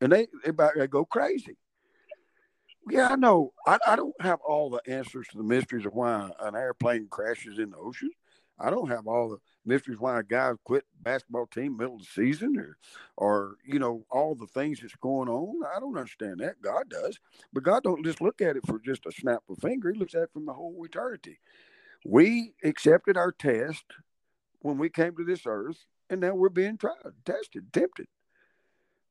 and 0.00 0.12
they 0.12 0.26
they, 0.44 0.52
they 0.76 0.86
go 0.86 1.04
crazy. 1.04 1.56
Yeah, 2.90 3.08
I 3.08 3.16
know. 3.16 3.52
I, 3.66 3.78
I 3.86 3.96
don't 3.96 4.20
have 4.20 4.40
all 4.46 4.68
the 4.68 4.82
answers 4.86 5.26
to 5.28 5.38
the 5.38 5.44
mysteries 5.44 5.86
of 5.86 5.94
why 5.94 6.30
an 6.40 6.54
airplane 6.54 7.08
crashes 7.10 7.58
in 7.58 7.70
the 7.70 7.78
ocean. 7.78 8.10
I 8.58 8.70
don't 8.70 8.88
have 8.88 9.06
all 9.06 9.30
the 9.30 9.38
mysteries 9.64 9.98
why 9.98 10.20
a 10.20 10.22
guy 10.22 10.52
quit 10.64 10.84
basketball 11.00 11.46
team 11.46 11.76
middle 11.76 11.96
of 11.96 12.02
the 12.02 12.06
season 12.06 12.56
or 12.58 12.76
or 13.16 13.56
you 13.66 13.78
know 13.78 14.04
all 14.10 14.34
the 14.34 14.46
things 14.46 14.80
that's 14.80 14.94
going 14.96 15.28
on. 15.28 15.62
I 15.74 15.80
don't 15.80 15.96
understand 15.96 16.38
that. 16.40 16.62
God 16.62 16.88
does. 16.88 17.18
But 17.52 17.64
god 17.64 17.82
don't 17.82 18.04
just 18.04 18.20
look 18.20 18.40
at 18.40 18.56
it 18.56 18.66
for 18.66 18.78
just 18.78 19.06
a 19.06 19.12
snap 19.12 19.42
of 19.48 19.58
a 19.58 19.60
finger. 19.60 19.92
He 19.92 19.98
looks 19.98 20.14
at 20.14 20.22
it 20.22 20.32
from 20.32 20.46
the 20.46 20.52
whole 20.52 20.76
eternity. 20.84 21.40
We 22.06 22.54
accepted 22.62 23.16
our 23.16 23.32
test 23.32 23.84
when 24.60 24.78
we 24.78 24.88
came 24.88 25.16
to 25.16 25.24
this 25.24 25.42
earth 25.46 25.84
and 26.14 26.22
now 26.22 26.34
we're 26.34 26.48
being 26.48 26.76
tried 26.76 26.94
tested 27.24 27.72
tempted 27.72 28.06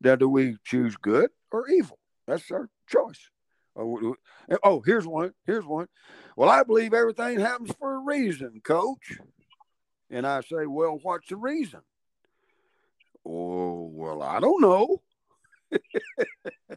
now 0.01 0.15
do 0.15 0.27
we 0.27 0.57
choose 0.63 0.95
good 0.97 1.29
or 1.51 1.67
evil 1.69 1.99
that's 2.27 2.49
our 2.51 2.69
choice 2.87 3.29
oh, 3.75 4.15
oh 4.63 4.81
here's 4.85 5.07
one 5.07 5.33
here's 5.45 5.65
one 5.65 5.87
well 6.35 6.49
i 6.49 6.63
believe 6.63 6.93
everything 6.93 7.39
happens 7.39 7.71
for 7.79 7.95
a 7.95 7.99
reason 7.99 8.61
coach 8.63 9.19
and 10.13 10.25
I 10.27 10.41
say, 10.41 10.67
Well, 10.67 10.99
what's 11.01 11.27
the 11.27 11.35
reason? 11.35 11.81
Oh, 13.25 13.89
well, 13.91 14.21
I 14.21 14.39
don't 14.39 14.61
know. 14.61 15.01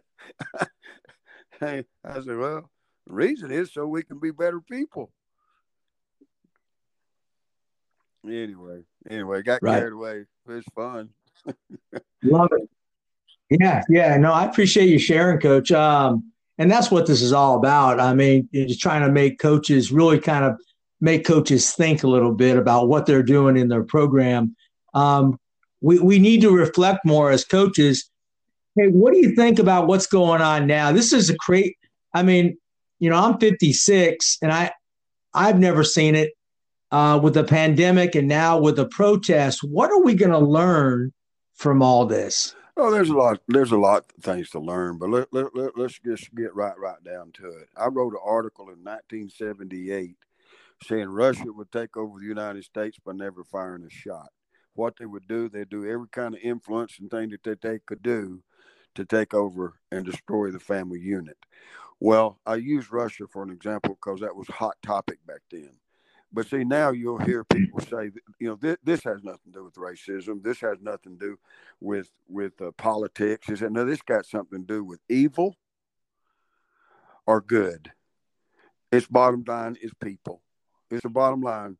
I 1.60 1.84
said, 2.02 2.36
Well, 2.38 2.70
the 3.06 3.12
reason 3.12 3.50
is 3.50 3.72
so 3.72 3.86
we 3.86 4.02
can 4.02 4.18
be 4.18 4.30
better 4.30 4.60
people. 4.60 5.12
Anyway, 8.28 8.82
anyway, 9.08 9.42
got 9.42 9.60
right. 9.62 9.78
carried 9.78 9.92
away. 9.92 10.24
It 10.48 10.52
was 10.52 10.64
fun. 10.74 11.10
Love 12.22 12.48
it. 12.52 12.68
Yeah, 13.60 13.82
yeah. 13.88 14.16
No, 14.16 14.32
I 14.32 14.44
appreciate 14.44 14.88
you 14.88 14.98
sharing, 14.98 15.38
Coach. 15.38 15.70
Um, 15.70 16.32
and 16.58 16.70
that's 16.70 16.90
what 16.90 17.06
this 17.06 17.22
is 17.22 17.32
all 17.32 17.56
about. 17.56 18.00
I 18.00 18.14
mean, 18.14 18.48
just 18.52 18.80
trying 18.80 19.02
to 19.02 19.12
make 19.12 19.38
coaches 19.38 19.92
really 19.92 20.18
kind 20.18 20.44
of 20.44 20.58
make 21.00 21.24
coaches 21.24 21.72
think 21.72 22.02
a 22.02 22.08
little 22.08 22.32
bit 22.32 22.56
about 22.56 22.88
what 22.88 23.06
they're 23.06 23.22
doing 23.22 23.56
in 23.56 23.68
their 23.68 23.84
program. 23.84 24.56
Um, 24.94 25.38
we, 25.80 25.98
we 25.98 26.18
need 26.18 26.40
to 26.40 26.50
reflect 26.50 27.04
more 27.04 27.30
as 27.30 27.44
coaches. 27.44 28.10
Hey, 28.74 28.88
what 28.88 29.12
do 29.12 29.20
you 29.20 29.34
think 29.34 29.58
about 29.58 29.86
what's 29.86 30.06
going 30.06 30.40
on 30.40 30.66
now? 30.66 30.92
This 30.92 31.12
is 31.12 31.30
a 31.30 31.36
great, 31.36 31.76
I 32.14 32.22
mean, 32.22 32.56
you 32.98 33.10
know, 33.10 33.16
I'm 33.16 33.38
56 33.38 34.38
and 34.42 34.50
I, 34.50 34.72
I've 35.34 35.58
never 35.58 35.84
seen 35.84 36.14
it 36.14 36.32
uh, 36.90 37.18
with 37.22 37.34
the 37.34 37.44
pandemic 37.44 38.14
and 38.14 38.28
now 38.28 38.58
with 38.58 38.76
the 38.76 38.86
protests. 38.86 39.62
What 39.62 39.90
are 39.90 40.02
we 40.02 40.14
going 40.14 40.32
to 40.32 40.38
learn 40.38 41.12
from 41.54 41.82
all 41.82 42.06
this? 42.06 42.54
Oh, 42.76 42.90
there's 42.90 43.08
a 43.08 43.14
lot. 43.14 43.40
There's 43.48 43.72
a 43.72 43.78
lot 43.78 44.04
of 44.16 44.22
things 44.22 44.50
to 44.50 44.60
learn, 44.60 44.98
but 44.98 45.08
let, 45.08 45.32
let, 45.32 45.56
let, 45.56 45.78
let's 45.78 45.98
just 45.98 46.34
get 46.34 46.54
right 46.54 46.78
right 46.78 47.02
down 47.02 47.32
to 47.34 47.48
it. 47.48 47.68
I 47.76 47.86
wrote 47.86 48.12
an 48.12 48.20
article 48.22 48.64
in 48.64 48.84
1978 48.84 50.16
saying 50.82 51.08
Russia 51.08 51.50
would 51.52 51.72
take 51.72 51.96
over 51.96 52.18
the 52.18 52.26
United 52.26 52.64
States 52.64 52.98
by 53.04 53.12
never 53.12 53.44
firing 53.44 53.84
a 53.84 53.90
shot. 53.90 54.28
What 54.74 54.96
they 54.98 55.06
would 55.06 55.26
do, 55.26 55.48
they'd 55.48 55.70
do 55.70 55.90
every 55.90 56.08
kind 56.12 56.34
of 56.34 56.40
influence 56.42 56.98
and 57.00 57.10
thing 57.10 57.30
that 57.30 57.42
they, 57.44 57.54
they 57.66 57.78
could 57.78 58.02
do 58.02 58.42
to 58.94 59.06
take 59.06 59.32
over 59.32 59.74
and 59.90 60.04
destroy 60.04 60.50
the 60.50 60.60
family 60.60 61.00
unit. 61.00 61.38
Well, 61.98 62.38
I 62.44 62.56
use 62.56 62.92
Russia 62.92 63.24
for 63.26 63.42
an 63.42 63.50
example 63.50 63.94
because 63.94 64.20
that 64.20 64.36
was 64.36 64.48
hot 64.48 64.76
topic 64.82 65.18
back 65.26 65.40
then. 65.50 65.70
But 66.32 66.48
see, 66.48 66.64
now 66.64 66.90
you'll 66.90 67.18
hear 67.18 67.44
people 67.44 67.80
say, 67.80 68.10
you 68.38 68.48
know, 68.48 68.56
this, 68.56 68.76
this 68.82 69.04
has 69.04 69.22
nothing 69.22 69.52
to 69.52 69.58
do 69.58 69.64
with 69.64 69.74
racism. 69.74 70.42
This 70.42 70.60
has 70.60 70.78
nothing 70.82 71.18
to 71.18 71.26
do 71.26 71.38
with 71.80 72.10
with 72.28 72.60
uh, 72.60 72.72
politics. 72.72 73.48
Is 73.48 73.62
no, 73.62 73.84
this 73.84 74.02
got 74.02 74.26
something 74.26 74.60
to 74.60 74.66
do 74.66 74.84
with 74.84 75.00
evil 75.08 75.56
or 77.26 77.40
good. 77.40 77.92
Its 78.92 79.06
bottom 79.06 79.44
line 79.46 79.76
is 79.80 79.92
people. 80.00 80.42
It's 80.90 81.02
the 81.02 81.08
bottom 81.08 81.40
line. 81.40 81.76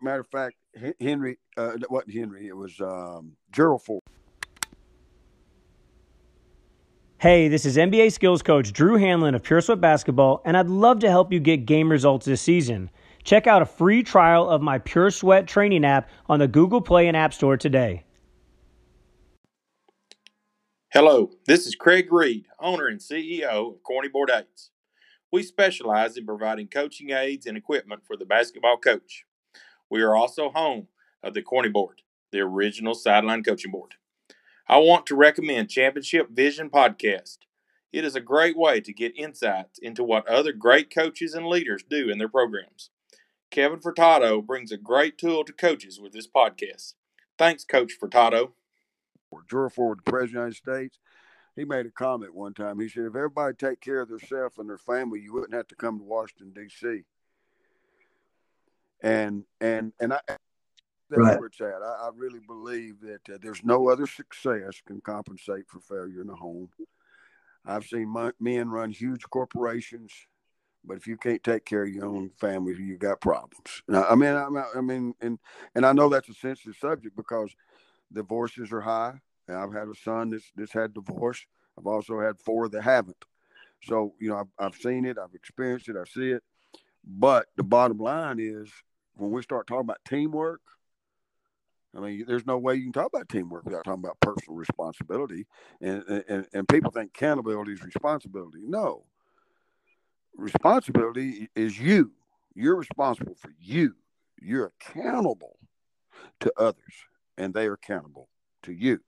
Matter 0.00 0.20
of 0.20 0.28
fact, 0.28 0.56
Henry, 1.00 1.38
uh, 1.56 1.72
wasn't 1.88 2.14
Henry, 2.14 2.46
it 2.46 2.56
was 2.56 2.80
um, 2.80 3.32
Gerald 3.50 3.82
Ford. 3.82 4.02
Hey, 7.18 7.48
this 7.48 7.66
is 7.66 7.76
NBA 7.76 8.12
skills 8.12 8.40
coach 8.40 8.72
Drew 8.72 8.96
Hanlen 8.96 9.34
of 9.34 9.42
Pure 9.42 9.62
Sweat 9.62 9.80
Basketball, 9.80 10.40
and 10.44 10.56
I'd 10.56 10.68
love 10.68 11.00
to 11.00 11.10
help 11.10 11.32
you 11.32 11.40
get 11.40 11.66
game 11.66 11.90
results 11.90 12.24
this 12.24 12.40
season. 12.40 12.88
Check 13.24 13.46
out 13.46 13.62
a 13.62 13.66
free 13.66 14.02
trial 14.02 14.48
of 14.48 14.62
my 14.62 14.78
Pure 14.78 15.10
Sweat 15.10 15.46
training 15.46 15.84
app 15.84 16.08
on 16.28 16.38
the 16.38 16.48
Google 16.48 16.80
Play 16.80 17.06
and 17.06 17.16
App 17.16 17.34
Store 17.34 17.56
today. 17.56 18.04
Hello, 20.92 21.30
this 21.46 21.66
is 21.66 21.76
Craig 21.76 22.12
Reed, 22.12 22.46
owner 22.58 22.86
and 22.86 22.98
CEO 22.98 23.74
of 23.74 23.82
Corny 23.82 24.08
Board 24.08 24.30
Aids. 24.30 24.70
We 25.30 25.44
specialize 25.44 26.16
in 26.16 26.26
providing 26.26 26.66
coaching 26.66 27.10
aids 27.10 27.46
and 27.46 27.56
equipment 27.56 28.02
for 28.04 28.16
the 28.16 28.24
basketball 28.24 28.76
coach. 28.76 29.24
We 29.88 30.02
are 30.02 30.16
also 30.16 30.50
home 30.50 30.88
of 31.22 31.34
the 31.34 31.42
Corny 31.42 31.68
Board, 31.68 32.02
the 32.32 32.40
original 32.40 32.94
sideline 32.94 33.44
coaching 33.44 33.70
board. 33.70 33.94
I 34.66 34.78
want 34.78 35.06
to 35.06 35.14
recommend 35.14 35.70
Championship 35.70 36.30
Vision 36.30 36.70
Podcast. 36.70 37.38
It 37.92 38.04
is 38.04 38.16
a 38.16 38.20
great 38.20 38.56
way 38.56 38.80
to 38.80 38.92
get 38.92 39.16
insights 39.16 39.78
into 39.78 40.02
what 40.02 40.26
other 40.26 40.52
great 40.52 40.92
coaches 40.92 41.34
and 41.34 41.46
leaders 41.46 41.84
do 41.88 42.08
in 42.08 42.18
their 42.18 42.28
programs. 42.28 42.90
Kevin 43.50 43.80
Furtado 43.80 44.44
brings 44.44 44.70
a 44.70 44.76
great 44.76 45.18
tool 45.18 45.44
to 45.44 45.52
coaches 45.52 46.00
with 46.00 46.12
this 46.12 46.28
podcast. 46.28 46.94
Thanks, 47.36 47.64
Coach 47.64 47.94
Furtado. 48.00 48.52
George 49.48 49.72
Ford, 49.72 49.98
the 50.04 50.10
President 50.10 50.24
of 50.24 50.32
the 50.32 50.38
United 50.38 50.56
States, 50.88 50.98
he 51.56 51.64
made 51.64 51.86
a 51.86 51.90
comment 51.90 52.34
one 52.34 52.54
time. 52.54 52.78
He 52.80 52.88
said, 52.88 53.04
if 53.04 53.16
everybody 53.16 53.54
take 53.54 53.80
care 53.80 54.00
of 54.00 54.08
themselves 54.08 54.58
and 54.58 54.68
their 54.68 54.78
family, 54.78 55.20
you 55.20 55.32
wouldn't 55.32 55.54
have 55.54 55.68
to 55.68 55.74
come 55.74 55.98
to 55.98 56.04
Washington, 56.04 56.52
D.C. 56.52 57.02
And, 59.02 59.44
and, 59.60 59.92
and 60.00 60.12
I, 60.12 60.20
that's 60.26 61.22
Right. 61.22 61.38
where 61.38 61.46
it's 61.46 61.60
at. 61.60 61.82
I, 61.82 62.06
I 62.06 62.10
really 62.14 62.40
believe 62.40 63.00
that 63.00 63.34
uh, 63.34 63.38
there's 63.42 63.64
no 63.64 63.88
other 63.88 64.06
success 64.06 64.80
can 64.86 65.00
compensate 65.00 65.68
for 65.68 65.80
failure 65.80 66.20
in 66.20 66.28
the 66.28 66.36
home. 66.36 66.68
I've 67.66 67.84
seen 67.84 68.08
my, 68.08 68.32
men 68.38 68.70
run 68.70 68.90
huge 68.90 69.22
corporations, 69.28 70.12
but 70.84 70.96
if 70.96 71.06
you 71.06 71.16
can't 71.16 71.42
take 71.42 71.64
care 71.64 71.84
of 71.84 71.90
your 71.90 72.06
own 72.06 72.30
family, 72.38 72.74
you 72.74 72.96
got 72.96 73.20
problems. 73.20 73.82
Now, 73.86 74.04
I 74.08 74.14
mean, 74.14 74.34
I, 74.34 74.48
I 74.74 74.80
mean, 74.80 75.14
and 75.20 75.38
and 75.74 75.84
I 75.84 75.92
know 75.92 76.08
that's 76.08 76.28
a 76.28 76.34
sensitive 76.34 76.76
subject 76.80 77.16
because 77.16 77.54
divorces 78.12 78.72
are 78.72 78.80
high. 78.80 79.14
And 79.48 79.56
I've 79.56 79.72
had 79.72 79.88
a 79.88 79.94
son 79.94 80.30
that's 80.30 80.50
that's 80.56 80.72
had 80.72 80.94
divorce. 80.94 81.44
I've 81.78 81.86
also 81.86 82.20
had 82.20 82.38
four 82.38 82.68
that 82.68 82.82
haven't. 82.82 83.24
So 83.82 84.14
you 84.20 84.28
know, 84.28 84.36
I've, 84.36 84.66
I've 84.66 84.80
seen 84.80 85.04
it, 85.04 85.18
I've 85.18 85.34
experienced 85.34 85.88
it, 85.88 85.96
I 85.96 86.04
see 86.04 86.30
it. 86.30 86.42
But 87.04 87.46
the 87.56 87.62
bottom 87.62 87.98
line 87.98 88.38
is, 88.38 88.70
when 89.14 89.30
we 89.30 89.42
start 89.42 89.66
talking 89.66 89.80
about 89.80 90.04
teamwork, 90.06 90.60
I 91.96 92.00
mean, 92.00 92.24
there's 92.26 92.46
no 92.46 92.58
way 92.58 92.76
you 92.76 92.84
can 92.84 92.92
talk 92.92 93.10
about 93.12 93.28
teamwork 93.28 93.64
without 93.64 93.84
talking 93.84 94.04
about 94.04 94.20
personal 94.20 94.56
responsibility. 94.56 95.46
And 95.80 96.04
and, 96.28 96.46
and 96.52 96.68
people 96.68 96.90
think 96.90 97.10
accountability 97.10 97.72
is 97.72 97.82
responsibility. 97.82 98.60
No. 98.62 99.04
Responsibility 100.36 101.48
is 101.54 101.78
you. 101.78 102.12
You're 102.54 102.76
responsible 102.76 103.34
for 103.34 103.52
you. 103.58 103.94
You're 104.40 104.72
accountable 104.80 105.58
to 106.40 106.52
others, 106.56 106.94
and 107.36 107.54
they 107.54 107.66
are 107.66 107.74
accountable 107.74 108.28
to 108.62 108.72
you. 108.72 109.00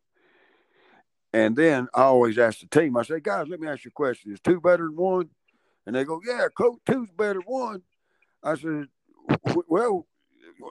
And 1.33 1.57
then 1.57 1.89
I 1.95 2.03
always 2.03 2.39
ask 2.39 2.61
the 2.61 2.67
team, 2.67 2.97
I 2.97 3.03
say, 3.03 3.21
guys, 3.21 3.49
let 3.49 3.59
me 3.59 3.69
ask 3.69 3.85
you 3.85 3.89
a 3.89 3.93
question. 3.93 4.33
Is 4.33 4.41
two 4.41 4.61
better 4.61 4.85
than 4.85 4.97
one? 4.97 5.31
And 5.87 5.97
they 5.97 6.05
go, 6.05 6.21
yeah, 6.27 6.47
coach, 6.57 6.79
two's 6.87 7.11
better 7.11 7.41
than 7.41 7.43
one. 7.43 7.83
I 8.43 8.55
said, 8.55 8.89
well, 9.67 10.07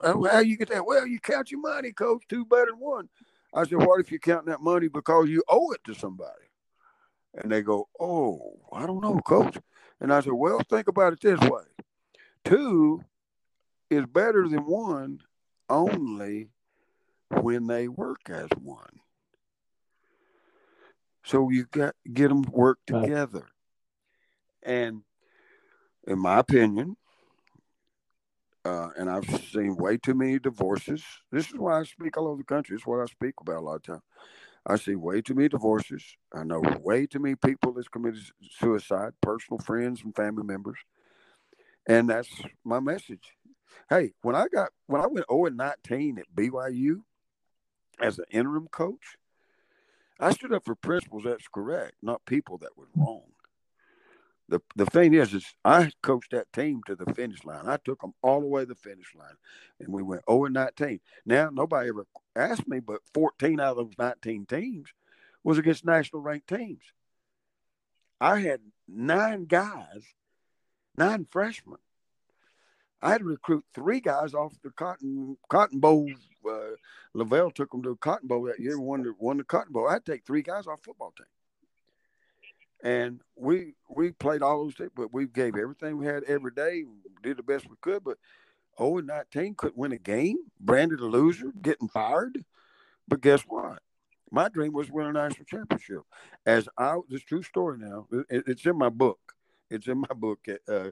how 0.03 0.39
you 0.39 0.57
get 0.57 0.69
that? 0.69 0.85
Well, 0.85 1.07
you 1.07 1.19
count 1.19 1.51
your 1.51 1.61
money, 1.61 1.91
coach. 1.91 2.23
Two 2.29 2.45
better 2.45 2.67
than 2.67 2.79
one. 2.79 3.09
I 3.53 3.65
said, 3.65 3.79
what 3.79 3.99
if 3.99 4.11
you're 4.11 4.19
counting 4.19 4.49
that 4.49 4.61
money 4.61 4.87
because 4.87 5.29
you 5.29 5.43
owe 5.49 5.71
it 5.71 5.83
to 5.85 5.95
somebody? 5.95 6.31
And 7.35 7.51
they 7.51 7.61
go, 7.61 7.89
oh, 7.99 8.59
I 8.71 8.85
don't 8.85 9.01
know, 9.01 9.19
coach. 9.25 9.57
And 10.01 10.11
I 10.11 10.19
said, 10.21 10.33
well, 10.33 10.59
think 10.67 10.87
about 10.87 11.13
it 11.13 11.21
this 11.21 11.39
way. 11.39 11.63
Two 12.43 13.03
is 13.89 14.05
better 14.07 14.47
than 14.49 14.65
one 14.65 15.19
only 15.69 16.49
when 17.29 17.67
they 17.67 17.87
work 17.87 18.21
as 18.27 18.47
one. 18.59 18.99
So 21.23 21.49
you 21.51 21.65
got 21.65 21.95
get 22.11 22.29
them 22.29 22.41
work 22.41 22.79
together. 22.87 23.45
And 24.63 25.03
in 26.07 26.17
my 26.17 26.39
opinion, 26.39 26.97
uh, 28.65 28.89
and 28.97 29.09
I've 29.09 29.29
seen 29.51 29.75
way 29.75 29.97
too 29.97 30.15
many 30.15 30.39
divorces. 30.39 31.03
This 31.31 31.47
is 31.47 31.55
why 31.55 31.79
I 31.79 31.83
speak 31.83 32.17
all 32.17 32.27
over 32.27 32.37
the 32.37 32.43
country. 32.43 32.75
It's 32.75 32.85
what 32.87 33.01
I 33.01 33.05
speak 33.05 33.35
about 33.39 33.57
a 33.57 33.61
lot 33.61 33.75
of 33.75 33.83
time. 33.83 34.01
I 34.65 34.75
see 34.75 34.95
way 34.95 35.21
too 35.21 35.33
many 35.33 35.49
divorces. 35.49 36.03
I 36.33 36.43
know 36.43 36.61
way 36.81 37.07
too 37.07 37.19
many 37.19 37.35
people 37.35 37.73
that's 37.73 37.87
committed 37.87 38.21
suicide, 38.59 39.13
personal 39.21 39.59
friends 39.59 40.03
and 40.03 40.15
family 40.15 40.43
members. 40.43 40.77
And 41.87 42.09
that's 42.09 42.29
my 42.63 42.79
message. 42.79 43.33
Hey, 43.89 44.13
when 44.21 44.35
I 44.35 44.47
got 44.47 44.69
when 44.87 45.01
I 45.01 45.07
went 45.07 45.25
0 45.29 45.45
and 45.47 45.57
19 45.57 46.19
at 46.19 46.35
BYU 46.35 47.01
as 47.99 48.19
an 48.19 48.25
interim 48.31 48.67
coach, 48.67 49.17
I 50.19 50.31
stood 50.31 50.53
up 50.53 50.65
for 50.65 50.75
principles 50.75 51.23
that's 51.23 51.47
correct, 51.47 51.95
not 52.01 52.25
people 52.25 52.57
that 52.59 52.77
was 52.77 52.89
wrong. 52.95 53.31
The 54.47 54.61
the 54.75 54.85
thing 54.85 55.13
is, 55.13 55.33
is 55.33 55.45
I 55.65 55.91
coached 56.03 56.31
that 56.31 56.53
team 56.53 56.81
to 56.85 56.95
the 56.95 57.11
finish 57.13 57.43
line. 57.45 57.67
I 57.67 57.77
took 57.77 58.01
them 58.01 58.13
all 58.21 58.41
the 58.41 58.47
way 58.47 58.61
to 58.61 58.67
the 58.67 58.75
finish 58.75 59.15
line, 59.17 59.37
and 59.79 59.91
we 59.91 60.03
went 60.03 60.23
0 60.29 60.45
and 60.45 60.53
19. 60.53 60.99
Now 61.25 61.49
nobody 61.51 61.89
ever 61.89 62.05
asked 62.35 62.67
me, 62.67 62.79
but 62.79 63.01
14 63.13 63.59
out 63.59 63.77
of 63.77 63.77
those 63.77 63.97
19 63.97 64.45
teams 64.45 64.89
was 65.43 65.57
against 65.57 65.85
national 65.85 66.21
ranked 66.21 66.47
teams. 66.47 66.83
I 68.19 68.39
had 68.39 68.61
nine 68.87 69.45
guys, 69.45 70.03
nine 70.97 71.25
freshmen. 71.29 71.79
I 73.01 73.11
had 73.11 73.19
to 73.19 73.25
recruit 73.25 73.65
three 73.73 73.99
guys 73.99 74.33
off 74.35 74.53
the 74.63 74.69
Cotton 74.69 75.37
Cotton 75.49 75.79
Bowl. 75.79 76.07
Uh, 76.47 76.75
LaVell 77.15 77.53
took 77.53 77.71
them 77.71 77.81
to 77.83 77.89
the 77.89 77.95
Cotton 77.95 78.27
Bowl 78.27 78.43
that 78.43 78.59
year, 78.59 78.79
won 78.79 79.01
the 79.01 79.13
won 79.17 79.37
the 79.37 79.43
Cotton 79.43 79.73
Bowl. 79.73 79.87
I 79.87 79.93
had 79.93 80.05
to 80.05 80.11
take 80.11 80.25
three 80.25 80.43
guys 80.43 80.67
off 80.67 80.83
football 80.83 81.13
team, 81.17 81.25
and 82.83 83.21
we 83.35 83.73
we 83.89 84.11
played 84.11 84.43
all 84.43 84.63
those 84.63 84.75
things, 84.75 84.91
but 84.95 85.11
we 85.11 85.25
gave 85.25 85.55
everything 85.55 85.97
we 85.97 86.05
had 86.05 86.23
every 86.25 86.51
day, 86.51 86.83
did 87.23 87.37
the 87.37 87.43
best 87.43 87.67
we 87.67 87.75
could. 87.81 88.03
But 88.03 88.17
0 88.77 88.99
and 88.99 89.07
19 89.07 89.55
couldn't 89.55 89.77
win 89.77 89.91
a 89.91 89.97
game, 89.97 90.37
branded 90.59 90.99
a 90.99 91.05
loser, 91.05 91.51
getting 91.61 91.87
fired. 91.87 92.43
But 93.07 93.21
guess 93.21 93.41
what? 93.41 93.79
My 94.31 94.47
dream 94.47 94.73
was 94.73 94.87
to 94.87 94.93
win 94.93 95.07
a 95.07 95.13
national 95.13 95.45
championship. 95.45 96.01
As 96.45 96.69
I, 96.77 96.97
this 97.09 97.23
true 97.23 97.43
story 97.43 97.77
now, 97.79 98.07
it, 98.29 98.43
it's 98.47 98.65
in 98.65 98.77
my 98.77 98.89
book. 98.89 99.19
It's 99.69 99.87
in 99.87 99.99
my 99.99 100.15
book. 100.15 100.39
Uh, 100.67 100.91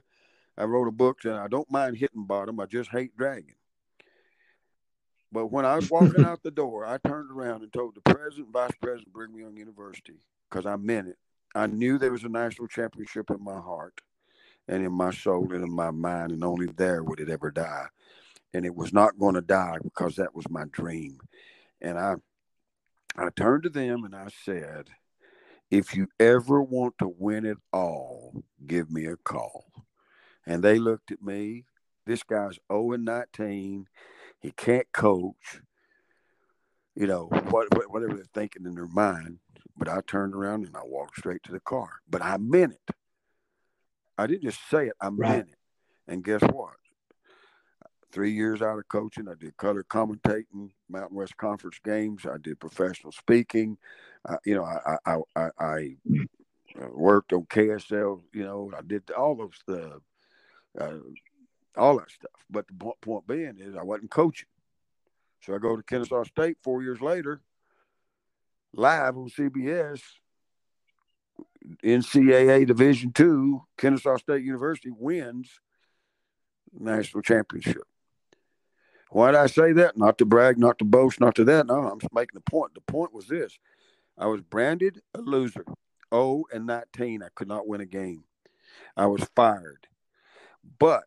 I 0.56 0.64
wrote 0.64 0.88
a 0.88 0.92
book 0.92 1.24
and 1.24 1.34
I 1.34 1.48
don't 1.48 1.70
mind 1.70 1.96
hitting 1.96 2.24
bottom. 2.24 2.60
I 2.60 2.66
just 2.66 2.90
hate 2.90 3.16
dragging. 3.16 3.54
But 5.32 5.46
when 5.46 5.64
I 5.64 5.76
was 5.76 5.90
walking 5.90 6.24
out 6.26 6.42
the 6.42 6.50
door, 6.50 6.84
I 6.84 6.98
turned 6.98 7.30
around 7.30 7.62
and 7.62 7.72
told 7.72 7.94
the 7.94 8.14
president, 8.14 8.52
vice 8.52 8.72
president 8.80 9.12
Brigham 9.12 9.38
Young 9.38 9.56
University, 9.56 10.18
because 10.48 10.66
I 10.66 10.76
meant 10.76 11.08
it. 11.08 11.18
I 11.54 11.66
knew 11.66 11.98
there 11.98 12.12
was 12.12 12.24
a 12.24 12.28
national 12.28 12.68
championship 12.68 13.30
in 13.30 13.42
my 13.42 13.58
heart 13.58 14.00
and 14.70 14.84
in 14.84 14.92
my 14.92 15.10
soul 15.10 15.52
and 15.52 15.64
in 15.64 15.72
my 15.72 15.90
mind, 15.90 16.30
and 16.30 16.44
only 16.44 16.66
there 16.66 17.02
would 17.02 17.18
it 17.18 17.28
ever 17.28 17.50
die. 17.50 17.86
And 18.54 18.64
it 18.64 18.74
was 18.74 18.92
not 18.92 19.18
going 19.18 19.34
to 19.34 19.40
die 19.40 19.78
because 19.82 20.14
that 20.16 20.34
was 20.34 20.48
my 20.48 20.64
dream. 20.70 21.18
And 21.80 21.98
I, 21.98 22.14
I 23.16 23.30
turned 23.34 23.64
to 23.64 23.68
them 23.68 24.04
and 24.04 24.14
I 24.14 24.28
said, 24.44 24.88
if 25.72 25.96
you 25.96 26.06
ever 26.20 26.62
want 26.62 26.98
to 26.98 27.08
win 27.08 27.44
it 27.44 27.58
all, 27.72 28.44
give 28.64 28.90
me 28.92 29.06
a 29.06 29.16
call. 29.16 29.66
And 30.46 30.62
they 30.62 30.78
looked 30.78 31.10
at 31.10 31.22
me. 31.22 31.64
This 32.06 32.22
guy's 32.22 32.58
0 32.70 32.92
and 32.92 33.04
19. 33.04 33.86
He 34.38 34.52
can't 34.52 34.90
coach. 34.92 35.60
You 36.94 37.08
know, 37.08 37.26
what, 37.26 37.74
what, 37.74 37.90
whatever 37.90 38.14
they're 38.14 38.24
thinking 38.34 38.66
in 38.66 38.74
their 38.76 38.86
mind. 38.86 39.38
But 39.76 39.88
I 39.88 40.00
turned 40.06 40.34
around 40.34 40.66
and 40.66 40.76
I 40.76 40.82
walked 40.84 41.18
straight 41.18 41.42
to 41.44 41.52
the 41.52 41.60
car. 41.60 41.90
But 42.08 42.22
I 42.22 42.36
meant 42.36 42.74
it. 42.74 42.94
I 44.20 44.26
didn't 44.26 44.42
just 44.42 44.60
say 44.68 44.88
it, 44.88 44.92
I 45.00 45.08
meant 45.08 45.18
Right. 45.18 45.38
it. 45.48 45.58
And 46.06 46.22
guess 46.22 46.42
what? 46.52 46.74
Three 48.12 48.32
years 48.32 48.60
out 48.60 48.78
of 48.78 48.86
coaching, 48.88 49.28
I 49.28 49.34
did 49.34 49.56
color 49.56 49.82
commentating, 49.84 50.72
Mountain 50.88 51.16
West 51.16 51.36
Conference 51.36 51.78
games. 51.82 52.26
I 52.26 52.36
did 52.36 52.60
professional 52.60 53.12
speaking. 53.12 53.78
Uh, 54.28 54.36
you 54.44 54.56
know, 54.56 54.64
I 54.64 54.96
I, 55.06 55.16
I, 55.36 55.50
I 55.58 55.96
uh, 56.80 56.88
worked 56.92 57.32
on 57.32 57.46
KSL. 57.46 58.20
You 58.34 58.44
know, 58.44 58.72
I 58.76 58.82
did 58.82 59.10
all 59.12 59.36
those 59.36 59.58
the 59.66 60.00
uh, 60.78 60.98
all 61.76 61.98
that 61.98 62.10
stuff. 62.10 62.44
But 62.50 62.66
the 62.66 62.92
point 63.00 63.26
being 63.26 63.56
is, 63.58 63.76
I 63.76 63.82
wasn't 63.84 64.10
coaching. 64.10 64.48
So 65.42 65.54
I 65.54 65.58
go 65.58 65.76
to 65.76 65.82
Kennesaw 65.82 66.24
State 66.24 66.58
four 66.62 66.82
years 66.82 67.00
later, 67.00 67.40
live 68.74 69.16
on 69.16 69.30
CBS, 69.30 70.02
NCAA 71.84 72.66
Division 72.66 73.12
two. 73.12 73.62
Kennesaw 73.76 74.16
State 74.16 74.44
University 74.44 74.90
wins 74.90 75.60
national 76.78 77.22
championship. 77.22 77.82
Why 79.10 79.32
did 79.32 79.40
I 79.40 79.46
say 79.46 79.72
that? 79.72 79.96
Not 79.96 80.18
to 80.18 80.24
brag, 80.24 80.58
not 80.58 80.78
to 80.78 80.84
boast, 80.84 81.20
not 81.20 81.34
to 81.34 81.44
that. 81.44 81.66
No, 81.66 81.88
I'm 81.88 81.98
just 81.98 82.14
making 82.14 82.34
the 82.34 82.50
point. 82.50 82.74
The 82.74 82.80
point 82.80 83.12
was 83.12 83.26
this: 83.26 83.58
I 84.16 84.26
was 84.26 84.40
branded 84.40 85.00
a 85.14 85.20
loser. 85.20 85.64
0 86.12 86.44
and 86.52 86.66
19. 86.66 87.22
I 87.22 87.28
could 87.34 87.48
not 87.48 87.68
win 87.68 87.80
a 87.80 87.86
game. 87.86 88.24
I 88.96 89.06
was 89.06 89.22
fired. 89.36 89.86
But 90.78 91.04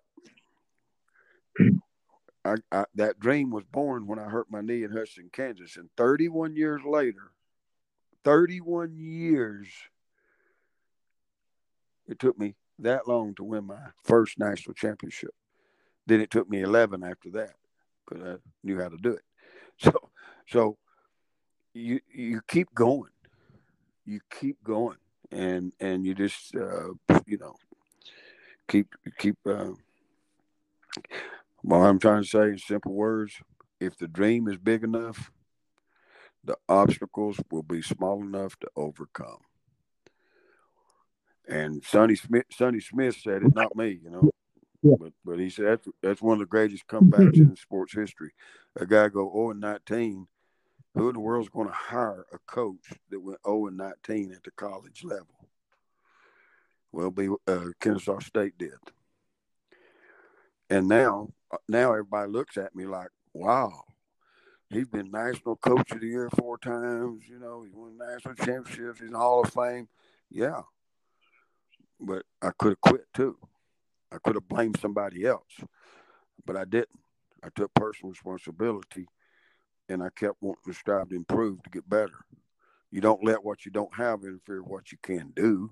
I, 2.46 2.56
I, 2.72 2.86
that 2.96 3.20
dream 3.20 3.52
was 3.52 3.64
born 3.66 4.08
when 4.08 4.20
I 4.20 4.26
hurt 4.26 4.50
my 4.50 4.62
knee 4.62 4.84
in 4.84 4.92
Hudson, 4.92 5.30
Kansas. 5.32 5.78
And 5.78 5.90
31 5.98 6.56
years 6.56 6.82
later, 6.86 7.32
31 8.24 8.96
years, 8.98 9.68
it 12.08 12.20
took 12.20 12.38
me 12.38 12.56
that 12.80 13.08
long 13.08 13.34
to 13.36 13.44
win 13.44 13.66
my 13.66 13.80
first 14.04 14.40
national 14.40 14.74
championship. 14.74 15.32
Then 16.06 16.20
it 16.20 16.32
took 16.32 16.50
me 16.50 16.62
11 16.62 17.04
after 17.04 17.30
that 17.32 17.54
because 18.06 18.24
I 18.24 18.36
knew 18.64 18.80
how 18.80 18.90
to 18.90 18.98
do 18.98 19.12
it. 19.14 19.24
So 19.80 20.10
So 20.48 20.78
you 21.74 22.00
you 22.14 22.42
keep 22.48 22.74
going, 22.74 23.12
you 24.06 24.20
keep 24.30 24.64
going, 24.64 24.98
and 25.32 25.74
and 25.80 26.06
you 26.06 26.14
just 26.14 26.56
uh, 26.56 26.90
you 27.26 27.38
know 27.38 27.56
keep 28.68 28.88
keep. 29.18 29.38
Uh, 29.46 29.72
what 31.62 31.78
I'm 31.78 32.00
trying 32.00 32.24
to 32.24 32.28
say 32.28 32.50
in 32.50 32.58
simple 32.58 32.94
words: 32.94 33.42
if 33.80 33.98
the 33.98 34.08
dream 34.08 34.48
is 34.48 34.58
big 34.58 34.84
enough, 34.84 35.32
the 36.44 36.58
obstacles 36.68 37.40
will 37.50 37.64
be 37.64 37.82
small 37.82 38.22
enough 38.22 38.58
to 38.60 38.68
overcome. 38.76 39.40
And 41.48 41.84
Sonny 41.84 42.16
Smith, 42.16 42.46
Sonny 42.52 42.80
Smith 42.80 43.18
said 43.18 43.44
it, 43.44 43.56
not 43.56 43.76
me, 43.76 44.00
you 44.02 44.10
know. 44.10 44.30
Yeah. 44.82 44.96
But 45.00 45.14
but 45.24 45.40
he 45.40 45.50
said 45.50 45.66
that's, 45.66 45.88
that's 46.02 46.22
one 46.22 46.34
of 46.34 46.40
the 46.40 46.46
greatest 46.46 46.88
comebacks 46.88 47.38
in 47.38 47.56
sports 47.56 47.94
history. 47.94 48.32
A 48.76 48.86
guy 48.86 49.08
go 49.08 49.32
0 49.32 49.52
and 49.52 49.62
19. 49.62 50.28
Who 50.96 51.10
in 51.10 51.16
the 51.16 51.20
world's 51.20 51.50
going 51.50 51.68
to 51.68 51.74
hire 51.74 52.26
a 52.32 52.38
coach 52.46 52.94
that 53.10 53.20
went 53.20 53.40
0 53.46 53.68
and 53.68 53.78
19 53.78 54.32
at 54.32 54.44
the 54.44 54.52
college 54.52 55.04
level? 55.04 55.48
Well, 56.92 57.10
be 57.10 57.30
uh, 57.48 57.70
Kennesaw 57.80 58.20
State 58.20 58.58
did. 58.60 58.72
And 60.70 60.88
now, 60.88 61.30
now 61.68 61.92
everybody 61.92 62.32
looks 62.32 62.58
at 62.58 62.76
me 62.76 62.86
like, 62.86 63.10
wow, 63.34 63.84
he's 64.70 64.88
been 64.88 65.10
national 65.10 65.56
coach 65.56 65.92
of 65.92 66.02
the 66.02 66.08
year 66.08 66.30
four 66.38 66.60
times. 66.60 67.24
You 67.28 67.40
know, 67.40 67.64
he 67.64 67.72
won 67.74 67.98
national 67.98 68.36
championships. 68.36 69.00
He's 69.00 69.08
in 69.08 69.14
the 69.14 69.20
Hall 69.20 69.44
of 69.44 69.52
Fame. 69.52 69.88
Yeah, 70.30 70.62
but 72.04 72.24
I 72.42 72.52
could 72.58 72.70
have 72.70 72.82
quit 72.82 73.06
too. 73.14 73.38
I 74.12 74.18
could 74.24 74.36
have 74.36 74.48
blamed 74.48 74.80
somebody 74.80 75.26
else, 75.26 75.60
but 76.46 76.56
I 76.56 76.66
didn't. 76.66 77.00
I 77.44 77.50
took 77.56 77.74
personal 77.74 78.12
responsibility 78.12 79.08
and 79.90 80.02
I 80.02 80.10
kept 80.16 80.42
wanting 80.42 80.64
to 80.68 80.74
strive 80.74 81.10
to 81.10 81.16
improve 81.16 81.62
to 81.64 81.70
get 81.70 81.90
better. 81.90 82.26
You 82.92 83.02
don't 83.02 83.24
let 83.24 83.44
what 83.44 83.66
you 83.66 83.72
don't 83.72 83.96
have 83.96 84.24
interfere 84.24 84.62
with 84.62 84.72
what 84.72 84.92
you 84.92 84.98
can 85.02 85.32
do. 85.36 85.72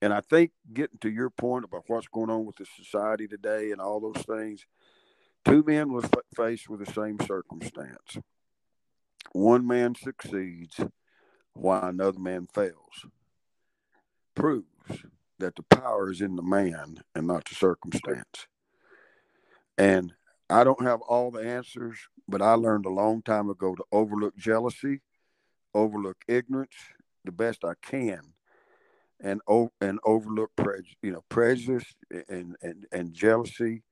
And 0.00 0.12
I 0.12 0.20
think 0.20 0.52
getting 0.72 0.98
to 1.00 1.10
your 1.10 1.30
point 1.30 1.64
about 1.64 1.84
what's 1.86 2.08
going 2.08 2.30
on 2.30 2.46
with 2.46 2.56
the 2.56 2.66
society 2.76 3.26
today 3.26 3.72
and 3.72 3.80
all 3.80 4.00
those 4.00 4.24
things, 4.24 4.64
two 5.44 5.62
men 5.66 5.92
were 5.92 6.02
faced 6.36 6.68
with 6.68 6.84
the 6.84 6.92
same 6.92 7.18
circumstance. 7.20 8.18
One 9.32 9.66
man 9.66 9.94
succeeds 9.94 10.80
while 11.52 11.84
another 11.84 12.18
man 12.18 12.46
fails. 12.52 13.06
Proves 14.34 14.77
that 15.38 15.54
the 15.56 15.62
power 15.62 16.10
is 16.10 16.20
in 16.20 16.36
the 16.36 16.42
man 16.42 17.02
and 17.14 17.26
not 17.26 17.44
the 17.48 17.54
circumstance. 17.54 18.46
And 19.76 20.12
I 20.50 20.64
don't 20.64 20.82
have 20.82 21.00
all 21.02 21.30
the 21.30 21.40
answers, 21.40 21.98
but 22.26 22.42
I 22.42 22.54
learned 22.54 22.86
a 22.86 22.90
long 22.90 23.22
time 23.22 23.48
ago 23.50 23.74
to 23.74 23.84
overlook 23.92 24.36
jealousy, 24.36 25.00
overlook 25.74 26.16
ignorance 26.26 26.74
the 27.24 27.32
best 27.32 27.64
I 27.64 27.74
can, 27.82 28.20
and 29.20 29.40
and 29.80 29.98
overlook 30.04 30.50
prejudice, 30.56 30.94
you 31.02 31.12
know, 31.12 31.24
prejudice 31.28 31.84
and 32.28 32.56
and 32.62 32.86
and 32.90 33.12
jealousy, 33.12 33.82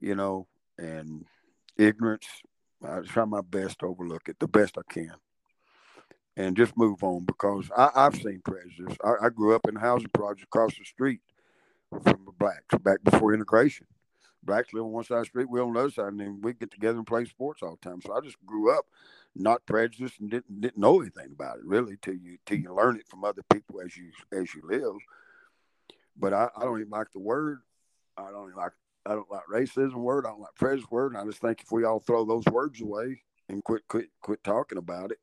you 0.00 0.14
know, 0.14 0.46
and 0.78 1.24
ignorance. 1.78 2.26
I 2.86 3.00
try 3.00 3.24
my 3.24 3.40
best 3.40 3.78
to 3.78 3.86
overlook 3.86 4.28
it 4.28 4.38
the 4.38 4.48
best 4.48 4.76
I 4.76 4.82
can 4.92 5.14
and 6.36 6.56
just 6.56 6.76
move 6.76 7.02
on 7.02 7.24
because 7.24 7.70
I, 7.76 7.90
have 7.94 8.14
seen 8.16 8.40
prejudice. 8.44 8.96
I, 9.02 9.26
I, 9.26 9.28
grew 9.30 9.54
up 9.54 9.66
in 9.68 9.76
a 9.76 9.80
housing 9.80 10.10
project 10.10 10.44
across 10.44 10.76
the 10.76 10.84
street 10.84 11.20
from 11.90 12.24
the 12.26 12.32
blacks 12.38 12.76
back 12.82 13.02
before 13.02 13.32
integration. 13.32 13.86
Blacks 14.42 14.72
live 14.72 14.84
on 14.84 14.92
one 14.92 15.04
side 15.04 15.18
of 15.18 15.22
the 15.24 15.28
street, 15.28 15.50
we 15.50 15.60
on 15.60 15.72
the 15.72 15.80
other 15.80 15.90
side, 15.90 16.08
and 16.08 16.20
then 16.20 16.40
we 16.40 16.52
get 16.52 16.70
together 16.70 16.98
and 16.98 17.06
play 17.06 17.24
sports 17.24 17.62
all 17.62 17.78
the 17.80 17.88
time. 17.88 18.00
So 18.00 18.12
I 18.12 18.20
just 18.20 18.36
grew 18.44 18.76
up 18.76 18.86
not 19.34 19.66
prejudiced 19.66 20.20
and 20.20 20.30
didn't 20.30 20.60
didn't 20.60 20.78
know 20.78 21.00
anything 21.00 21.30
about 21.32 21.58
it 21.58 21.64
really 21.64 21.96
till 22.00 22.14
you 22.14 22.38
till 22.46 22.58
you 22.58 22.74
learn 22.74 22.96
it 22.96 23.08
from 23.08 23.24
other 23.24 23.42
people 23.52 23.80
as 23.80 23.96
you 23.96 24.10
as 24.32 24.54
you 24.54 24.62
live. 24.64 24.94
But 26.16 26.32
I, 26.32 26.48
I 26.56 26.64
don't 26.64 26.80
even 26.80 26.90
like 26.90 27.12
the 27.12 27.20
word. 27.20 27.60
I 28.16 28.30
don't 28.30 28.48
even 28.48 28.56
like 28.56 28.72
I 29.04 29.10
don't 29.10 29.30
like 29.30 29.46
racism 29.52 29.94
word. 29.94 30.26
I 30.26 30.30
don't 30.30 30.40
like 30.40 30.54
prejudice 30.54 30.90
word. 30.90 31.12
And 31.12 31.20
I 31.20 31.24
just 31.24 31.40
think 31.40 31.62
if 31.62 31.72
we 31.72 31.84
all 31.84 32.00
throw 32.00 32.24
those 32.24 32.44
words 32.46 32.80
away 32.80 33.22
and 33.48 33.62
quit 33.64 33.86
quit 33.88 34.10
quit 34.22 34.42
talking 34.44 34.78
about 34.78 35.10
it, 35.10 35.18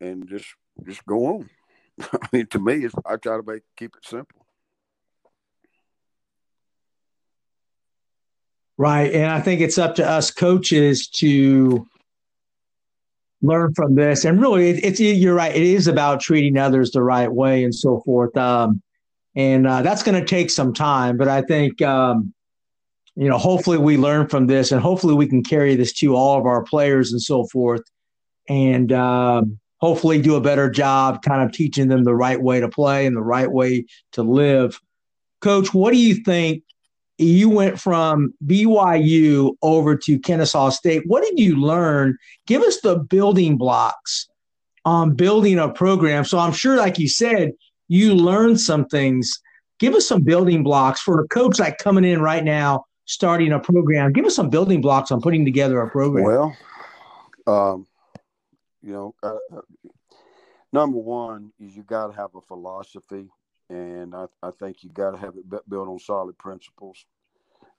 and 0.00 0.28
just 0.28 0.46
just 0.86 1.04
go 1.06 1.26
on. 1.26 1.50
I 2.00 2.28
mean, 2.32 2.46
to 2.48 2.58
me, 2.58 2.88
I 3.06 3.16
try 3.16 3.36
to 3.36 3.42
make 3.46 3.62
keep 3.76 3.94
it 3.96 4.04
simple. 4.06 4.46
Right, 8.76 9.12
and 9.12 9.30
I 9.30 9.40
think 9.40 9.60
it's 9.60 9.76
up 9.76 9.96
to 9.96 10.08
us 10.08 10.30
coaches 10.30 11.08
to 11.16 11.86
learn 13.42 13.74
from 13.74 13.94
this. 13.94 14.24
And 14.24 14.40
really, 14.40 14.70
it, 14.70 14.84
it's 14.84 15.00
you're 15.00 15.34
right. 15.34 15.54
It 15.54 15.62
is 15.62 15.86
about 15.86 16.20
treating 16.20 16.56
others 16.56 16.90
the 16.90 17.02
right 17.02 17.30
way 17.30 17.64
and 17.64 17.74
so 17.74 18.00
forth. 18.00 18.34
Um, 18.36 18.82
and 19.36 19.66
uh, 19.66 19.82
that's 19.82 20.02
going 20.02 20.18
to 20.18 20.26
take 20.26 20.50
some 20.50 20.72
time, 20.72 21.16
but 21.16 21.28
I 21.28 21.42
think 21.42 21.80
um, 21.82 22.32
you 23.16 23.28
know, 23.28 23.38
hopefully, 23.38 23.78
we 23.78 23.96
learn 23.96 24.28
from 24.28 24.46
this, 24.46 24.72
and 24.72 24.80
hopefully, 24.80 25.14
we 25.14 25.26
can 25.26 25.42
carry 25.42 25.74
this 25.74 25.92
to 25.94 26.14
all 26.14 26.38
of 26.38 26.46
our 26.46 26.62
players 26.62 27.12
and 27.12 27.20
so 27.20 27.44
forth. 27.44 27.82
And 28.48 28.92
um, 28.92 29.58
hopefully 29.80 30.20
do 30.20 30.36
a 30.36 30.40
better 30.40 30.70
job 30.70 31.22
kind 31.22 31.42
of 31.42 31.52
teaching 31.52 31.88
them 31.88 32.04
the 32.04 32.14
right 32.14 32.40
way 32.40 32.60
to 32.60 32.68
play 32.68 33.06
and 33.06 33.16
the 33.16 33.22
right 33.22 33.50
way 33.50 33.86
to 34.12 34.22
live. 34.22 34.80
Coach, 35.40 35.72
what 35.72 35.92
do 35.92 35.98
you 35.98 36.16
think? 36.16 36.62
You 37.18 37.50
went 37.50 37.78
from 37.78 38.32
BYU 38.46 39.54
over 39.62 39.94
to 39.96 40.18
Kennesaw 40.18 40.70
State. 40.70 41.02
What 41.06 41.22
did 41.22 41.38
you 41.38 41.56
learn? 41.56 42.16
Give 42.46 42.62
us 42.62 42.80
the 42.80 42.98
building 42.98 43.58
blocks 43.58 44.28
on 44.84 45.14
building 45.14 45.58
a 45.58 45.70
program. 45.70 46.24
So 46.24 46.38
I'm 46.38 46.52
sure, 46.52 46.76
like 46.76 46.98
you 46.98 47.08
said, 47.08 47.52
you 47.88 48.14
learned 48.14 48.60
some 48.60 48.86
things. 48.86 49.38
Give 49.78 49.94
us 49.94 50.06
some 50.06 50.22
building 50.22 50.62
blocks 50.62 51.00
for 51.00 51.20
a 51.20 51.28
coach 51.28 51.58
like 51.58 51.78
coming 51.78 52.04
in 52.04 52.22
right 52.22 52.44
now, 52.44 52.84
starting 53.04 53.52
a 53.52 53.58
program. 53.58 54.12
Give 54.12 54.24
us 54.24 54.36
some 54.36 54.48
building 54.48 54.80
blocks 54.80 55.10
on 55.10 55.20
putting 55.20 55.44
together 55.44 55.80
a 55.80 55.90
program. 55.90 56.24
Well, 56.24 56.56
um, 57.46 57.86
you 58.82 58.92
know, 58.92 59.14
uh, 59.22 59.36
uh, 59.56 59.60
number 60.72 60.98
one 60.98 61.52
is 61.60 61.76
you 61.76 61.82
got 61.82 62.08
to 62.08 62.12
have 62.14 62.34
a 62.34 62.40
philosophy, 62.40 63.26
and 63.68 64.14
I, 64.14 64.26
I 64.42 64.50
think 64.50 64.82
you 64.82 64.90
got 64.90 65.12
to 65.12 65.18
have 65.18 65.34
it 65.36 65.48
built 65.68 65.88
on 65.88 65.98
solid 65.98 66.38
principles. 66.38 67.04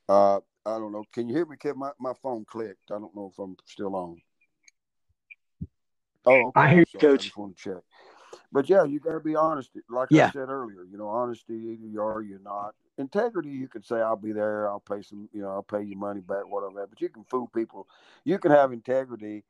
Uh, 0.08 0.38
I 0.66 0.78
don't 0.78 0.91
know. 0.91 1.04
Can 1.14 1.28
you 1.28 1.36
hear 1.36 1.45
me, 1.45 1.58
Kevin? 1.58 1.80
My, 1.80 1.91
my 1.99 2.14
phone 2.22 2.45
clicked. 2.45 2.91
I 2.91 2.99
don't 2.99 3.16
know 3.16 3.32
if 3.32 3.39
I'm 3.39 3.56
still 3.66 3.95
on. 3.95 4.22
Oh, 6.26 6.47
okay. 6.47 6.62
I 6.62 6.70
hear 6.70 6.86
you, 6.93 6.99
Coach. 6.99 7.22
I 7.22 7.24
just 7.24 7.38
want 7.38 7.58
to 7.58 7.64
check. 7.64 7.84
But 8.52 8.70
yeah, 8.70 8.84
you 8.84 8.99
got 8.99 9.14
to 9.14 9.20
be 9.20 9.36
honest. 9.36 9.72
Like 9.89 10.10
yeah. 10.12 10.28
I 10.28 10.32
said 10.32 10.49
earlier, 10.49 10.84
you 10.84 10.97
know, 10.97 11.08
honesty, 11.08 11.54
either 11.54 11.88
you 11.88 12.02
are 12.02 12.16
or 12.16 12.22
you're 12.22 12.39
not. 12.39 12.76
Integrity, 12.97 13.49
you 13.49 13.68
could 13.68 13.86
say, 13.86 13.95
I'll 13.95 14.18
be 14.18 14.34
there. 14.34 14.70
I'll 14.70 14.82
pay 14.82 15.02
some, 15.02 15.30
you 15.34 15.41
know, 15.41 15.49
I'll 15.49 15.64
pay 15.64 15.82
you 15.82 15.95
money 15.95 16.22
back, 16.22 16.47
whatever. 16.47 16.86
But 16.86 17.02
you 17.02 17.10
can 17.10 17.24
fool 17.24 17.47
people. 17.47 17.88
You 18.26 18.38
can 18.38 18.52
have 18.52 18.74
integrity 18.74 19.43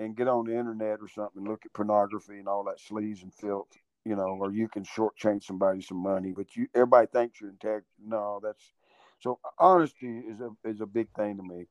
and 0.00 0.16
get 0.16 0.28
on 0.28 0.46
the 0.46 0.58
internet 0.58 0.98
or 1.00 1.08
something, 1.08 1.42
and 1.42 1.48
look 1.48 1.66
at 1.66 1.72
pornography 1.74 2.38
and 2.38 2.48
all 2.48 2.64
that 2.64 2.78
sleaze 2.78 3.22
and 3.22 3.34
filth, 3.34 3.68
you 4.04 4.16
know, 4.16 4.38
or 4.40 4.50
you 4.50 4.66
can 4.66 4.82
shortchange 4.82 5.44
somebody 5.44 5.82
some 5.82 5.98
money, 5.98 6.32
but 6.34 6.56
you 6.56 6.66
everybody 6.74 7.06
thinks 7.06 7.40
you're 7.40 7.50
integrity. 7.50 7.86
No, 8.02 8.40
that's 8.42 8.72
so 9.20 9.38
honesty 9.58 10.22
is 10.26 10.40
a 10.40 10.50
is 10.64 10.80
a 10.80 10.86
big 10.86 11.08
thing 11.14 11.36
to 11.36 11.42
me. 11.42 11.66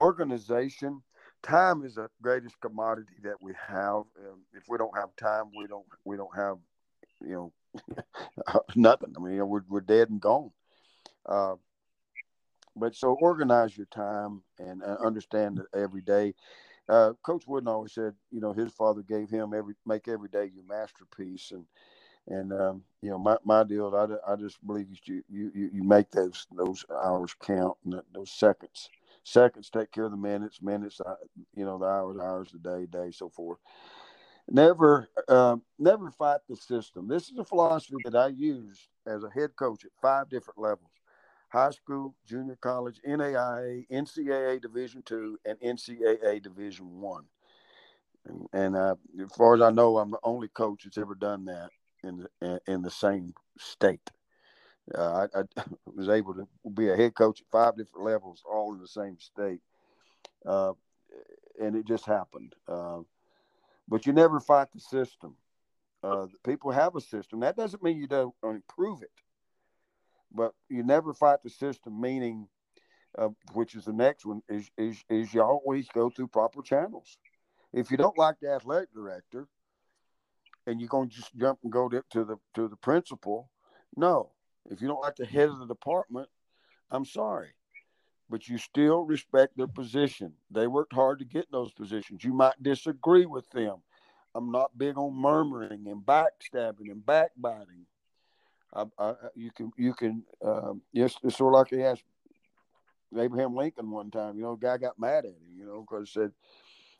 Organization, 0.00 1.02
time 1.42 1.84
is 1.84 1.96
the 1.96 2.08
greatest 2.22 2.60
commodity 2.60 3.14
that 3.24 3.40
we 3.40 3.52
have. 3.66 4.04
If 4.54 4.64
we 4.68 4.78
don't 4.78 4.96
have 4.96 5.16
time, 5.16 5.46
we 5.56 5.66
don't 5.66 5.86
we 6.04 6.16
don't 6.16 6.36
have 6.36 6.58
you 7.20 7.52
know 8.46 8.60
nothing. 8.76 9.12
I 9.16 9.20
mean, 9.20 9.48
we're 9.48 9.64
we're 9.68 9.80
dead 9.80 10.10
and 10.10 10.20
gone. 10.20 10.52
Uh, 11.28 11.56
but 12.76 12.94
so 12.94 13.16
organize 13.20 13.76
your 13.76 13.86
time 13.86 14.42
and 14.58 14.82
understand 14.82 15.58
that 15.58 15.78
every 15.78 16.02
day 16.02 16.34
uh, 16.88 17.12
Coach 17.22 17.44
Wooden 17.46 17.68
always 17.68 17.92
said, 17.92 18.14
you 18.30 18.40
know, 18.40 18.52
his 18.52 18.72
father 18.72 19.02
gave 19.02 19.30
him 19.30 19.52
every 19.54 19.74
make 19.86 20.08
every 20.08 20.28
day 20.28 20.50
your 20.54 20.64
masterpiece, 20.64 21.52
and 21.52 21.64
and 22.28 22.52
um, 22.52 22.82
you 23.02 23.10
know, 23.10 23.18
my, 23.18 23.36
my 23.44 23.64
deal, 23.64 23.94
I, 23.94 24.32
I 24.32 24.36
just 24.36 24.64
believe 24.66 24.88
you 25.06 25.22
you 25.28 25.50
you 25.72 25.82
make 25.84 26.10
those 26.10 26.46
those 26.56 26.84
hours 26.90 27.34
count 27.40 27.76
and 27.84 28.00
those 28.14 28.30
seconds. 28.30 28.90
Seconds 29.24 29.70
take 29.70 29.90
care 29.90 30.04
of 30.04 30.12
the 30.12 30.16
minutes, 30.16 30.62
minutes, 30.62 31.00
uh, 31.00 31.14
you 31.56 31.64
know, 31.64 31.78
the 31.78 31.86
hours, 31.86 32.18
hours, 32.20 32.48
the 32.52 32.58
day, 32.58 32.86
day, 32.86 33.10
so 33.10 33.28
forth. 33.28 33.58
Never, 34.48 35.08
uh, 35.28 35.56
never 35.80 36.12
fight 36.12 36.40
the 36.48 36.54
system. 36.54 37.08
This 37.08 37.28
is 37.30 37.38
a 37.38 37.44
philosophy 37.44 37.96
that 38.04 38.14
I 38.14 38.28
use 38.28 38.88
as 39.04 39.24
a 39.24 39.30
head 39.30 39.56
coach 39.56 39.84
at 39.84 39.90
five 40.00 40.28
different 40.28 40.60
levels 40.60 40.90
high 41.56 41.70
school, 41.70 42.14
junior 42.26 42.58
college, 42.60 43.00
NAIA, 43.06 43.86
NCAA 43.90 44.60
Division 44.60 45.02
two, 45.02 45.38
and 45.46 45.58
NCAA 45.60 46.42
Division 46.42 47.00
one. 47.00 47.24
And, 48.26 48.46
and 48.52 48.76
uh, 48.76 48.96
as 49.22 49.32
far 49.32 49.54
as 49.54 49.62
I 49.62 49.70
know, 49.70 49.98
I'm 49.98 50.10
the 50.10 50.18
only 50.22 50.48
coach 50.48 50.84
that's 50.84 50.98
ever 50.98 51.14
done 51.14 51.46
that 51.46 51.70
in 52.04 52.26
the, 52.40 52.60
in 52.66 52.82
the 52.82 52.90
same 52.90 53.32
state. 53.58 54.10
Uh, 54.94 55.26
I, 55.34 55.40
I, 55.40 55.64
was 55.94 56.08
able 56.08 56.34
to 56.34 56.46
be 56.74 56.90
a 56.90 56.96
head 56.96 57.14
coach 57.14 57.40
at 57.40 57.50
five 57.50 57.76
different 57.76 58.04
levels, 58.04 58.42
all 58.44 58.74
in 58.74 58.80
the 58.80 58.88
same 58.88 59.18
state. 59.18 59.60
Uh, 60.44 60.72
and 61.60 61.74
it 61.74 61.86
just 61.86 62.04
happened. 62.04 62.54
Uh, 62.68 62.98
but 63.88 64.04
you 64.04 64.12
never 64.12 64.40
fight 64.40 64.68
the 64.74 64.80
system. 64.80 65.36
Uh, 66.02 66.26
people 66.44 66.70
have 66.70 66.94
a 66.96 67.00
system. 67.00 67.40
That 67.40 67.56
doesn't 67.56 67.82
mean 67.82 67.98
you 67.98 68.06
don't 68.06 68.34
improve 68.42 69.02
it, 69.02 69.10
but 70.36 70.52
you 70.68 70.82
never 70.82 71.12
fight 71.12 71.42
the 71.42 71.50
system. 71.50 72.00
Meaning, 72.00 72.48
uh, 73.18 73.28
which 73.52 73.74
is 73.74 73.84
the 73.84 73.92
next 73.92 74.26
one, 74.26 74.42
is, 74.48 74.70
is 74.78 75.02
is 75.08 75.32
you 75.34 75.42
always 75.42 75.88
go 75.88 76.10
through 76.10 76.28
proper 76.28 76.62
channels. 76.62 77.18
If 77.72 77.90
you 77.90 77.96
don't 77.96 78.18
like 78.18 78.36
the 78.40 78.52
athletic 78.52 78.92
director, 78.94 79.48
and 80.66 80.80
you're 80.80 80.88
going 80.88 81.08
to 81.08 81.16
just 81.16 81.34
jump 81.36 81.58
and 81.62 81.72
go 81.72 81.88
to, 81.88 82.02
to 82.10 82.24
the 82.24 82.36
to 82.54 82.68
the 82.68 82.76
principal, 82.76 83.50
no. 83.96 84.30
If 84.70 84.82
you 84.82 84.88
don't 84.88 85.00
like 85.00 85.16
the 85.16 85.26
head 85.26 85.48
of 85.48 85.60
the 85.60 85.66
department, 85.66 86.28
I'm 86.90 87.04
sorry 87.04 87.50
but 88.28 88.48
you 88.48 88.58
still 88.58 89.04
respect 89.04 89.56
their 89.56 89.68
position. 89.68 90.32
They 90.50 90.66
worked 90.66 90.92
hard 90.92 91.18
to 91.20 91.24
get 91.24 91.50
those 91.50 91.72
positions. 91.72 92.24
You 92.24 92.32
might 92.32 92.60
disagree 92.62 93.26
with 93.26 93.48
them. 93.50 93.76
I'm 94.34 94.50
not 94.50 94.76
big 94.76 94.98
on 94.98 95.14
murmuring 95.14 95.86
and 95.86 96.04
backstabbing 96.04 96.90
and 96.90 97.04
backbiting. 97.04 97.86
I, 98.74 98.84
I, 98.98 99.14
you 99.34 99.50
can, 99.50 99.72
you 99.76 99.94
can, 99.94 100.24
um, 100.44 100.82
yes, 100.92 101.16
it's 101.22 101.36
sort 101.36 101.54
of 101.54 101.58
like 101.58 101.68
he 101.70 101.82
asked 101.82 102.04
Abraham 103.16 103.54
Lincoln 103.54 103.90
one 103.90 104.10
time. 104.10 104.36
You 104.36 104.42
know, 104.42 104.56
guy 104.56 104.76
got 104.76 104.98
mad 104.98 105.24
at 105.24 105.32
him. 105.32 105.56
You 105.56 105.66
know, 105.66 105.86
because 105.88 106.12
said, 106.12 106.32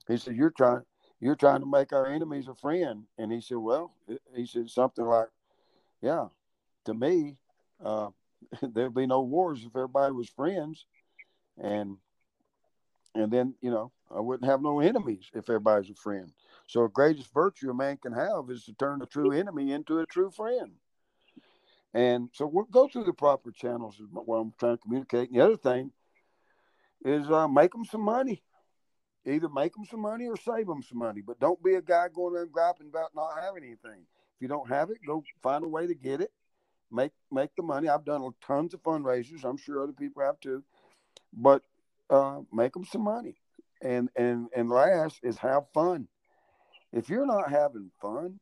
he 0.08 0.16
said, 0.16 0.36
"You're 0.36 0.50
trying, 0.50 0.82
you're 1.20 1.36
trying 1.36 1.60
to 1.60 1.66
make 1.66 1.92
our 1.92 2.06
enemies 2.06 2.48
a 2.48 2.54
friend," 2.54 3.04
and 3.18 3.32
he 3.32 3.40
said, 3.40 3.58
"Well," 3.58 3.92
he 4.34 4.46
said 4.46 4.70
something 4.70 5.04
like, 5.04 5.28
"Yeah, 6.00 6.28
to 6.84 6.94
me, 6.94 7.36
uh, 7.84 8.08
there'd 8.62 8.94
be 8.94 9.06
no 9.06 9.22
wars 9.22 9.64
if 9.64 9.74
everybody 9.76 10.12
was 10.12 10.28
friends." 10.28 10.86
and 11.58 11.96
and 13.14 13.32
then 13.32 13.54
you 13.60 13.70
know 13.70 13.92
I 14.14 14.20
wouldn't 14.20 14.48
have 14.48 14.62
no 14.62 14.80
enemies 14.80 15.30
if 15.34 15.48
everybody's 15.48 15.90
a 15.90 15.94
friend. 15.94 16.32
So 16.66 16.82
the 16.82 16.88
greatest 16.88 17.32
virtue 17.32 17.70
a 17.70 17.74
man 17.74 17.96
can 17.96 18.12
have 18.12 18.50
is 18.50 18.64
to 18.64 18.74
turn 18.74 19.02
a 19.02 19.06
true 19.06 19.32
enemy 19.32 19.72
into 19.72 19.98
a 19.98 20.06
true 20.06 20.30
friend. 20.30 20.72
And 21.94 22.28
so 22.32 22.46
we'll 22.46 22.64
go 22.64 22.88
through 22.88 23.04
the 23.04 23.12
proper 23.12 23.50
channels 23.50 23.94
is 23.96 24.06
what 24.10 24.36
I'm 24.36 24.52
trying 24.58 24.76
to 24.76 24.82
communicate. 24.82 25.30
And 25.30 25.38
the 25.38 25.44
other 25.44 25.56
thing 25.56 25.92
is 27.04 27.30
uh, 27.30 27.48
make 27.48 27.72
them 27.72 27.84
some 27.84 28.02
money. 28.02 28.42
Either 29.24 29.48
make 29.48 29.74
them 29.74 29.84
some 29.90 30.00
money 30.00 30.26
or 30.28 30.36
save 30.36 30.66
them 30.66 30.82
some 30.82 30.98
money. 30.98 31.20
But 31.20 31.40
don't 31.40 31.62
be 31.62 31.74
a 31.74 31.82
guy 31.82 32.08
going 32.14 32.36
and 32.36 32.52
griping 32.52 32.88
about 32.88 33.10
not 33.14 33.42
having 33.42 33.64
anything. 33.64 34.06
If 34.36 34.42
you 34.42 34.48
don't 34.48 34.68
have 34.68 34.90
it, 34.90 34.98
go 35.06 35.24
find 35.42 35.64
a 35.64 35.68
way 35.68 35.86
to 35.86 35.94
get 35.94 36.20
it. 36.20 36.30
Make 36.92 37.12
make 37.32 37.50
the 37.56 37.62
money. 37.62 37.88
I've 37.88 38.04
done 38.04 38.30
tons 38.46 38.74
of 38.74 38.82
fundraisers. 38.82 39.44
I'm 39.44 39.56
sure 39.56 39.82
other 39.82 39.92
people 39.92 40.22
have 40.22 40.38
too 40.38 40.62
but 41.36 41.62
uh, 42.10 42.40
make 42.52 42.72
them 42.72 42.84
some 42.84 43.02
money. 43.02 43.36
And 43.82 44.08
and 44.16 44.48
and 44.56 44.70
last 44.70 45.20
is 45.22 45.36
have 45.38 45.64
fun. 45.74 46.08
If 46.92 47.10
you're 47.10 47.26
not 47.26 47.50
having 47.50 47.90
fun, 48.00 48.40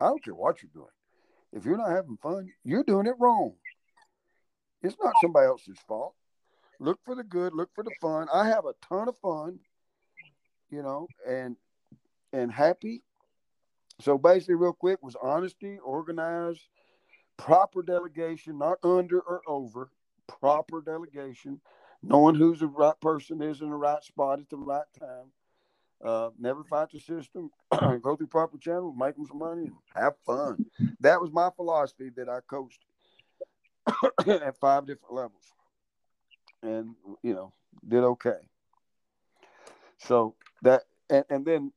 I 0.00 0.06
don't 0.06 0.24
care 0.24 0.34
what 0.34 0.62
you're 0.62 0.70
doing. 0.72 0.86
If 1.52 1.64
you're 1.64 1.76
not 1.76 1.90
having 1.90 2.16
fun, 2.16 2.50
you're 2.64 2.84
doing 2.84 3.06
it 3.06 3.14
wrong. 3.18 3.54
It's 4.82 4.96
not 5.02 5.12
somebody 5.20 5.46
else's 5.46 5.78
fault. 5.86 6.14
Look 6.80 6.98
for 7.04 7.14
the 7.14 7.22
good, 7.22 7.54
look 7.54 7.70
for 7.74 7.84
the 7.84 7.92
fun. 8.00 8.28
I 8.32 8.46
have 8.48 8.64
a 8.64 8.74
ton 8.88 9.08
of 9.08 9.16
fun, 9.18 9.60
you 10.70 10.82
know, 10.82 11.06
and 11.28 11.56
and 12.32 12.50
happy. 12.50 13.02
So 14.00 14.18
basically, 14.18 14.56
real 14.56 14.72
quick, 14.72 15.00
was 15.02 15.14
honesty, 15.22 15.78
organized, 15.78 16.66
proper 17.36 17.82
delegation, 17.82 18.58
not 18.58 18.78
under 18.82 19.20
or 19.20 19.42
over, 19.46 19.90
proper 20.40 20.80
delegation, 20.80 21.60
knowing 22.02 22.34
who's 22.34 22.60
the 22.60 22.66
right 22.66 22.98
person 23.00 23.42
is 23.42 23.60
in 23.60 23.70
the 23.70 23.76
right 23.76 24.02
spot 24.02 24.40
at 24.40 24.50
the 24.50 24.56
right 24.56 24.86
time. 24.98 25.30
Uh, 26.04 26.30
never 26.38 26.64
fight 26.64 26.90
the 26.90 26.98
system. 26.98 27.50
go 28.02 28.16
through 28.16 28.26
proper 28.26 28.58
channels, 28.58 28.94
make 28.98 29.14
them 29.14 29.26
some 29.26 29.38
money, 29.38 29.66
and 29.66 29.74
have 29.94 30.14
fun. 30.26 30.64
That 31.00 31.20
was 31.20 31.30
my 31.30 31.50
philosophy 31.54 32.10
that 32.16 32.28
I 32.28 32.40
coached 32.40 32.80
at 34.26 34.58
five 34.58 34.86
different 34.86 35.14
levels, 35.14 35.52
and 36.62 36.94
you 37.22 37.34
know 37.34 37.52
did 37.86 38.02
okay. 38.02 38.38
So 39.98 40.34
that 40.62 40.82
and, 41.08 41.24
and 41.30 41.44
then 41.44 41.72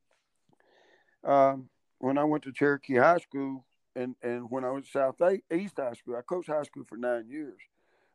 um, 1.23 1.69
when 1.99 2.17
I 2.17 2.23
went 2.23 2.43
to 2.43 2.51
Cherokee 2.51 2.95
High 2.95 3.19
School 3.19 3.63
and 3.95 4.15
and 4.23 4.49
when 4.49 4.63
I 4.65 4.71
was 4.71 4.87
South 4.91 5.15
East 5.51 5.77
High 5.77 5.93
School, 5.93 6.15
I 6.15 6.21
coached 6.21 6.49
high 6.49 6.63
school 6.63 6.83
for 6.87 6.97
nine 6.97 7.27
years. 7.29 7.59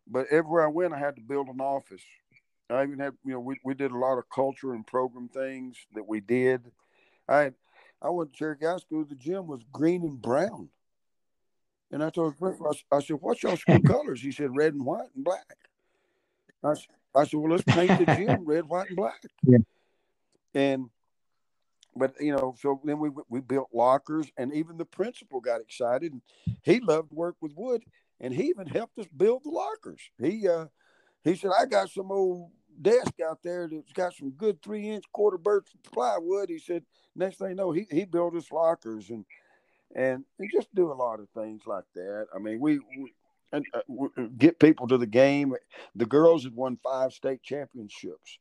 But 0.06 0.26
everywhere 0.30 0.64
I 0.64 0.70
went, 0.70 0.92
I 0.92 0.98
had 0.98 1.16
to 1.16 1.22
build 1.22 1.48
an 1.48 1.61
office. 1.61 2.02
I 2.74 2.84
even 2.84 2.98
had, 2.98 3.14
you 3.24 3.32
know, 3.32 3.40
we, 3.40 3.58
we 3.64 3.74
did 3.74 3.90
a 3.90 3.98
lot 3.98 4.18
of 4.18 4.28
culture 4.30 4.74
and 4.74 4.86
program 4.86 5.28
things 5.28 5.76
that 5.94 6.06
we 6.06 6.20
did. 6.20 6.62
I 7.28 7.52
I 8.02 8.10
went 8.10 8.32
to 8.32 8.38
Cherokee 8.38 8.66
High 8.66 8.78
School. 8.78 9.04
The 9.04 9.14
gym 9.14 9.46
was 9.46 9.60
green 9.72 10.02
and 10.02 10.20
brown. 10.20 10.68
And 11.92 12.02
I 12.02 12.10
told 12.10 12.34
him, 12.38 12.62
I, 12.92 13.00
said, 13.00 13.16
what's 13.20 13.42
your 13.42 13.56
school 13.56 13.80
colors? 13.86 14.22
He 14.22 14.32
said, 14.32 14.56
red 14.56 14.74
and 14.74 14.86
white 14.86 15.08
and 15.14 15.24
black. 15.24 15.56
I, 16.62 16.70
I 17.14 17.24
said, 17.24 17.40
well, 17.40 17.50
let's 17.50 17.64
paint 17.64 17.98
the 17.98 18.14
gym 18.14 18.44
red, 18.46 18.66
white, 18.66 18.88
and 18.88 18.96
black. 18.96 19.22
Yeah. 19.42 19.58
And, 20.54 20.88
but 21.96 22.14
you 22.20 22.32
know, 22.32 22.54
so 22.60 22.80
then 22.84 23.00
we 23.00 23.10
we 23.28 23.40
built 23.40 23.68
lockers, 23.74 24.30
and 24.36 24.54
even 24.54 24.76
the 24.76 24.84
principal 24.84 25.40
got 25.40 25.60
excited. 25.60 26.12
And 26.12 26.22
he 26.62 26.78
loved 26.78 27.12
work 27.12 27.34
with 27.40 27.52
wood 27.56 27.82
and 28.20 28.34
he 28.34 28.44
even 28.44 28.66
helped 28.66 28.98
us 28.98 29.06
build 29.16 29.44
the 29.44 29.50
lockers. 29.50 30.00
He 30.18 30.46
uh, 30.46 30.66
he 31.24 31.34
said, 31.34 31.50
"I 31.58 31.64
got 31.66 31.90
some 31.90 32.12
old 32.12 32.50
desk 32.80 33.14
out 33.26 33.42
there 33.42 33.68
that's 33.68 33.92
got 33.92 34.14
some 34.14 34.30
good 34.30 34.62
three 34.62 34.88
inch 34.88 35.04
quarter 35.12 35.38
birch 35.38 35.68
plywood." 35.92 36.48
He 36.48 36.58
said, 36.58 36.84
"Next 37.16 37.38
thing 37.38 37.50
you 37.50 37.54
know, 37.54 37.72
he 37.72 37.86
he 37.90 38.04
built 38.04 38.34
us 38.34 38.50
lockers 38.50 39.10
and 39.10 39.24
and, 39.94 40.24
and 40.38 40.50
just 40.52 40.74
do 40.74 40.92
a 40.92 40.94
lot 40.94 41.20
of 41.20 41.28
things 41.30 41.62
like 41.66 41.84
that. 41.94 42.26
I 42.34 42.38
mean, 42.38 42.60
we." 42.60 42.78
we 42.78 43.12
and 43.52 43.66
uh, 43.74 44.06
get 44.38 44.60
people 44.60 44.86
to 44.86 44.96
the 44.96 45.08
game. 45.08 45.52
The 45.96 46.06
girls 46.06 46.44
had 46.44 46.54
won 46.54 46.78
five 46.84 47.12
state 47.12 47.42
championships. 47.42 48.38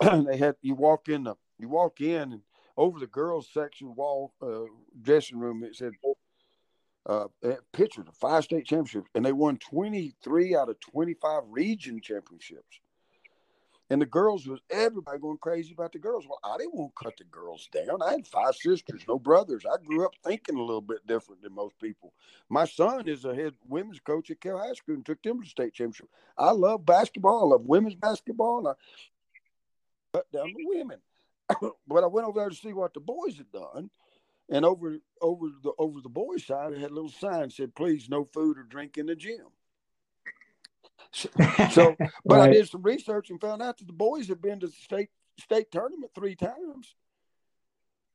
they 0.00 0.38
had 0.38 0.56
you 0.62 0.74
walk 0.74 1.10
in 1.10 1.24
the 1.24 1.34
you 1.58 1.68
walk 1.68 2.00
in 2.00 2.32
and 2.32 2.40
over 2.74 2.98
the 2.98 3.06
girls 3.06 3.46
section 3.52 3.94
wall 3.94 4.32
uh, 4.40 4.60
dressing 5.02 5.38
room 5.38 5.64
it 5.64 5.76
said 5.76 5.92
uh, 7.08 7.26
pitchers, 7.72 8.06
five 8.12 8.44
state 8.44 8.66
championships, 8.66 9.08
and 9.14 9.24
they 9.24 9.32
won 9.32 9.56
23 9.56 10.54
out 10.54 10.68
of 10.68 10.78
25 10.80 11.42
region 11.48 12.00
championships. 12.02 12.80
And 13.90 14.02
the 14.02 14.06
girls 14.06 14.46
was 14.46 14.60
everybody 14.70 15.18
going 15.18 15.38
crazy 15.38 15.72
about 15.72 15.92
the 15.92 15.98
girls. 15.98 16.26
Well, 16.28 16.40
I 16.44 16.58
didn't 16.58 16.74
want 16.74 16.92
to 16.94 17.04
cut 17.04 17.16
the 17.16 17.24
girls 17.24 17.68
down. 17.72 18.02
I 18.02 18.12
had 18.12 18.26
five 18.26 18.54
sisters, 18.54 19.02
no 19.08 19.18
brothers. 19.18 19.64
I 19.64 19.82
grew 19.82 20.04
up 20.04 20.12
thinking 20.22 20.56
a 20.56 20.62
little 20.62 20.82
bit 20.82 21.06
different 21.06 21.42
than 21.42 21.54
most 21.54 21.78
people. 21.80 22.12
My 22.50 22.66
son 22.66 23.08
is 23.08 23.24
a 23.24 23.34
head 23.34 23.54
women's 23.66 24.00
coach 24.00 24.30
at 24.30 24.40
Kell 24.40 24.58
High 24.58 24.74
School 24.74 24.96
and 24.96 25.06
took 25.06 25.22
them 25.22 25.38
to 25.38 25.44
the 25.44 25.48
state 25.48 25.72
championship. 25.72 26.08
I 26.36 26.50
love 26.50 26.84
basketball. 26.84 27.44
I 27.44 27.56
love 27.56 27.64
women's 27.64 27.94
basketball. 27.94 28.58
And 28.58 28.68
I 28.68 28.72
cut 30.12 30.32
down 30.32 30.52
the 30.54 30.66
women. 30.66 30.98
but 31.88 32.04
I 32.04 32.08
went 32.08 32.26
over 32.26 32.40
there 32.40 32.50
to 32.50 32.54
see 32.54 32.74
what 32.74 32.92
the 32.92 33.00
boys 33.00 33.38
had 33.38 33.50
done 33.52 33.90
and 34.50 34.64
over 34.64 34.98
over 35.20 35.46
the 35.62 35.72
over 35.78 36.00
the 36.00 36.08
boys' 36.08 36.46
side, 36.46 36.72
it 36.72 36.80
had 36.80 36.90
a 36.90 36.94
little 36.94 37.10
sign 37.10 37.42
that 37.42 37.52
said, 37.52 37.74
"Please, 37.74 38.08
no 38.08 38.24
food 38.24 38.58
or 38.58 38.62
drink 38.62 38.96
in 38.96 39.06
the 39.06 39.16
gym." 39.16 39.46
So, 41.18 41.28
so 41.70 41.96
but 42.24 42.36
right. 42.36 42.50
I 42.50 42.52
did 42.52 42.68
some 42.68 42.82
research 42.82 43.30
and 43.30 43.40
found 43.40 43.62
out 43.62 43.78
that 43.78 43.86
the 43.86 43.92
boys 43.92 44.28
had 44.28 44.40
been 44.40 44.60
to 44.60 44.66
the 44.66 44.72
state 44.72 45.10
state 45.40 45.70
tournament 45.70 46.12
three 46.14 46.34
times, 46.34 46.94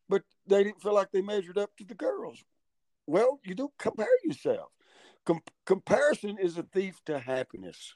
but 0.10 0.24
they 0.47 0.64
didn't 0.64 0.82
feel 0.82 0.93
like 0.93 1.12
they 1.12 1.22
measured 1.22 1.58
up 1.58 1.76
to 1.78 1.86
the 1.86 1.93
girls. 1.93 2.43
Well, 3.08 3.39
you 3.43 3.56
do 3.56 3.72
compare 3.78 4.08
yourself. 4.24 4.70
Com- 5.26 5.41
comparison 5.66 6.38
is 6.38 6.58
a 6.58 6.64
thief 6.64 6.99
to 7.06 7.20
happiness, 7.20 7.93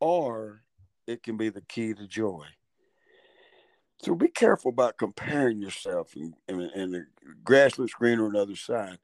or 0.00 0.62
it 1.06 1.22
can 1.22 1.36
be 1.36 1.48
the 1.48 1.62
key 1.62 1.94
to 1.94 2.06
joy. 2.06 2.46
So 4.02 4.14
be 4.14 4.28
careful 4.28 4.70
about 4.70 4.98
comparing 4.98 5.58
yourself 5.58 6.14
and, 6.16 6.34
and, 6.48 6.60
and 6.60 6.92
the 6.92 7.06
grass 7.44 7.78
looks 7.78 7.94
greener 7.94 8.26
on 8.26 8.32
the 8.32 8.42
other 8.42 8.56
side. 8.56 8.98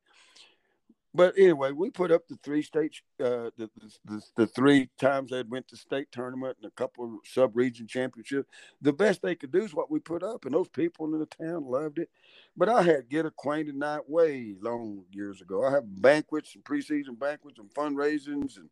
But 1.14 1.34
anyway, 1.36 1.72
we 1.72 1.90
put 1.90 2.10
up 2.10 2.26
the 2.26 2.38
three 2.42 2.62
states, 2.62 3.02
uh, 3.20 3.50
the, 3.58 3.70
the, 4.06 4.22
the 4.34 4.46
three 4.46 4.88
times 4.98 5.30
they 5.30 5.42
went 5.42 5.68
to 5.68 5.76
state 5.76 6.10
tournament 6.10 6.56
and 6.62 6.70
a 6.70 6.74
couple 6.74 7.04
of 7.04 7.10
sub 7.24 7.54
region 7.54 7.86
championships. 7.86 8.48
The 8.80 8.94
best 8.94 9.20
they 9.20 9.34
could 9.34 9.52
do 9.52 9.62
is 9.62 9.74
what 9.74 9.90
we 9.90 9.98
put 9.98 10.22
up, 10.22 10.46
and 10.46 10.54
those 10.54 10.70
people 10.70 11.12
in 11.12 11.20
the 11.20 11.26
town 11.26 11.66
loved 11.66 11.98
it. 11.98 12.08
But 12.56 12.70
I 12.70 12.82
had 12.82 13.10
get 13.10 13.26
acquainted 13.26 13.74
night 13.74 14.08
way 14.08 14.54
long 14.60 15.04
years 15.12 15.42
ago. 15.42 15.66
I 15.66 15.70
have 15.72 15.84
banquets 16.00 16.54
and 16.54 16.64
preseason 16.64 17.18
banquets 17.18 17.58
and 17.58 17.72
fundraisings 17.74 18.56
and 18.56 18.70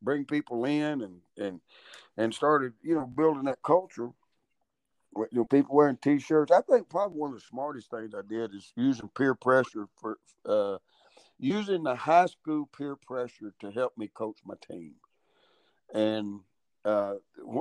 bring 0.00 0.24
people 0.24 0.64
in 0.64 1.02
and 1.02 1.20
and 1.36 1.60
and 2.16 2.34
started 2.34 2.72
you 2.82 2.94
know 2.94 3.06
building 3.06 3.44
that 3.44 3.62
culture 3.62 4.10
you 5.16 5.26
know, 5.32 5.44
people 5.44 5.76
wearing 5.76 5.96
T-shirts. 5.96 6.52
I 6.52 6.60
think 6.62 6.88
probably 6.88 7.18
one 7.18 7.30
of 7.30 7.36
the 7.36 7.44
smartest 7.48 7.90
things 7.90 8.14
I 8.14 8.22
did 8.28 8.54
is 8.54 8.72
using 8.76 9.08
peer 9.16 9.34
pressure 9.34 9.86
for 10.00 10.18
uh, 10.46 10.78
using 11.44 11.82
the 11.82 11.94
high 11.94 12.24
school 12.24 12.66
peer 12.76 12.96
pressure 12.96 13.52
to 13.60 13.70
help 13.70 13.92
me 13.98 14.08
coach 14.08 14.38
my 14.46 14.54
team. 14.66 14.94
And 15.92 16.40
uh, 16.84 17.14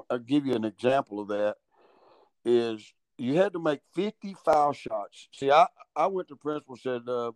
I'll 0.09 0.19
give 0.19 0.45
you 0.45 0.55
an 0.55 0.63
example 0.63 1.19
of 1.19 1.27
that. 1.27 1.57
Is 2.45 2.93
you 3.17 3.35
had 3.35 3.53
to 3.53 3.59
make 3.59 3.81
50 3.93 4.35
foul 4.45 4.71
shots. 4.73 5.27
See, 5.33 5.51
I, 5.51 5.67
I 5.95 6.07
went 6.07 6.29
to 6.29 6.35
principal 6.35 6.77
said, 6.77 7.07
uh, 7.07 7.33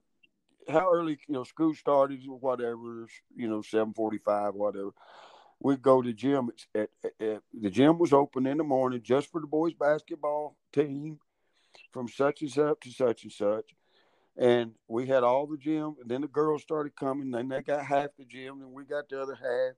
how 0.69 0.89
early, 0.91 1.19
you 1.27 1.33
know, 1.33 1.43
school 1.43 1.73
started, 1.73 2.21
whatever, 2.25 3.07
you 3.35 3.47
know, 3.47 3.61
745, 3.61 4.53
whatever. 4.53 4.91
We'd 5.59 5.81
go 5.81 6.01
to 6.01 6.13
gym. 6.13 6.49
At, 6.73 6.89
at, 7.03 7.11
at, 7.19 7.41
the 7.53 7.69
gym 7.69 7.99
was 7.99 8.13
open 8.13 8.47
in 8.47 8.57
the 8.57 8.63
morning 8.63 9.01
just 9.03 9.31
for 9.31 9.41
the 9.41 9.47
boys 9.47 9.73
basketball 9.73 10.55
team 10.73 11.19
from 11.91 12.07
such 12.07 12.41
and 12.41 12.51
such 12.51 12.79
to 12.81 12.91
such 12.91 13.23
and 13.23 13.31
such. 13.31 13.76
And 14.37 14.73
we 14.87 15.07
had 15.07 15.23
all 15.23 15.47
the 15.47 15.57
gym, 15.57 15.95
and 15.99 16.09
then 16.09 16.21
the 16.21 16.27
girls 16.27 16.61
started 16.61 16.95
coming. 16.95 17.31
Then 17.31 17.49
they 17.49 17.61
got 17.61 17.83
half 17.83 18.09
the 18.17 18.25
gym, 18.25 18.61
and 18.61 18.71
we 18.71 18.85
got 18.85 19.09
the 19.09 19.21
other 19.21 19.35
half. 19.35 19.75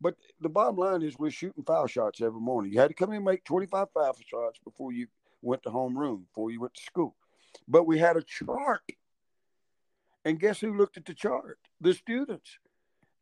But 0.00 0.16
the 0.40 0.48
bottom 0.48 0.76
line 0.76 1.02
is 1.02 1.18
we're 1.18 1.30
shooting 1.30 1.64
foul 1.64 1.86
shots 1.86 2.22
every 2.22 2.40
morning. 2.40 2.72
You 2.72 2.80
had 2.80 2.88
to 2.88 2.94
come 2.94 3.10
in 3.10 3.16
and 3.16 3.24
make 3.24 3.44
25 3.44 3.88
foul 3.92 4.16
shots 4.26 4.58
before 4.64 4.92
you 4.92 5.08
went 5.42 5.62
to 5.64 5.70
homeroom, 5.70 6.24
before 6.24 6.50
you 6.50 6.60
went 6.60 6.74
to 6.74 6.82
school. 6.82 7.14
But 7.68 7.86
we 7.86 7.98
had 7.98 8.16
a 8.16 8.22
chart. 8.22 8.80
And 10.24 10.40
guess 10.40 10.60
who 10.60 10.76
looked 10.76 10.96
at 10.96 11.04
the 11.04 11.14
chart? 11.14 11.58
The 11.80 11.92
students. 11.92 12.58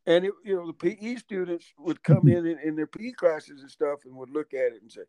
And 0.07 0.25
it, 0.25 0.33
you 0.45 0.55
know, 0.57 0.67
the 0.67 0.73
PE 0.73 1.17
students 1.17 1.67
would 1.79 2.03
come 2.03 2.29
in, 2.29 2.47
in 2.47 2.59
in 2.61 2.77
their 2.77 2.87
PE 2.87 3.13
classes 3.13 3.63
and 3.63 3.71
stuff 3.71 4.05
and 4.05 4.15
would 4.15 4.31
look 4.31 4.55
at 4.55 4.73
it 4.73 4.83
and 4.83 4.91
say, 4.91 5.03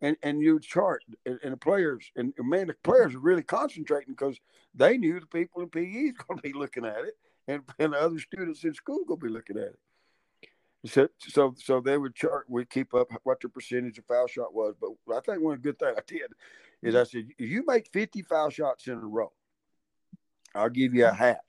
and 0.00 0.16
and 0.22 0.40
you 0.40 0.60
chart 0.60 1.02
and, 1.26 1.38
and 1.42 1.52
the 1.52 1.56
players 1.56 2.10
and 2.16 2.32
man, 2.38 2.68
the 2.68 2.74
players 2.82 3.14
are 3.14 3.20
really 3.20 3.42
concentrating 3.42 4.14
because 4.14 4.38
they 4.74 4.96
knew 4.96 5.20
the 5.20 5.26
people 5.26 5.62
in 5.62 5.68
PE 5.68 5.82
is 5.82 6.12
going 6.28 6.38
to 6.38 6.42
be 6.42 6.52
looking 6.52 6.84
at 6.84 7.04
it, 7.04 7.14
and 7.46 7.62
and 7.78 7.92
the 7.92 8.00
other 8.00 8.18
students 8.18 8.64
in 8.64 8.74
school 8.74 9.04
going 9.06 9.20
to 9.20 9.26
be 9.26 9.32
looking 9.32 9.56
at 9.56 9.64
it. 9.64 9.78
So, 10.86 11.08
so, 11.18 11.54
so 11.58 11.80
they 11.80 11.98
would 11.98 12.14
chart. 12.14 12.46
We 12.48 12.64
keep 12.64 12.94
up 12.94 13.08
what 13.24 13.40
the 13.40 13.48
percentage 13.48 13.98
of 13.98 14.06
foul 14.06 14.28
shot 14.28 14.54
was. 14.54 14.74
But 14.80 15.16
I 15.16 15.20
think 15.20 15.42
one 15.42 15.58
good 15.58 15.78
thing 15.78 15.92
I 15.96 16.00
did 16.06 16.32
is 16.82 16.94
I 16.94 17.02
said, 17.02 17.26
if 17.36 17.50
you 17.50 17.64
make 17.66 17.88
fifty 17.92 18.22
foul 18.22 18.50
shots 18.50 18.86
in 18.86 18.94
a 18.94 18.98
row, 18.98 19.32
I'll 20.54 20.70
give 20.70 20.94
you 20.94 21.06
a 21.06 21.12
hat. 21.12 21.42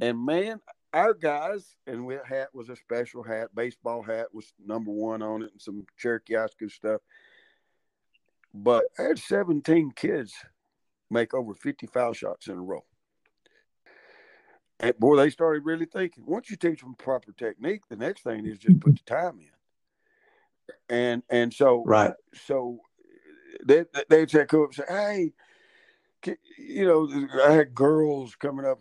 And 0.00 0.24
man, 0.24 0.60
our 0.94 1.12
guys, 1.12 1.76
and 1.86 2.06
we 2.06 2.16
hat 2.26 2.48
was 2.54 2.70
a 2.70 2.76
special 2.76 3.22
hat. 3.22 3.54
Baseball 3.54 4.02
hat 4.02 4.26
was 4.32 4.52
number 4.64 4.90
one 4.90 5.22
on 5.22 5.42
it, 5.42 5.52
and 5.52 5.60
some 5.60 5.84
Cherokee 5.98 6.34
high 6.34 6.46
school 6.46 6.70
stuff. 6.70 7.00
But 8.54 8.84
I 8.98 9.02
had 9.02 9.18
seventeen 9.18 9.90
kids 9.90 10.32
make 11.10 11.34
over 11.34 11.54
fifty 11.54 11.88
foul 11.88 12.12
shots 12.12 12.46
in 12.46 12.54
a 12.54 12.62
row. 12.62 12.84
And 14.78 14.96
boy, 14.98 15.16
they 15.16 15.30
started 15.30 15.64
really 15.64 15.86
thinking. 15.86 16.24
Once 16.24 16.50
you 16.50 16.56
teach 16.56 16.80
them 16.80 16.94
proper 16.94 17.32
technique, 17.32 17.82
the 17.88 17.96
next 17.96 18.22
thing 18.22 18.46
is 18.46 18.58
just 18.58 18.80
put 18.80 18.94
the 18.94 19.02
time 19.04 19.40
in. 19.40 20.94
And 20.96 21.22
and 21.28 21.52
so 21.52 21.82
right, 21.84 22.12
so 22.46 22.78
they 23.66 23.84
they'd 24.08 24.30
say, 24.30 24.46
"Come 24.46 24.62
up 24.62 24.74
say, 24.74 24.84
hey." 24.88 25.32
You 26.58 26.86
know, 26.86 27.28
I 27.44 27.52
had 27.52 27.74
girls 27.74 28.34
coming 28.34 28.64
up, 28.64 28.80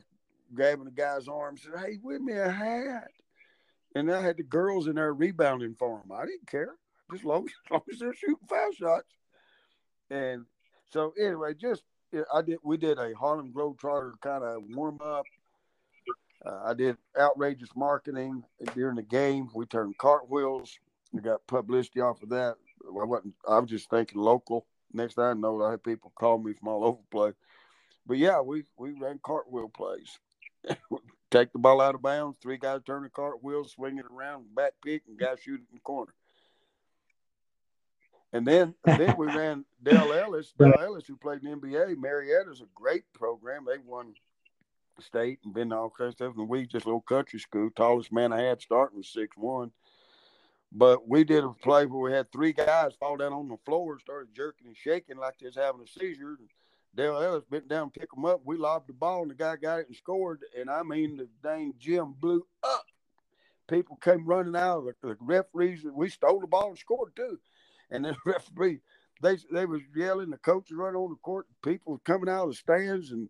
grabbing 0.53 0.85
the 0.85 0.91
guy's 0.91 1.27
arm, 1.27 1.57
said, 1.57 1.73
"Hey, 1.77 1.97
with 2.01 2.21
me 2.21 2.31
a 2.37 2.49
hat," 2.49 3.11
and 3.95 4.09
I 4.09 4.21
had 4.21 4.37
the 4.37 4.43
girls 4.43 4.87
in 4.87 4.95
there 4.95 5.13
rebounding 5.13 5.75
for 5.75 5.97
him. 5.97 6.09
I 6.13 6.25
didn't 6.25 6.47
care, 6.47 6.75
just 7.11 7.25
long 7.25 7.45
as 7.65 7.71
long 7.71 7.81
as 7.91 7.99
they're 7.99 8.13
shooting 8.13 8.47
foul 8.47 8.71
shots. 8.71 9.13
And 10.13 10.45
so, 10.91 11.13
anyway, 11.19 11.53
just 11.53 11.83
I 12.33 12.41
did. 12.41 12.59
We 12.63 12.77
did 12.77 12.99
a 12.99 13.13
Harlem 13.13 13.51
Globetrotter 13.51 14.13
kind 14.21 14.43
of 14.43 14.61
warm 14.69 14.99
up 15.03 15.25
uh, 16.45 16.59
I 16.65 16.73
did 16.73 16.97
outrageous 17.19 17.69
marketing 17.75 18.43
during 18.75 18.95
the 18.95 19.03
game. 19.03 19.49
We 19.53 19.65
turned 19.65 19.97
cartwheels. 19.97 20.77
We 21.11 21.21
got 21.21 21.45
publicity 21.47 22.01
off 22.01 22.21
of 22.23 22.29
that. 22.29 22.55
I 22.85 23.05
wasn't. 23.05 23.35
I 23.47 23.59
was 23.59 23.69
just 23.69 23.89
thinking 23.89 24.19
local. 24.19 24.65
Next 24.91 25.15
thing 25.15 25.23
I 25.23 25.33
know, 25.33 25.63
I 25.63 25.71
had 25.71 25.83
people 25.83 26.11
call 26.15 26.37
me 26.37 26.53
from 26.53 26.67
all 26.67 26.83
over 26.83 26.97
the 26.97 27.17
place. 27.17 27.35
But 28.05 28.17
yeah, 28.17 28.41
we 28.41 28.63
we 28.77 28.91
ran 28.91 29.19
cartwheel 29.23 29.69
plays. 29.69 30.19
Take 31.31 31.53
the 31.53 31.59
ball 31.59 31.81
out 31.81 31.95
of 31.95 32.01
bounds. 32.01 32.37
Three 32.41 32.57
guys 32.57 32.81
turn 32.85 33.03
the 33.03 33.09
cartwheel, 33.09 33.63
swing 33.65 33.97
it 33.97 34.05
around, 34.05 34.53
back 34.53 34.73
pick, 34.83 35.03
and 35.07 35.17
guys 35.17 35.39
shoot 35.41 35.55
it 35.61 35.67
in 35.71 35.75
the 35.75 35.79
corner. 35.79 36.13
And 38.33 38.47
then 38.47 38.73
then 38.83 39.15
we 39.17 39.27
ran 39.27 39.63
Dale 39.81 40.11
Ellis. 40.11 40.53
Dale 40.59 40.73
Ellis, 40.81 41.05
who 41.07 41.15
played 41.15 41.43
in 41.43 41.51
the 41.51 41.55
NBA. 41.55 41.95
Marietta's 41.95 42.61
a 42.61 42.67
great 42.75 43.03
program. 43.13 43.65
They 43.65 43.77
won 43.85 44.15
state 44.99 45.39
and 45.45 45.53
been 45.53 45.69
to 45.69 45.77
all 45.77 45.93
kinds 45.95 46.09
of 46.09 46.13
stuff. 46.15 46.33
And 46.37 46.49
we 46.49 46.65
just 46.65 46.85
a 46.85 46.89
little 46.89 47.01
country 47.01 47.39
school. 47.39 47.69
Tallest 47.75 48.11
man 48.11 48.33
I 48.33 48.41
had 48.41 48.61
starting 48.61 48.97
was 48.97 49.07
six 49.07 49.37
one. 49.37 49.71
But 50.75 51.07
we 51.07 51.23
did 51.23 51.43
a 51.43 51.49
play 51.49 51.85
where 51.85 52.01
we 52.01 52.11
had 52.11 52.31
three 52.31 52.51
guys 52.51 52.93
fall 52.99 53.17
down 53.17 53.31
on 53.31 53.47
the 53.47 53.57
floor 53.63 53.93
and 53.93 54.01
started 54.01 54.33
jerking 54.35 54.65
and 54.65 54.75
shaking 54.75 55.17
like 55.17 55.37
they 55.37 55.45
was 55.45 55.55
having 55.55 55.81
a 55.81 55.87
seizure. 55.87 56.37
And 56.39 56.49
Dale 56.95 57.21
Ellis 57.21 57.43
bent 57.49 57.67
down, 57.67 57.91
pick 57.91 58.09
them 58.11 58.25
up. 58.25 58.41
We 58.43 58.57
lobbed 58.57 58.89
the 58.89 58.93
ball, 58.93 59.21
and 59.21 59.29
the 59.29 59.35
guy 59.35 59.55
got 59.55 59.79
it 59.79 59.87
and 59.87 59.95
scored. 59.95 60.41
And 60.59 60.71
I 60.71 60.81
mean, 60.81 61.17
the 61.17 61.27
dang 61.43 61.75
gym 61.79 62.15
blew 62.19 62.43
up. 62.63 62.85
People 63.69 63.97
came 63.97 64.25
running 64.25 64.55
out. 64.55 64.85
The 65.03 65.15
referees, 65.19 65.85
we 65.93 66.09
stole 66.09 66.39
the 66.39 66.47
ball 66.47 66.69
and 66.69 66.77
scored 66.77 67.15
too. 67.15 67.37
And 67.93 68.03
then 68.03 68.15
the 68.25 68.31
referee, 68.31 68.81
they 69.21 69.37
they 69.51 69.65
was 69.65 69.81
yelling. 69.95 70.29
The 70.29 70.37
coaches 70.37 70.75
running 70.75 70.99
on 70.99 71.11
the 71.11 71.15
court. 71.17 71.47
People 71.63 72.01
coming 72.03 72.27
out 72.27 72.43
of 72.43 72.49
the 72.49 72.55
stands 72.55 73.11
and 73.11 73.29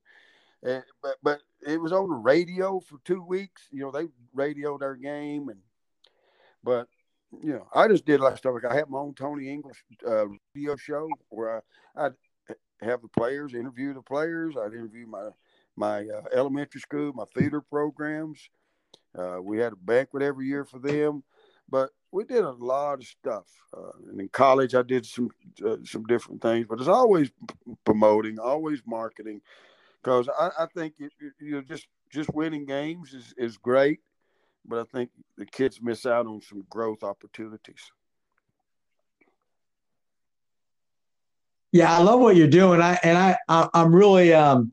and, 0.64 0.84
but 1.02 1.18
but 1.22 1.42
it 1.68 1.80
was 1.80 1.92
on 1.92 2.10
the 2.10 2.16
radio 2.16 2.80
for 2.80 2.98
two 3.06 3.24
weeks. 3.24 3.68
You 3.72 3.82
know, 3.82 3.92
they 3.92 4.08
radioed 4.34 4.82
our 4.82 4.96
game, 4.96 5.50
and 5.50 5.60
but 6.64 6.88
you 7.42 7.54
know, 7.54 7.68
I 7.74 7.88
just 7.88 8.06
did 8.06 8.22
like 8.22 8.38
stuff. 8.38 8.54
Like 8.56 8.72
I 8.72 8.76
had 8.76 8.90
my 8.90 9.00
own 9.00 9.14
Tony 9.14 9.50
Ingle 9.50 9.72
uh, 10.08 10.28
radio 10.56 10.76
show 10.76 11.10
where 11.30 11.62
I, 11.96 12.06
I'd 12.06 12.14
have 12.82 13.02
the 13.02 13.08
players 13.08 13.54
interview 13.54 13.94
the 13.94 14.02
players. 14.02 14.56
I'd 14.58 14.74
interview 14.74 15.06
my 15.08 15.30
my 15.76 16.02
uh, 16.02 16.24
elementary 16.34 16.82
school, 16.82 17.14
my 17.14 17.26
theater 17.36 17.62
programs. 17.62 18.50
Uh, 19.18 19.40
we 19.42 19.60
had 19.60 19.74
a 19.74 19.78
banquet 19.78 20.24
every 20.24 20.48
year 20.48 20.66
for 20.66 20.80
them, 20.80 21.24
but 21.70 21.92
we 22.14 22.24
did 22.24 22.44
a 22.44 22.52
lot 22.52 23.00
of 23.00 23.06
stuff. 23.06 23.48
Uh, 23.76 23.92
and 24.10 24.22
in 24.22 24.30
college, 24.30 24.76
I 24.76 24.84
did 24.84 25.06
some 25.06 25.30
uh, 25.66 25.78
some 25.84 26.04
different 26.04 26.42
things, 26.42 26.68
but 26.70 26.80
it's 26.80 26.88
always 26.88 27.32
promoting, 27.84 28.40
always 28.40 28.82
marketing, 28.86 29.42
because 30.02 30.30
I, 30.40 30.52
I, 30.60 30.66
think 30.68 30.94
you, 31.00 31.10
you 31.40 31.52
know 31.56 31.62
just 31.62 31.88
just 32.12 32.34
winning 32.34 32.66
games 32.66 33.14
is, 33.14 33.34
is 33.36 33.58
great, 33.58 34.00
but 34.66 34.80
I 34.80 34.84
think 34.96 35.10
the 35.38 35.46
kids 35.46 35.80
miss 35.82 36.06
out 36.06 36.28
on 36.28 36.40
some 36.42 36.64
growth 36.70 37.04
opportunities. 37.04 37.92
Yeah, 41.72 41.92
I 41.92 42.04
love 42.04 42.20
what 42.20 42.36
you're 42.36 42.48
doing. 42.48 42.80
I 42.80 43.00
and 43.02 43.18
I, 43.18 43.38
I 43.50 43.70
I'm 43.74 43.94
really 43.94 44.36
um 44.36 44.72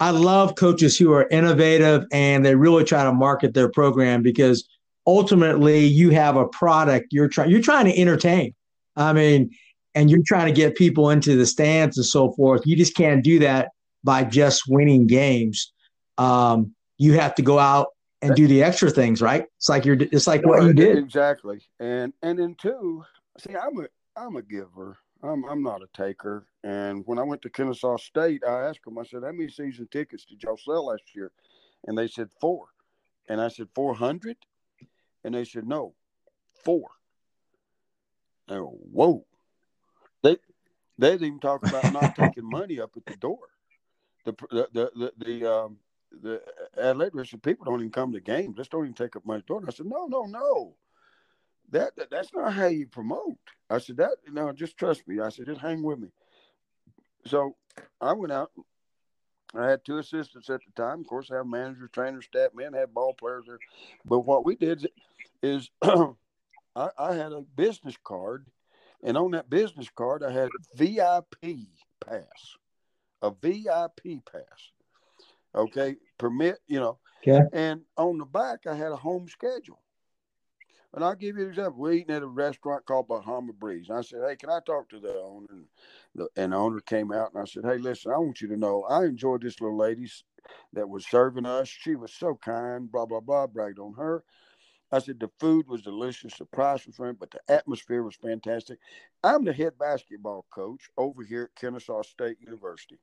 I 0.00 0.10
love 0.10 0.56
coaches 0.56 0.98
who 0.98 1.12
are 1.12 1.28
innovative 1.28 2.06
and 2.10 2.44
they 2.44 2.56
really 2.56 2.82
try 2.82 3.04
to 3.04 3.12
market 3.12 3.54
their 3.54 3.68
program 3.68 4.22
because 4.22 4.66
ultimately 5.06 5.86
you 5.86 6.10
have 6.10 6.36
a 6.36 6.46
product 6.48 7.08
you're 7.10 7.28
trying 7.28 7.50
you're 7.50 7.62
trying 7.62 7.86
to 7.86 7.98
entertain. 7.98 8.54
I 8.96 9.12
mean, 9.12 9.50
and 9.94 10.10
you're 10.10 10.22
trying 10.26 10.46
to 10.46 10.52
get 10.52 10.76
people 10.76 11.10
into 11.10 11.36
the 11.36 11.46
stands 11.46 11.96
and 11.96 12.06
so 12.06 12.32
forth. 12.32 12.62
You 12.66 12.76
just 12.76 12.94
can't 12.94 13.24
do 13.24 13.38
that 13.40 13.70
by 14.04 14.24
just 14.24 14.64
winning 14.68 15.06
games. 15.06 15.72
Um, 16.18 16.74
you 16.98 17.14
have 17.14 17.34
to 17.36 17.42
go 17.42 17.58
out 17.58 17.88
and 18.22 18.34
do 18.34 18.46
the 18.46 18.62
extra 18.62 18.90
things, 18.90 19.22
right? 19.22 19.46
It's 19.56 19.68
like 19.68 19.86
you're, 19.86 19.96
it's 19.98 20.26
like 20.26 20.44
what 20.44 20.62
you 20.62 20.74
did 20.74 20.98
exactly. 20.98 21.62
And 21.78 22.12
and 22.22 22.38
then 22.38 22.54
two, 22.60 23.02
see, 23.38 23.54
I'm 23.56 23.78
a 23.80 23.86
I'm 24.16 24.36
a 24.36 24.42
giver. 24.42 24.98
I'm 25.22 25.44
I'm 25.44 25.62
not 25.62 25.82
a 25.82 25.88
taker. 25.96 26.46
And 26.62 27.02
when 27.06 27.18
I 27.18 27.22
went 27.22 27.40
to 27.42 27.50
Kennesaw 27.50 27.96
State, 27.96 28.42
I 28.46 28.68
asked 28.68 28.84
them. 28.84 28.98
I 28.98 29.04
said, 29.04 29.22
"How 29.24 29.32
many 29.32 29.48
season 29.48 29.88
tickets 29.90 30.26
did 30.26 30.42
y'all 30.42 30.58
sell 30.58 30.86
last 30.86 31.02
year?" 31.14 31.32
And 31.86 31.96
they 31.96 32.08
said 32.08 32.28
four. 32.40 32.66
And 33.30 33.40
I 33.40 33.46
said, 33.46 33.68
400? 33.76 34.36
And 35.24 35.34
they 35.34 35.44
said, 35.44 35.66
no, 35.66 35.94
four. 36.64 36.88
Go, 38.48 38.78
whoa. 38.92 39.24
They 40.22 40.36
they 40.98 41.12
didn't 41.12 41.26
even 41.26 41.40
talk 41.40 41.64
about 41.64 41.90
not 41.92 42.14
taking 42.14 42.48
money 42.48 42.80
up 42.80 42.92
at 42.96 43.06
the 43.06 43.14
door 43.14 43.38
the 44.24 44.32
the 44.50 44.90
the 44.94 45.12
the, 45.18 45.52
um, 45.52 45.78
the 46.22 46.42
athletic 46.78 47.42
people 47.42 47.64
don't 47.66 47.80
even 47.80 47.92
come 47.92 48.12
to 48.12 48.20
games. 48.20 48.56
Just 48.56 48.70
don't 48.70 48.84
even 48.84 48.94
take 48.94 49.16
up 49.16 49.24
money. 49.24 49.42
And 49.48 49.68
I 49.68 49.70
said, 49.70 49.86
no, 49.86 50.06
no, 50.06 50.24
no. 50.24 50.74
That, 51.70 51.94
that 51.96 52.10
that's 52.10 52.32
not 52.34 52.52
how 52.52 52.66
you 52.66 52.86
promote. 52.86 53.38
I 53.68 53.78
said 53.78 53.98
that 53.98 54.16
no, 54.30 54.52
just 54.52 54.76
trust 54.76 55.06
me. 55.06 55.20
I 55.20 55.28
said 55.28 55.46
just 55.46 55.60
hang 55.60 55.82
with 55.82 56.00
me. 56.00 56.08
So 57.26 57.54
I 58.00 58.12
went 58.12 58.32
out. 58.32 58.50
I 59.54 59.68
had 59.68 59.84
two 59.84 59.98
assistants 59.98 60.50
at 60.50 60.60
the 60.64 60.82
time. 60.82 61.00
Of 61.00 61.06
course, 61.06 61.30
I 61.30 61.36
have 61.36 61.46
managers, 61.46 61.90
trainers, 61.92 62.24
staff 62.24 62.50
men, 62.54 62.72
had 62.72 62.94
ball 62.94 63.14
players 63.14 63.44
there. 63.46 63.58
But 64.04 64.20
what 64.20 64.44
we 64.44 64.56
did 64.56 64.88
is 65.42 65.70
I, 65.82 66.88
I 66.98 67.14
had 67.14 67.32
a 67.32 67.42
business 67.56 67.96
card, 68.02 68.46
and 69.02 69.16
on 69.16 69.32
that 69.32 69.50
business 69.50 69.88
card 69.94 70.22
I 70.22 70.30
had 70.30 70.48
a 70.48 70.76
VIP 70.76 71.68
pass 72.04 72.56
a 73.22 73.30
VIP 73.30 74.24
pass. 74.30 74.72
Okay, 75.54 75.96
permit, 76.18 76.58
you 76.66 76.80
know. 76.80 76.98
Okay. 77.26 77.44
And 77.52 77.82
on 77.96 78.18
the 78.18 78.24
back, 78.24 78.66
I 78.66 78.74
had 78.74 78.92
a 78.92 78.96
home 78.96 79.28
schedule. 79.28 79.80
And 80.94 81.04
I'll 81.04 81.14
give 81.14 81.36
you 81.36 81.44
an 81.44 81.50
example. 81.50 81.80
We're 81.80 81.92
eating 81.92 82.14
at 82.14 82.22
a 82.22 82.26
restaurant 82.26 82.84
called 82.84 83.08
Bahama 83.08 83.52
Breeze. 83.52 83.88
And 83.88 83.98
I 83.98 84.02
said, 84.02 84.22
Hey, 84.26 84.36
can 84.36 84.50
I 84.50 84.58
talk 84.66 84.88
to 84.90 84.98
the 84.98 85.20
owner? 85.20 85.46
And 85.50 85.66
the, 86.16 86.28
and 86.36 86.52
the 86.52 86.56
owner 86.56 86.80
came 86.80 87.12
out 87.12 87.32
and 87.32 87.40
I 87.40 87.44
said, 87.44 87.64
Hey, 87.64 87.78
listen, 87.78 88.12
I 88.12 88.18
want 88.18 88.40
you 88.40 88.48
to 88.48 88.56
know 88.56 88.82
I 88.84 89.04
enjoyed 89.04 89.42
this 89.42 89.60
little 89.60 89.76
lady 89.76 90.10
that 90.72 90.88
was 90.88 91.06
serving 91.06 91.46
us. 91.46 91.68
She 91.68 91.94
was 91.94 92.12
so 92.12 92.34
kind, 92.34 92.90
blah, 92.90 93.06
blah, 93.06 93.20
blah, 93.20 93.46
bragged 93.46 93.78
on 93.78 93.94
her. 93.94 94.24
I 94.92 94.98
said, 94.98 95.20
the 95.20 95.30
food 95.38 95.68
was 95.68 95.82
delicious, 95.82 96.36
the 96.36 96.44
price 96.44 96.86
was 96.86 96.98
right, 96.98 97.16
but 97.18 97.30
the 97.30 97.40
atmosphere 97.48 98.02
was 98.02 98.16
fantastic. 98.16 98.78
I'm 99.22 99.44
the 99.44 99.52
head 99.52 99.78
basketball 99.78 100.46
coach 100.52 100.90
over 100.96 101.22
here 101.22 101.44
at 101.44 101.60
Kennesaw 101.60 102.02
State 102.02 102.38
University. 102.40 102.98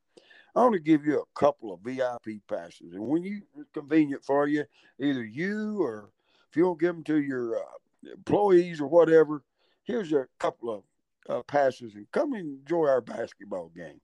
I 0.56 0.62
want 0.62 0.74
to 0.74 0.80
give 0.80 1.06
you 1.06 1.20
a 1.22 1.40
couple 1.40 1.74
of 1.74 1.82
VIP 1.82 2.42
passes. 2.48 2.94
And 2.94 3.08
when 3.08 3.24
you 3.24 3.42
convenient 3.74 4.26
for 4.26 4.48
you, 4.48 4.66
either 5.00 5.24
you 5.24 5.82
or 5.82 6.10
if 6.50 6.58
you 6.58 6.64
don't 6.64 6.80
give 6.80 6.96
them 6.96 7.04
to 7.06 7.22
your 7.22 7.58
uh, 7.58 8.12
employees 8.12 8.82
or 8.82 8.88
whatever, 8.88 9.44
here's 9.84 10.12
a 10.12 10.28
couple 10.40 10.74
of 10.74 10.84
uh, 11.30 11.44
passes 11.44 11.96
and 11.96 12.12
come 12.12 12.34
enjoy 12.34 12.88
our 12.88 13.02
basketball 13.02 13.72
game. 13.76 14.02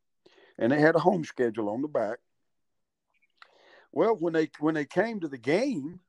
And 0.59 0.71
they 0.71 0.79
had 0.79 0.95
a 0.95 0.99
home 0.99 1.23
schedule 1.23 1.69
on 1.69 1.81
the 1.81 1.87
back. 1.87 2.19
Well, 3.91 4.15
when 4.15 4.33
they 4.33 4.49
when 4.59 4.75
they 4.75 4.85
came 4.85 5.19
to 5.19 5.27
the 5.27 5.37
game, 5.37 5.99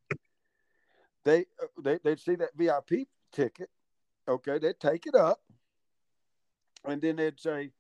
they 1.25 1.47
uh, 1.63 1.67
they 1.83 1.99
they'd 2.03 2.21
see 2.21 2.37
that 2.37 2.57
VIP 2.57 3.09
ticket. 3.33 3.71
Okay, 4.29 4.59
they'd 4.59 4.81
take 4.81 5.07
it 5.07 5.15
up, 5.15 5.41
and 6.85 7.01
then 7.01 7.17
they'd 7.17 7.39
say, 7.39 7.73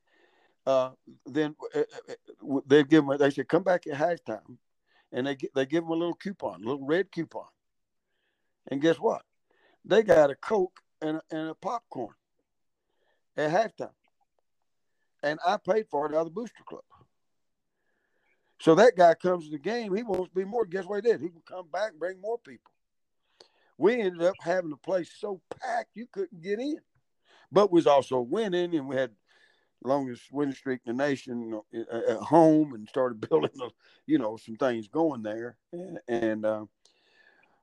uh, 0.66 0.90
then 1.26 1.54
uh, 1.74 1.80
uh, 1.80 2.60
they'd 2.66 2.88
give 2.88 3.06
them. 3.06 3.16
They 3.18 3.30
said, 3.30 3.48
"Come 3.48 3.62
back 3.62 3.86
at 3.86 3.98
halftime," 3.98 4.58
and 5.12 5.26
they 5.26 5.36
they 5.54 5.66
give 5.66 5.84
them 5.84 5.92
a 5.92 5.96
little 5.96 6.14
coupon, 6.14 6.62
a 6.62 6.66
little 6.66 6.86
red 6.86 7.10
coupon. 7.12 7.46
And 8.70 8.80
guess 8.80 8.96
what? 8.96 9.22
They 9.84 10.02
got 10.02 10.30
a 10.30 10.34
Coke 10.34 10.80
and 11.02 11.18
a, 11.18 11.22
and 11.30 11.48
a 11.50 11.54
popcorn 11.54 12.14
at 13.36 13.50
halftime. 13.50 13.90
And 15.22 15.38
I 15.46 15.56
paid 15.56 15.86
for 15.90 16.06
it 16.06 16.14
out 16.14 16.20
of 16.20 16.26
the 16.26 16.30
booster 16.30 16.62
club. 16.66 16.82
So 18.60 18.74
that 18.76 18.96
guy 18.96 19.14
comes 19.14 19.46
to 19.46 19.50
the 19.50 19.58
game, 19.58 19.94
he 19.94 20.02
wants 20.02 20.28
to 20.28 20.34
be 20.34 20.44
more. 20.44 20.64
Guess 20.64 20.84
what 20.84 21.04
he 21.04 21.10
did? 21.10 21.20
He 21.20 21.28
would 21.28 21.44
come 21.44 21.68
back 21.70 21.90
and 21.90 21.98
bring 21.98 22.20
more 22.20 22.38
people. 22.38 22.73
We 23.76 24.00
ended 24.00 24.22
up 24.22 24.34
having 24.40 24.70
the 24.70 24.76
place 24.76 25.10
so 25.18 25.40
packed 25.60 25.90
you 25.94 26.06
couldn't 26.12 26.42
get 26.42 26.60
in. 26.60 26.78
But 27.50 27.72
was 27.72 27.86
also 27.86 28.20
winning, 28.20 28.74
and 28.74 28.88
we 28.88 28.96
had 28.96 29.10
longest 29.84 30.32
winning 30.32 30.54
streak 30.54 30.80
in 30.86 30.96
the 30.96 31.04
nation 31.04 31.60
at 31.72 32.16
home, 32.18 32.74
and 32.74 32.88
started 32.88 33.20
building, 33.28 33.50
you 34.06 34.18
know, 34.18 34.36
some 34.36 34.56
things 34.56 34.88
going 34.88 35.22
there. 35.22 35.56
And, 35.72 35.98
and 36.08 36.46
uh, 36.46 36.64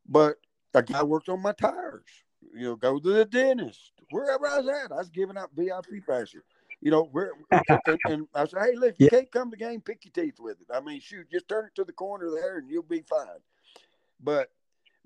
but 0.07 0.37
a 0.73 0.83
guy 0.83 1.03
worked 1.03 1.29
on 1.29 1.41
my 1.41 1.53
tires. 1.53 2.05
You 2.53 2.63
know, 2.63 2.75
go 2.75 2.99
to 2.99 3.13
the 3.13 3.25
dentist. 3.25 3.91
Wherever 4.09 4.47
I 4.47 4.59
was 4.59 4.67
at, 4.67 4.91
I 4.91 4.97
was 4.97 5.09
giving 5.09 5.37
out 5.37 5.51
VIP 5.55 6.05
passes. 6.07 6.41
You 6.81 6.89
know, 6.89 7.03
where 7.11 7.31
and, 8.05 8.27
I 8.35 8.45
said, 8.45 8.59
hey, 8.59 8.75
look, 8.75 8.95
you 8.97 9.05
yeah. 9.05 9.09
can't 9.09 9.31
come 9.31 9.51
to 9.51 9.57
the 9.57 9.63
game, 9.63 9.81
pick 9.81 10.03
your 10.03 10.11
teeth 10.11 10.39
with 10.39 10.57
it. 10.59 10.67
I 10.73 10.81
mean, 10.81 10.99
shoot, 10.99 11.29
just 11.31 11.47
turn 11.47 11.65
it 11.65 11.75
to 11.75 11.83
the 11.83 11.91
corner 11.91 12.31
there 12.31 12.57
and 12.57 12.69
you'll 12.69 12.81
be 12.81 13.03
fine. 13.07 13.27
But 14.19 14.49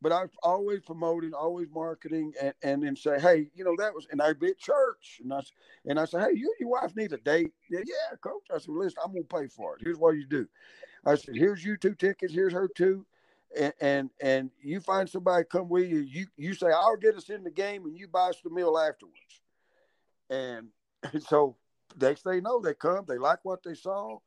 but 0.05 0.11
I 0.11 0.21
was 0.21 0.29
always 0.43 0.81
promoting, 0.81 1.33
always 1.33 1.67
marketing, 1.73 2.31
and, 2.39 2.53
and 2.61 2.83
then 2.83 2.95
say, 2.95 3.19
hey, 3.19 3.47
you 3.55 3.63
know, 3.63 3.75
that 3.79 3.91
was, 3.91 4.05
and 4.11 4.21
I'd 4.21 4.39
be 4.39 4.49
at 4.49 4.59
church, 4.59 5.19
and 5.23 5.33
I, 5.33 5.41
and 5.87 5.99
I 5.99 6.05
said, 6.05 6.21
hey, 6.21 6.37
you 6.37 6.45
and 6.45 6.59
your 6.59 6.69
wife 6.69 6.95
need 6.95 7.11
a 7.11 7.17
date. 7.17 7.53
Yeah, 7.71 7.79
yeah, 7.83 8.15
coach. 8.21 8.43
I 8.53 8.59
said, 8.59 8.75
listen, 8.75 8.99
I'm 9.03 9.13
gonna 9.13 9.23
pay 9.23 9.47
for 9.47 9.75
it. 9.75 9.81
Here's 9.83 9.97
what 9.97 10.11
you 10.11 10.27
do. 10.27 10.47
I 11.07 11.15
said, 11.15 11.35
here's 11.35 11.65
you 11.65 11.75
two 11.75 11.95
tickets. 11.95 12.31
Here's 12.31 12.53
her 12.53 12.67
two 12.67 13.03
and, 13.57 13.73
and 13.81 14.09
and 14.21 14.51
you 14.61 14.79
find 14.79 15.09
somebody 15.09 15.43
come 15.49 15.69
with 15.69 15.89
you, 15.89 16.01
you 16.01 16.27
you 16.37 16.53
say, 16.53 16.67
I'll 16.67 16.97
get 16.97 17.15
us 17.15 17.29
in 17.29 17.43
the 17.43 17.49
game 17.49 17.85
and 17.85 17.97
you 17.97 18.07
buy 18.07 18.29
us 18.29 18.37
the 18.43 18.51
meal 18.51 18.77
afterwards. 18.77 19.41
And, 20.29 20.67
and 21.11 21.23
so 21.27 21.55
next 21.99 22.21
they 22.23 22.41
know 22.41 22.61
they 22.61 22.75
come, 22.75 23.05
they 23.07 23.17
like 23.17 23.39
what 23.43 23.63
they 23.63 23.73
saw, 23.73 24.19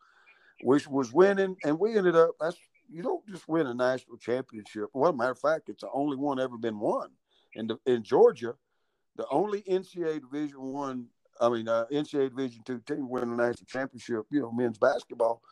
which 0.62 0.88
was 0.88 1.12
winning, 1.12 1.56
and 1.62 1.78
we 1.78 1.96
ended 1.96 2.16
up 2.16 2.30
that's 2.40 2.58
you 2.90 3.02
don't 3.02 3.26
just 3.28 3.48
win 3.48 3.66
a 3.66 3.74
national 3.74 4.16
championship. 4.16 4.86
Well, 4.92 5.12
matter 5.12 5.32
of 5.32 5.38
fact, 5.38 5.68
it's 5.68 5.82
the 5.82 5.90
only 5.92 6.16
one 6.16 6.40
ever 6.40 6.56
been 6.56 6.78
won. 6.78 7.10
In 7.54 7.66
the, 7.66 7.78
in 7.86 8.02
Georgia, 8.02 8.54
the 9.16 9.26
only 9.30 9.62
NCAA 9.62 10.20
Division 10.20 10.60
One, 10.60 11.06
I, 11.40 11.48
mean 11.48 11.68
uh, 11.68 11.86
NCAA 11.92 12.30
Division 12.30 12.62
Two 12.64 12.80
team 12.80 13.08
win 13.08 13.24
a 13.24 13.36
national 13.36 13.66
championship, 13.66 14.24
you 14.30 14.40
know, 14.40 14.52
men's 14.52 14.78
basketball 14.78 15.42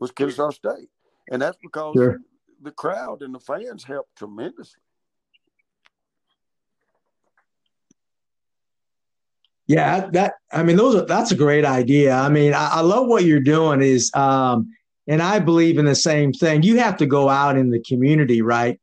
was 0.00 0.10
Kennesaw 0.10 0.50
State, 0.50 0.88
and 1.30 1.40
that's 1.40 1.58
because 1.62 1.94
sure 1.94 2.18
the 2.64 2.72
crowd 2.72 3.22
and 3.22 3.34
the 3.34 3.40
fans 3.40 3.84
helped 3.84 4.16
tremendously. 4.16 4.80
Yeah, 9.66 10.10
that 10.10 10.34
I 10.52 10.62
mean, 10.62 10.76
those 10.76 10.94
are 10.94 11.06
that's 11.06 11.30
a 11.30 11.36
great 11.36 11.64
idea. 11.64 12.14
I 12.14 12.28
mean, 12.28 12.52
I, 12.52 12.68
I 12.72 12.80
love 12.80 13.06
what 13.06 13.24
you're 13.24 13.40
doing. 13.40 13.80
Is 13.80 14.10
um, 14.14 14.74
and 15.06 15.22
I 15.22 15.38
believe 15.38 15.78
in 15.78 15.84
the 15.84 15.94
same 15.94 16.32
thing. 16.32 16.62
You 16.62 16.78
have 16.78 16.96
to 16.98 17.06
go 17.06 17.28
out 17.28 17.56
in 17.56 17.70
the 17.70 17.80
community, 17.80 18.42
right, 18.42 18.80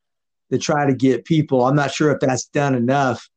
to 0.50 0.58
try 0.58 0.86
to 0.86 0.94
get 0.94 1.24
people. 1.24 1.64
I'm 1.64 1.76
not 1.76 1.92
sure 1.92 2.10
if 2.12 2.20
that's 2.20 2.46
done 2.46 2.74
enough. 2.74 3.28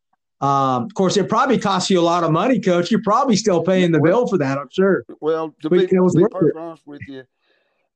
Um, 0.42 0.84
of 0.84 0.94
course, 0.94 1.18
it 1.18 1.30
probably 1.30 1.58
costs 1.58 1.90
you 1.90 2.00
a 2.00 2.02
lot 2.02 2.24
of 2.24 2.32
money, 2.32 2.60
Coach. 2.60 2.92
You're 2.92 3.02
probably 3.02 3.36
still 3.36 3.64
paying 3.64 3.92
the 3.92 4.02
bill 4.02 4.28
for 4.28 4.38
that. 4.38 4.58
I'm 4.58 4.70
sure. 4.70 5.06
Well, 5.22 5.56
to 5.62 5.70
be, 5.70 5.88
to 5.88 6.10
be 6.14 6.26
honest 6.58 6.86
with 6.86 7.02
you, 7.08 7.24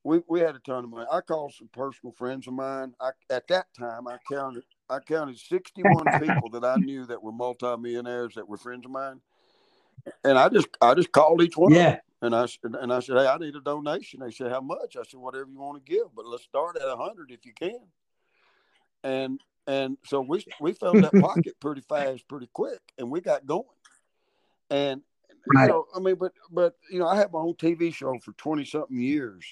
we, 0.04 0.22
we 0.28 0.40
had 0.40 0.56
a 0.56 0.60
ton 0.60 0.86
of 0.86 0.90
money. 0.90 1.06
I 1.12 1.22
called 1.22 1.54
some 1.54 1.70
personal 1.74 2.14
friends 2.14 2.48
of 2.48 2.54
mine. 2.54 2.94
I, 3.00 3.12
at 3.30 3.48
that 3.50 3.68
time, 3.78 4.08
I 4.08 4.18
counted 4.32 4.64
I 4.90 5.00
counted 5.00 5.38
61 5.38 6.06
people 6.22 6.50
that 6.52 6.64
I 6.64 6.78
knew 6.78 7.06
that 7.06 7.22
were 7.22 7.32
multimillionaires 7.32 8.36
that 8.36 8.48
were 8.48 8.58
friends 8.58 8.86
of 8.86 8.92
mine, 8.92 9.20
and 10.24 10.38
I 10.38 10.50
just 10.50 10.70
I 10.82 10.94
just 10.94 11.12
called 11.12 11.44
each 11.44 11.58
one. 11.58 11.74
Yeah. 11.74 12.00
And 12.22 12.36
I 12.36 12.48
and 12.64 12.92
I 12.92 13.00
said, 13.00 13.18
hey, 13.18 13.28
I 13.28 13.38
need 13.38 13.56
a 13.56 13.62
donation. 13.62 14.20
They 14.20 14.32
said, 14.32 14.52
how 14.52 14.62
much? 14.62 14.98
I 14.98 15.04
said, 15.04 15.20
whatever 15.20 15.50
you 15.50 15.60
want 15.60 15.84
to 15.84 15.92
give, 15.92 16.14
but 16.16 16.26
let's 16.26 16.44
start 16.44 16.76
at 16.76 16.88
a 16.88 16.98
hundred 16.98 17.32
if 17.32 17.46
you 17.46 17.54
can. 17.54 17.80
And 19.04 19.40
and 19.68 19.98
so 20.04 20.22
we 20.22 20.44
we 20.60 20.74
filled 20.74 21.04
that 21.04 21.14
pocket 21.22 21.60
pretty 21.60 21.82
fast, 21.82 22.28
pretty 22.28 22.50
quick, 22.52 22.82
and 22.98 23.10
we 23.10 23.22
got 23.22 23.46
going. 23.46 23.64
And 24.70 25.02
right. 25.56 25.64
you 25.64 25.70
know, 25.70 25.86
I 25.96 26.00
mean, 26.00 26.16
but 26.16 26.34
but 26.52 26.76
you 26.92 27.00
know, 27.00 27.08
I 27.08 27.16
had 27.16 27.32
my 27.32 27.40
own 27.40 27.54
TV 27.54 27.94
show 27.94 28.18
for 28.20 28.34
twenty 28.34 28.66
something 28.66 29.00
years, 29.00 29.46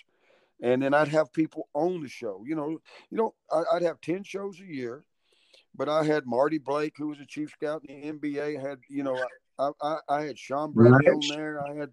and 0.61 0.81
then 0.81 0.93
I'd 0.93 1.07
have 1.09 1.31
people 1.31 1.69
on 1.73 2.01
the 2.01 2.09
show. 2.09 2.43
You 2.45 2.55
know, 2.55 2.81
you 3.11 3.17
know, 3.17 3.35
I'd 3.71 3.83
have 3.83 4.01
ten 4.01 4.23
shows 4.23 4.59
a 4.59 4.65
year, 4.65 5.05
but 5.75 5.87
I 5.87 6.03
had 6.03 6.25
Marty 6.25 6.57
Blake, 6.57 6.95
who 6.97 7.07
was 7.09 7.19
a 7.19 7.25
chief 7.25 7.51
scout 7.51 7.85
in 7.85 8.19
the 8.19 8.29
NBA. 8.29 8.59
Had 8.59 8.79
you 8.89 9.03
know, 9.03 9.23
I 9.59 9.69
I, 9.81 9.97
I 10.09 10.21
had 10.23 10.39
Shawn 10.39 10.71
Bradley 10.71 11.07
on 11.07 11.21
there. 11.29 11.63
I 11.63 11.75
had. 11.75 11.91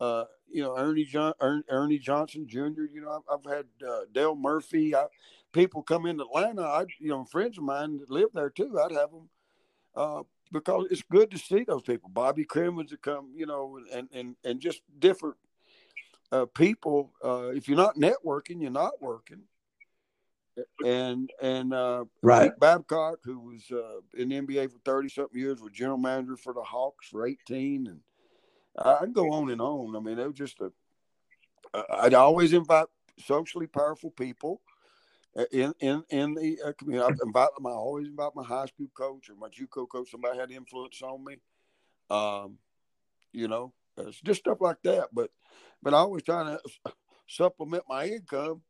Uh, 0.00 0.24
you 0.50 0.62
know, 0.62 0.76
Ernie 0.76 1.04
John, 1.04 1.34
Ernie 1.40 1.98
Johnson 1.98 2.46
Jr. 2.48 2.84
You 2.92 3.02
know, 3.02 3.22
I've, 3.30 3.38
I've 3.38 3.52
had 3.52 3.66
uh, 3.86 4.00
Dale 4.12 4.34
Murphy. 4.34 4.94
I, 4.94 5.06
people 5.52 5.82
come 5.82 6.06
in 6.06 6.20
Atlanta. 6.20 6.62
I, 6.62 6.86
you 6.98 7.08
know, 7.08 7.24
friends 7.24 7.58
of 7.58 7.64
mine 7.64 7.98
that 7.98 8.10
live 8.10 8.28
there 8.32 8.50
too. 8.50 8.78
I'd 8.80 8.92
have 8.92 9.10
them 9.10 9.28
uh, 9.94 10.22
because 10.52 10.86
it's 10.90 11.02
good 11.02 11.30
to 11.30 11.38
see 11.38 11.64
those 11.64 11.82
people. 11.82 12.10
Bobby 12.10 12.44
Cremins 12.44 12.88
to 12.88 12.96
come, 12.96 13.32
you 13.34 13.46
know, 13.46 13.78
and 13.92 14.08
and 14.12 14.36
and 14.44 14.60
just 14.60 14.82
different 14.98 15.36
uh, 16.32 16.46
people. 16.46 17.12
Uh, 17.24 17.48
if 17.48 17.68
you're 17.68 17.76
not 17.76 17.96
networking, 17.96 18.60
you're 18.60 18.70
not 18.70 19.00
working. 19.00 19.42
And 20.84 21.30
and 21.40 21.72
uh, 21.72 22.04
right, 22.22 22.50
Pete 22.50 22.60
Babcock, 22.60 23.18
who 23.22 23.38
was 23.38 23.70
uh, 23.70 24.00
in 24.16 24.30
the 24.30 24.40
NBA 24.40 24.72
for 24.72 24.78
thirty 24.84 25.08
something 25.08 25.38
years, 25.38 25.60
was 25.60 25.72
general 25.72 25.98
manager 25.98 26.36
for 26.36 26.52
the 26.52 26.62
Hawks 26.62 27.08
for 27.08 27.26
eighteen, 27.26 27.86
and 27.86 28.00
I 28.84 28.98
can 29.00 29.12
go 29.12 29.30
on 29.32 29.50
and 29.50 29.60
on. 29.60 29.96
I 29.96 30.00
mean, 30.00 30.18
it 30.18 30.26
was 30.26 30.36
just 30.36 30.60
a. 30.60 30.72
I'd 31.90 32.14
always 32.14 32.52
invite 32.52 32.86
socially 33.18 33.66
powerful 33.66 34.10
people 34.10 34.60
uh, 35.36 35.44
in 35.52 35.74
in 35.80 36.04
in 36.10 36.34
the 36.34 36.58
uh, 36.64 36.72
community. 36.72 37.04
I 37.04 37.26
invite 37.26 37.48
them. 37.56 37.66
I 37.66 37.70
always 37.70 38.08
invite 38.08 38.34
my 38.34 38.44
high 38.44 38.66
school 38.66 38.90
coach 38.96 39.28
or 39.28 39.34
my 39.36 39.48
JUCO 39.48 39.88
coach. 39.88 40.10
Somebody 40.10 40.38
had 40.38 40.50
influence 40.50 41.00
on 41.02 41.24
me. 41.24 41.36
Um, 42.10 42.58
you 43.32 43.48
know, 43.48 43.72
it's 43.96 44.20
just 44.20 44.40
stuff 44.40 44.58
like 44.60 44.82
that. 44.84 45.08
But 45.12 45.30
but 45.82 45.94
I 45.94 45.98
always 45.98 46.22
trying 46.22 46.56
to 46.56 46.92
supplement 47.28 47.84
my 47.88 48.06
income 48.06 48.62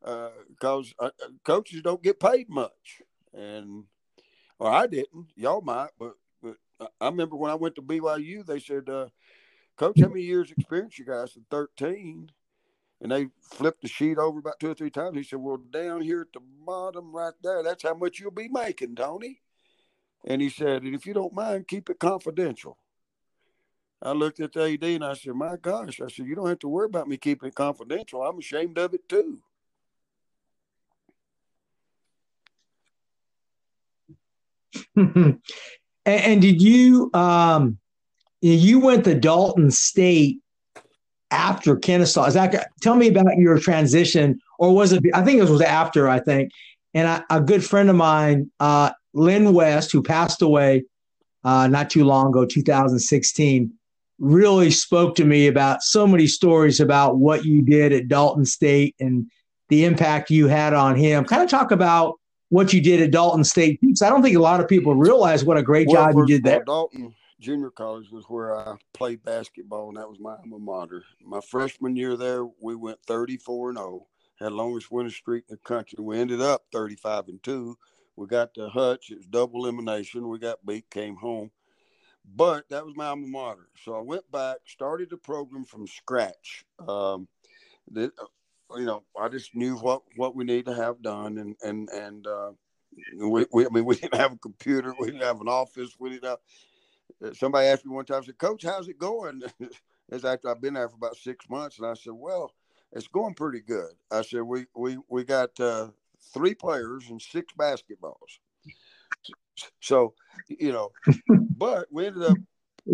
because 0.00 0.94
uh, 0.98 1.06
uh, 1.06 1.28
coaches 1.44 1.82
don't 1.82 2.02
get 2.02 2.20
paid 2.20 2.48
much, 2.48 3.02
and 3.34 3.84
or 4.58 4.70
I 4.70 4.86
didn't. 4.86 5.28
Y'all 5.36 5.60
might, 5.60 5.90
but 5.98 6.14
I 7.00 7.06
remember 7.06 7.36
when 7.36 7.50
I 7.50 7.56
went 7.56 7.74
to 7.76 7.82
BYU, 7.82 8.44
they 8.44 8.58
said, 8.58 8.88
uh, 8.88 9.08
"Coach, 9.76 10.00
how 10.00 10.08
many 10.08 10.22
years 10.22 10.50
experience 10.50 10.98
you 10.98 11.04
guys?" 11.04 11.36
I 11.36 11.40
13. 11.50 12.30
And 13.02 13.10
they 13.10 13.28
flipped 13.40 13.82
the 13.82 13.88
sheet 13.88 14.16
over 14.16 14.38
about 14.38 14.60
two 14.60 14.70
or 14.70 14.74
three 14.74 14.90
times. 14.90 15.16
He 15.16 15.24
said, 15.24 15.40
Well, 15.40 15.56
down 15.56 16.02
here 16.02 16.20
at 16.20 16.32
the 16.32 16.40
bottom 16.64 17.14
right 17.14 17.34
there, 17.42 17.62
that's 17.64 17.82
how 17.82 17.94
much 17.94 18.20
you'll 18.20 18.30
be 18.30 18.46
making, 18.48 18.94
Tony. 18.94 19.40
And 20.24 20.40
he 20.40 20.48
said, 20.48 20.84
And 20.84 20.94
if 20.94 21.04
you 21.04 21.12
don't 21.12 21.34
mind, 21.34 21.66
keep 21.66 21.90
it 21.90 21.98
confidential. 21.98 22.78
I 24.00 24.12
looked 24.12 24.38
at 24.38 24.52
the 24.52 24.72
AD 24.74 24.84
and 24.84 25.04
I 25.04 25.14
said, 25.14 25.34
My 25.34 25.56
gosh, 25.56 26.00
I 26.00 26.06
said, 26.06 26.26
You 26.26 26.36
don't 26.36 26.48
have 26.48 26.60
to 26.60 26.68
worry 26.68 26.86
about 26.86 27.08
me 27.08 27.16
keeping 27.16 27.48
it 27.48 27.56
confidential. 27.56 28.22
I'm 28.22 28.38
ashamed 28.38 28.78
of 28.78 28.94
it 28.94 29.08
too. 29.08 29.40
and, 36.06 36.20
and, 36.24 36.42
did 36.42 36.60
you 36.60 37.10
um, 37.14 37.78
you 38.40 38.80
went 38.80 39.04
to 39.04 39.14
Dalton 39.14 39.70
State 39.70 40.38
after 41.30 41.76
Kennesaw? 41.76 42.26
Is 42.26 42.34
that 42.34 42.68
tell 42.80 42.94
me 42.94 43.08
about 43.08 43.36
your 43.36 43.58
transition, 43.58 44.40
or 44.58 44.74
was 44.74 44.92
it? 44.92 45.02
I 45.14 45.22
think 45.22 45.40
it 45.40 45.48
was 45.48 45.60
after. 45.60 46.08
I 46.08 46.20
think, 46.20 46.50
and 46.94 47.08
I, 47.08 47.22
a 47.30 47.40
good 47.40 47.64
friend 47.64 47.90
of 47.90 47.96
mine, 47.96 48.50
uh, 48.60 48.90
Lynn 49.14 49.52
West, 49.52 49.92
who 49.92 50.02
passed 50.02 50.42
away 50.42 50.84
uh, 51.44 51.66
not 51.66 51.90
too 51.90 52.04
long 52.04 52.28
ago, 52.28 52.44
2016 52.44 53.72
really 54.22 54.70
spoke 54.70 55.16
to 55.16 55.24
me 55.24 55.48
about 55.48 55.82
so 55.82 56.06
many 56.06 56.28
stories 56.28 56.78
about 56.78 57.18
what 57.18 57.44
you 57.44 57.60
did 57.60 57.92
at 57.92 58.06
Dalton 58.06 58.44
State 58.44 58.94
and 59.00 59.28
the 59.68 59.84
impact 59.84 60.30
you 60.30 60.46
had 60.46 60.74
on 60.74 60.94
him. 60.94 61.24
Kind 61.24 61.42
of 61.42 61.50
talk 61.50 61.72
about 61.72 62.20
what 62.52 62.70
you 62.70 62.82
did 62.82 63.00
at 63.00 63.10
Dalton 63.10 63.44
State 63.44 63.80
because 63.80 64.02
I 64.02 64.10
don't 64.10 64.22
think 64.22 64.36
a 64.36 64.40
lot 64.40 64.60
of 64.60 64.68
people 64.68 64.94
realize 64.94 65.42
what 65.42 65.56
a 65.56 65.62
great 65.62 65.88
well, 65.88 66.04
job 66.04 66.14
you 66.16 66.26
did 66.26 66.44
there. 66.44 66.62
Dalton 66.62 67.14
Junior 67.40 67.70
College 67.70 68.10
was 68.10 68.26
where 68.28 68.54
I 68.54 68.76
played 68.92 69.24
basketball, 69.24 69.88
and 69.88 69.96
that 69.96 70.06
was 70.06 70.20
my 70.20 70.36
alma 70.36 70.58
mater. 70.58 71.02
My 71.24 71.40
freshman 71.40 71.96
year 71.96 72.14
there, 72.14 72.44
we 72.60 72.76
went 72.76 72.98
34 73.06 73.70
and 73.70 73.78
0, 73.78 74.06
had 74.38 74.52
longest 74.52 74.92
winning 74.92 75.10
streak 75.10 75.44
in 75.48 75.54
the 75.54 75.66
country. 75.66 75.96
We 75.98 76.18
ended 76.18 76.42
up 76.42 76.64
35 76.72 77.28
and 77.28 77.42
2. 77.42 77.74
We 78.16 78.26
got 78.26 78.52
to 78.54 78.68
Hutch, 78.68 79.10
it 79.10 79.16
was 79.16 79.26
double 79.26 79.64
elimination. 79.64 80.28
We 80.28 80.38
got 80.38 80.64
beat, 80.66 80.90
came 80.90 81.16
home. 81.16 81.50
But 82.36 82.68
that 82.68 82.84
was 82.84 82.94
my 82.94 83.06
alma 83.06 83.28
mater. 83.28 83.68
So 83.82 83.96
I 83.96 84.02
went 84.02 84.30
back, 84.30 84.58
started 84.66 85.08
the 85.08 85.16
program 85.16 85.64
from 85.64 85.86
scratch. 85.86 86.66
Um, 86.86 87.28
uh, 87.96 88.08
you 88.76 88.84
know, 88.84 89.02
I 89.18 89.28
just 89.28 89.54
knew 89.54 89.76
what, 89.76 90.02
what 90.16 90.34
we 90.34 90.44
need 90.44 90.66
to 90.66 90.74
have 90.74 91.02
done. 91.02 91.38
And, 91.38 91.56
and, 91.62 91.88
and, 91.90 92.26
uh, 92.26 92.50
we, 93.16 93.46
we, 93.52 93.66
I 93.66 93.68
mean, 93.70 93.84
we 93.84 93.96
didn't 93.96 94.20
have 94.20 94.32
a 94.32 94.38
computer. 94.38 94.94
We 94.98 95.06
didn't 95.06 95.22
have 95.22 95.40
an 95.40 95.48
office. 95.48 95.96
We 95.98 96.10
didn't 96.10 96.28
have, 96.28 96.38
uh, 97.24 97.32
somebody 97.34 97.68
asked 97.68 97.86
me 97.86 97.94
one 97.94 98.04
time, 98.04 98.22
I 98.22 98.26
said, 98.26 98.38
coach, 98.38 98.64
how's 98.64 98.88
it 98.88 98.98
going? 98.98 99.42
it's 100.10 100.24
after 100.24 100.50
I've 100.50 100.60
been 100.60 100.74
there 100.74 100.88
for 100.88 100.96
about 100.96 101.16
six 101.16 101.48
months. 101.48 101.78
And 101.78 101.86
I 101.86 101.94
said, 101.94 102.12
well, 102.14 102.52
it's 102.92 103.08
going 103.08 103.34
pretty 103.34 103.60
good. 103.60 103.92
I 104.10 104.22
said, 104.22 104.42
we, 104.42 104.66
we, 104.74 104.98
we 105.08 105.24
got, 105.24 105.58
uh, 105.58 105.88
three 106.32 106.54
players 106.54 107.04
and 107.10 107.20
six 107.20 107.52
basketballs. 107.58 108.38
So, 109.80 110.14
you 110.48 110.72
know, 110.72 110.90
but 111.56 111.86
we 111.90 112.06
ended 112.06 112.24
up 112.24 112.38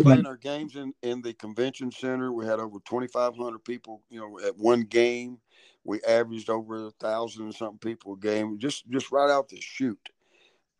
playing 0.01 0.25
our 0.25 0.37
games 0.37 0.75
in, 0.75 0.93
in 1.01 1.21
the 1.21 1.33
convention 1.33 1.91
center. 1.91 2.31
We 2.31 2.45
had 2.45 2.59
over 2.59 2.79
2,500 2.85 3.63
people, 3.63 4.01
you 4.09 4.19
know, 4.19 4.39
at 4.45 4.57
one 4.57 4.81
game. 4.81 5.39
We 5.83 6.01
averaged 6.03 6.49
over 6.49 6.87
a 6.87 6.91
thousand 6.91 7.45
and 7.45 7.55
something 7.55 7.79
people 7.79 8.13
a 8.13 8.17
game, 8.17 8.59
just 8.59 8.87
just 8.89 9.11
right 9.11 9.29
out 9.29 9.49
the 9.49 9.59
chute. 9.59 10.09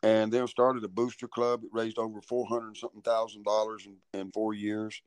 And 0.02 0.32
then 0.32 0.46
started 0.46 0.84
a 0.84 0.88
booster 0.88 1.28
club. 1.28 1.62
It 1.64 1.70
raised 1.72 1.98
over 1.98 2.20
four 2.20 2.46
hundred 2.46 2.76
something 2.76 3.02
thousand 3.02 3.44
dollars 3.44 3.86
in, 3.86 3.96
in 4.18 4.30
four 4.32 4.54
years. 4.54 5.00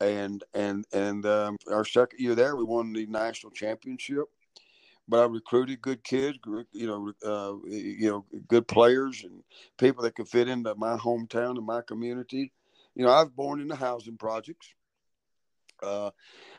And 0.00 0.42
and 0.54 0.84
and 0.92 1.24
um, 1.26 1.56
our 1.70 1.84
second 1.84 2.20
year 2.20 2.34
there, 2.34 2.56
we 2.56 2.64
won 2.64 2.92
the 2.92 3.06
national 3.06 3.52
championship 3.52 4.26
but 5.10 5.20
I 5.20 5.24
recruited 5.24 5.82
good 5.82 6.04
kids, 6.04 6.38
you 6.72 6.86
know, 6.86 7.12
uh, 7.26 7.68
you 7.68 8.08
know, 8.08 8.24
good 8.46 8.68
players 8.68 9.24
and 9.24 9.42
people 9.76 10.04
that 10.04 10.14
could 10.14 10.28
fit 10.28 10.48
into 10.48 10.72
my 10.76 10.96
hometown 10.96 11.56
and 11.56 11.66
my 11.66 11.82
community. 11.82 12.52
You 13.00 13.06
know, 13.06 13.12
I 13.12 13.22
was 13.22 13.32
born 13.32 13.62
in 13.62 13.68
the 13.68 13.76
housing 13.76 14.18
projects. 14.18 14.74
Uh, 15.82 16.10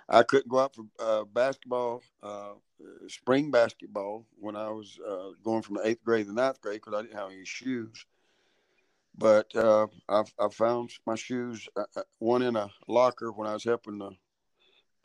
I 0.10 0.24
couldn't 0.24 0.50
go 0.50 0.58
out 0.58 0.74
for 0.74 0.86
uh, 1.00 1.24
basketball, 1.24 2.02
uh, 2.24 2.54
spring 3.10 3.52
basketball, 3.52 4.26
when 4.39 4.56
I 4.56 4.70
was 4.70 4.98
uh, 5.08 5.34
going 5.44 5.62
from 5.62 5.76
the 5.76 5.88
eighth 5.88 6.04
grade 6.04 6.26
to 6.26 6.34
ninth 6.34 6.60
grade 6.60 6.82
because 6.84 6.98
I 6.98 7.04
didn't 7.04 7.20
have 7.20 7.30
any 7.30 7.46
shoes. 7.46 8.08
But 9.16 9.56
uh, 9.56 9.86
I, 10.10 10.24
I 10.39 10.48
found 10.50 10.89
my 11.06 11.14
shoes, 11.14 11.70
one 12.18 12.42
in 12.42 12.56
a 12.56 12.72
locker 12.88 13.32
when 13.32 13.48
I 13.48 13.54
was 13.54 13.64
helping 13.64 14.00
the 14.00 14.10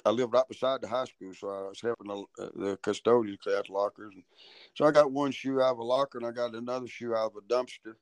I 0.07 0.11
lived 0.11 0.33
right 0.33 0.49
beside 0.49 0.81
the 0.81 0.89
high 0.89 1.05
school, 1.05 1.35
so 1.35 1.49
I 1.49 1.69
was 1.69 1.81
helping 1.83 2.07
the, 2.07 2.43
uh, 2.43 2.49
the 2.55 2.79
custodians 2.83 3.41
clean 3.43 3.57
out 3.57 3.69
lockers. 3.69 4.15
And 4.15 4.25
so 4.75 4.87
I 4.87 4.91
got 4.91 5.13
one 5.13 5.33
shoe 5.33 5.61
out 5.61 5.73
of 5.73 5.81
a 5.81 5.85
locker, 5.85 6.17
and 6.17 6.27
I 6.27 6.31
got 6.31 6.55
another 6.55 6.87
shoe 6.87 7.15
out 7.15 7.33
of 7.33 7.37
a 7.37 7.41
dumpster. 7.43 7.97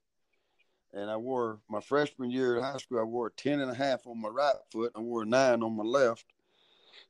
And 0.95 1.11
I 1.11 1.17
wore 1.17 1.59
my 1.69 1.81
freshman 1.81 2.31
year 2.31 2.57
at 2.57 2.63
high 2.63 2.79
school. 2.79 3.01
I 3.01 3.03
wore 3.03 3.27
a 3.27 3.33
ten 3.33 3.61
and 3.61 3.71
a 3.71 3.75
half 3.75 4.07
on 4.07 4.21
my 4.21 4.29
right 4.29 4.55
foot. 4.71 4.93
I 4.95 5.01
wore 5.01 5.23
a 5.23 5.27
nine 5.27 5.63
on 5.63 5.77
my 5.77 5.83
left. 5.83 6.25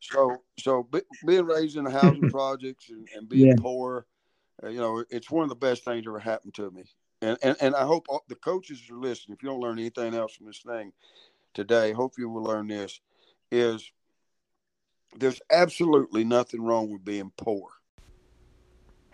So, 0.00 0.42
so 0.58 0.82
be, 0.84 1.02
being 1.26 1.44
raised 1.44 1.76
in 1.76 1.84
the 1.84 1.90
housing 1.90 2.30
projects 2.30 2.88
and, 2.90 3.06
and 3.14 3.28
being 3.28 3.48
yeah. 3.48 3.54
poor, 3.58 4.06
uh, 4.62 4.68
you 4.68 4.80
know, 4.80 5.04
it's 5.10 5.30
one 5.30 5.42
of 5.42 5.48
the 5.50 5.54
best 5.54 5.84
things 5.84 6.06
ever 6.06 6.18
happened 6.18 6.54
to 6.54 6.70
me. 6.70 6.84
And, 7.22 7.38
and 7.42 7.56
and 7.60 7.74
I 7.74 7.84
hope 7.84 8.06
all, 8.08 8.24
the 8.28 8.34
coaches 8.34 8.82
are 8.90 8.96
listening. 8.96 9.36
If 9.36 9.42
you 9.42 9.48
don't 9.48 9.60
learn 9.60 9.78
anything 9.78 10.14
else 10.14 10.34
from 10.34 10.46
this 10.46 10.62
thing 10.64 10.92
today, 11.54 11.92
hope 11.92 12.14
you 12.18 12.28
will 12.28 12.42
learn 12.42 12.68
this. 12.68 13.00
Is 13.50 13.90
there's 15.16 15.40
absolutely 15.50 16.24
nothing 16.24 16.62
wrong 16.62 16.90
with 16.90 17.04
being 17.04 17.32
poor. 17.36 17.68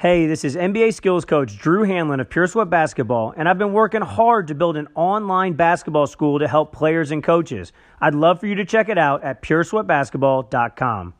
Hey, 0.00 0.26
this 0.26 0.46
is 0.46 0.56
NBA 0.56 0.94
skills 0.94 1.26
coach 1.26 1.58
Drew 1.58 1.84
Hanlen 1.84 2.22
of 2.22 2.30
Pure 2.30 2.46
Sweat 2.46 2.70
Basketball, 2.70 3.34
and 3.36 3.46
I've 3.46 3.58
been 3.58 3.74
working 3.74 4.00
hard 4.00 4.48
to 4.48 4.54
build 4.54 4.78
an 4.78 4.88
online 4.94 5.52
basketball 5.52 6.06
school 6.06 6.38
to 6.38 6.48
help 6.48 6.72
players 6.72 7.10
and 7.10 7.22
coaches. 7.22 7.70
I'd 8.00 8.14
love 8.14 8.40
for 8.40 8.46
you 8.46 8.54
to 8.54 8.64
check 8.64 8.88
it 8.88 8.96
out 8.96 9.22
at 9.22 9.42
puresweatbasketball.com. 9.42 11.12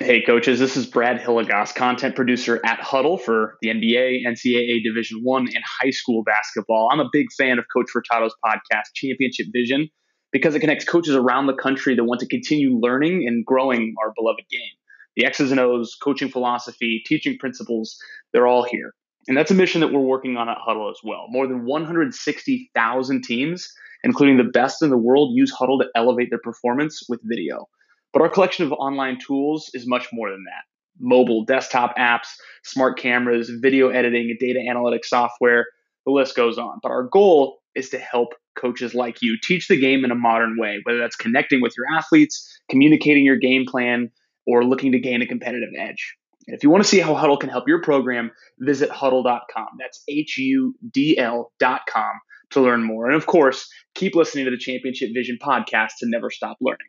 Hey, 0.00 0.22
coaches, 0.22 0.58
this 0.58 0.76
is 0.76 0.86
Brad 0.86 1.20
Hilligoss, 1.20 1.76
content 1.76 2.16
producer 2.16 2.60
at 2.64 2.80
Hudl 2.80 3.20
for 3.20 3.54
the 3.62 3.68
NBA, 3.68 4.26
NCAA 4.26 4.82
Division 4.82 5.20
One, 5.22 5.46
and 5.46 5.62
high 5.64 5.90
school 5.90 6.24
basketball. 6.24 6.88
I'm 6.90 6.98
a 6.98 7.08
big 7.12 7.28
fan 7.38 7.60
of 7.60 7.66
Coach 7.72 7.86
Furtado's 7.94 8.34
podcast, 8.44 8.86
Championship 8.96 9.46
Vision 9.52 9.88
because 10.32 10.56
it 10.56 10.60
connects 10.60 10.84
coaches 10.84 11.14
around 11.14 11.46
the 11.46 11.54
country 11.54 11.94
that 11.94 12.02
want 12.02 12.20
to 12.20 12.26
continue 12.26 12.76
learning 12.76 13.28
and 13.28 13.46
growing 13.46 13.94
our 14.02 14.12
beloved 14.16 14.42
game. 14.50 14.77
The 15.18 15.26
X's 15.26 15.50
and 15.50 15.60
O's, 15.60 15.96
coaching 16.02 16.30
philosophy, 16.30 17.02
teaching 17.04 17.36
principles, 17.38 17.98
they're 18.32 18.46
all 18.46 18.62
here. 18.62 18.94
And 19.26 19.36
that's 19.36 19.50
a 19.50 19.54
mission 19.54 19.80
that 19.80 19.92
we're 19.92 20.00
working 20.00 20.36
on 20.36 20.48
at 20.48 20.56
Hudl 20.66 20.90
as 20.90 21.00
well. 21.04 21.26
More 21.28 21.46
than 21.46 21.66
160,000 21.66 23.22
teams, 23.24 23.68
including 24.04 24.36
the 24.36 24.44
best 24.44 24.80
in 24.80 24.90
the 24.90 24.96
world, 24.96 25.36
use 25.36 25.52
Hudl 25.52 25.80
to 25.80 25.88
elevate 25.94 26.30
their 26.30 26.38
performance 26.38 27.02
with 27.08 27.20
video. 27.24 27.66
But 28.12 28.22
our 28.22 28.28
collection 28.28 28.64
of 28.64 28.72
online 28.72 29.18
tools 29.18 29.70
is 29.74 29.86
much 29.86 30.06
more 30.12 30.30
than 30.30 30.44
that 30.44 30.62
mobile, 31.00 31.44
desktop 31.44 31.96
apps, 31.96 32.28
smart 32.64 32.98
cameras, 32.98 33.50
video 33.60 33.88
editing, 33.88 34.36
data 34.40 34.60
analytics 34.68 35.06
software, 35.06 35.66
the 36.06 36.12
list 36.12 36.34
goes 36.34 36.58
on. 36.58 36.78
But 36.82 36.90
our 36.90 37.04
goal 37.04 37.58
is 37.74 37.90
to 37.90 37.98
help 37.98 38.30
coaches 38.56 38.94
like 38.94 39.22
you 39.22 39.36
teach 39.40 39.68
the 39.68 39.78
game 39.78 40.04
in 40.04 40.10
a 40.10 40.16
modern 40.16 40.56
way, 40.58 40.80
whether 40.82 40.98
that's 40.98 41.16
connecting 41.16 41.60
with 41.60 41.74
your 41.76 41.86
athletes, 41.96 42.60
communicating 42.68 43.24
your 43.24 43.36
game 43.36 43.64
plan, 43.66 44.10
or 44.48 44.64
looking 44.64 44.92
to 44.92 44.98
gain 44.98 45.20
a 45.20 45.26
competitive 45.26 45.68
edge. 45.78 46.16
And 46.46 46.56
if 46.56 46.62
you 46.62 46.70
want 46.70 46.82
to 46.82 46.88
see 46.88 46.98
how 46.98 47.14
Hudl 47.14 47.38
can 47.38 47.50
help 47.50 47.68
your 47.68 47.82
program, 47.82 48.30
visit 48.58 48.88
hudl.com. 48.88 49.68
That's 49.78 50.02
H 50.08 50.38
U 50.38 50.74
D 50.90 51.18
L.com 51.18 52.12
to 52.50 52.60
learn 52.62 52.82
more. 52.82 53.06
And 53.06 53.14
of 53.14 53.26
course, 53.26 53.68
keep 53.94 54.14
listening 54.14 54.46
to 54.46 54.50
the 54.50 54.56
Championship 54.56 55.10
Vision 55.12 55.36
podcast 55.42 55.90
to 56.00 56.08
never 56.08 56.30
stop 56.30 56.56
learning. 56.62 56.88